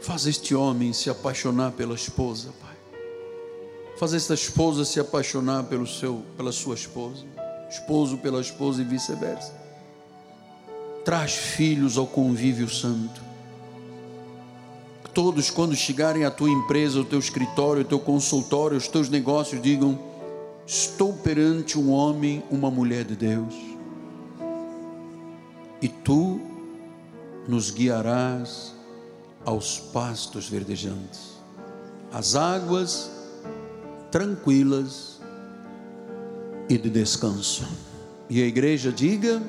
Faz 0.00 0.26
este 0.26 0.54
homem 0.54 0.94
se 0.94 1.10
apaixonar 1.10 1.72
pela 1.72 1.94
esposa, 1.94 2.50
Pai 2.62 2.72
Faz 3.98 4.14
esta 4.14 4.32
esposa 4.32 4.86
se 4.86 4.98
apaixonar 4.98 5.64
pelo 5.64 5.86
seu, 5.86 6.22
pela 6.34 6.50
sua 6.50 6.74
esposa, 6.74 7.24
esposo 7.70 8.16
pela 8.16 8.40
esposa 8.40 8.80
e 8.80 8.84
vice-versa. 8.84 9.52
Traz 11.04 11.32
filhos 11.34 11.98
ao 11.98 12.06
convívio 12.06 12.70
santo. 12.70 13.20
Todos, 15.12 15.50
quando 15.50 15.76
chegarem 15.76 16.24
à 16.24 16.30
tua 16.30 16.48
empresa, 16.48 16.98
ao 16.98 17.04
teu 17.04 17.18
escritório, 17.18 17.82
ao 17.82 17.88
teu 17.88 18.00
consultório, 18.00 18.76
aos 18.76 18.88
teus 18.88 19.10
negócios, 19.10 19.60
digam: 19.60 20.11
Estou 20.66 21.12
perante 21.12 21.78
um 21.78 21.90
homem, 21.90 22.42
uma 22.50 22.70
mulher 22.70 23.04
de 23.04 23.16
Deus, 23.16 23.54
e 25.80 25.88
tu 25.88 26.40
nos 27.48 27.70
guiarás 27.70 28.72
aos 29.44 29.78
pastos 29.78 30.48
verdejantes, 30.48 31.32
às 32.12 32.36
águas 32.36 33.10
tranquilas 34.10 35.20
e 36.68 36.78
de 36.78 36.88
descanso. 36.88 37.66
E 38.30 38.40
a 38.42 38.46
igreja 38.46 38.92
diga: 38.92 39.42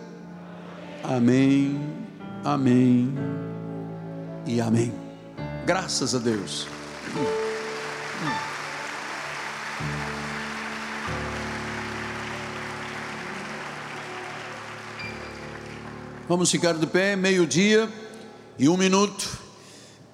Amém, 1.04 1.80
Amém 2.44 3.14
e 4.48 4.60
Amém. 4.60 4.92
Graças 5.66 6.16
a 6.16 6.20
Deus. 6.20 6.68
Vamos 16.28 16.50
ficar 16.50 16.74
de 16.74 16.88
pé, 16.88 17.18
meio-dia 17.18 17.90
e 18.58 18.70
um 18.70 18.78
minuto. 18.78 19.30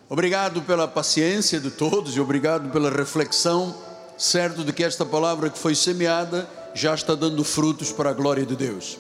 Obrigado 0.09 0.59
pela 0.63 0.87
paciência 0.87 1.59
de 1.59 1.69
todos 1.69 2.15
e 2.15 2.19
obrigado 2.19 2.71
pela 2.71 2.89
reflexão 2.89 3.75
certo 4.17 4.63
de 4.63 4.73
que 4.73 4.83
esta 4.83 5.05
palavra 5.05 5.51
que 5.51 5.59
foi 5.59 5.75
semeada 5.75 6.49
já 6.73 6.95
está 6.95 7.13
dando 7.13 7.43
frutos 7.43 7.91
para 7.91 8.09
a 8.09 8.13
glória 8.13 8.43
de 8.43 8.55
Deus. 8.55 8.97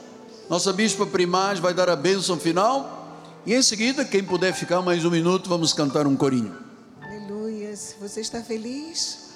Nossa 0.47 0.71
bispa 0.71 1.03
primaz 1.03 1.57
vai 1.57 1.73
dar 1.73 1.89
a 1.89 1.95
bênção 1.95 2.37
final 2.37 3.17
e 3.43 3.55
em 3.55 3.61
seguida, 3.63 4.05
quem 4.05 4.23
puder 4.23 4.53
ficar 4.53 4.83
mais 4.83 5.03
um 5.03 5.09
minuto, 5.09 5.49
vamos 5.49 5.73
cantar 5.73 6.05
um 6.05 6.15
corinho. 6.15 6.55
Aleluia. 7.01 7.75
Você 7.99 8.21
está 8.21 8.43
feliz? 8.43 9.29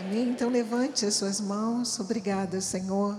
Amém? 0.00 0.28
Então 0.28 0.50
levante 0.50 1.06
as 1.06 1.14
suas 1.14 1.40
mãos. 1.40 1.98
Obrigada, 1.98 2.60
Senhor, 2.60 3.16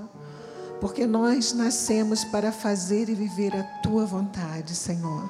porque 0.80 1.06
nós 1.06 1.54
nascemos 1.54 2.24
para 2.26 2.52
fazer 2.52 3.10
e 3.10 3.16
viver 3.16 3.56
a 3.56 3.64
tua 3.82 4.06
vontade, 4.06 4.76
Senhor. 4.76 5.30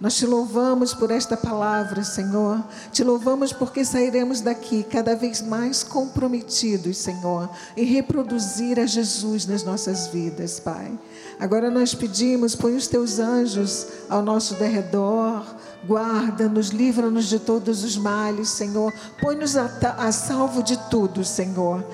Nós 0.00 0.16
te 0.16 0.24
louvamos 0.24 0.94
por 0.94 1.10
esta 1.10 1.36
palavra, 1.36 2.02
Senhor. 2.02 2.64
Te 2.90 3.04
louvamos 3.04 3.52
porque 3.52 3.84
sairemos 3.84 4.40
daqui 4.40 4.82
cada 4.82 5.14
vez 5.14 5.42
mais 5.42 5.82
comprometidos, 5.82 6.96
Senhor, 6.96 7.50
em 7.76 7.84
reproduzir 7.84 8.80
a 8.80 8.86
Jesus 8.86 9.44
nas 9.44 9.62
nossas 9.62 10.06
vidas, 10.06 10.58
Pai. 10.58 10.98
Agora 11.38 11.70
nós 11.70 11.94
pedimos, 11.94 12.54
põe 12.54 12.74
os 12.76 12.86
teus 12.86 13.18
anjos 13.18 13.86
ao 14.08 14.22
nosso 14.22 14.54
derredor, 14.54 15.44
guarda-nos, 15.86 16.68
livra-nos 16.70 17.26
de 17.26 17.38
todos 17.38 17.84
os 17.84 17.98
males, 17.98 18.48
Senhor. 18.48 18.90
Põe-nos 19.20 19.54
a, 19.54 19.66
a 19.98 20.10
salvo 20.12 20.62
de 20.62 20.78
tudo, 20.88 21.22
Senhor. 21.22 21.84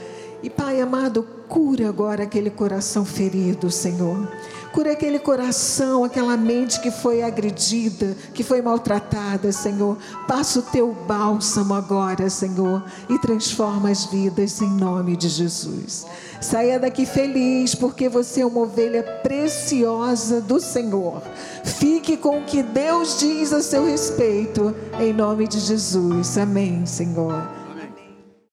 E 0.43 0.51
Pai 0.51 0.81
amado, 0.81 1.23
cura 1.49 1.89
agora 1.89 2.25
aquele 2.25 2.51
coração 2.51 3.05
ferido, 3.05 3.71
Senhor. 3.71 4.29
Cura 4.73 4.93
aquele 4.93 5.19
coração, 5.19 6.05
aquela 6.05 6.37
mente 6.37 6.79
que 6.81 6.91
foi 6.91 7.23
agredida, 7.23 8.15
que 8.35 8.45
foi 8.45 8.61
maltratada, 8.61 9.51
Senhor. 9.51 9.97
Passa 10.29 10.59
o 10.59 10.63
teu 10.63 10.95
bálsamo 11.09 11.73
agora, 11.73 12.29
Senhor, 12.29 12.85
e 13.09 13.19
transforma 13.19 13.89
as 13.89 14.05
vidas 14.05 14.61
em 14.61 14.69
nome 14.69 15.17
de 15.17 15.31
Jesus. 15.31 16.05
Saia 16.43 16.79
daqui 16.79 17.07
feliz, 17.07 17.75
porque 17.75 18.07
você 18.07 18.43
é 18.43 18.47
uma 18.47 18.61
ovelha 18.61 19.03
preciosa 19.23 20.43
do 20.43 20.61
Senhor. 20.61 21.23
Fique 21.65 22.19
com 22.19 22.41
o 22.41 22.45
que 22.45 22.63
Deus 22.63 23.19
diz 23.19 23.55
a 23.55 23.63
seu 23.63 23.87
respeito, 23.87 24.75
em 25.01 25.15
nome 25.15 25.49
de 25.49 25.59
Jesus. 25.59 26.37
Amém, 26.37 26.85
Senhor. 26.85 27.56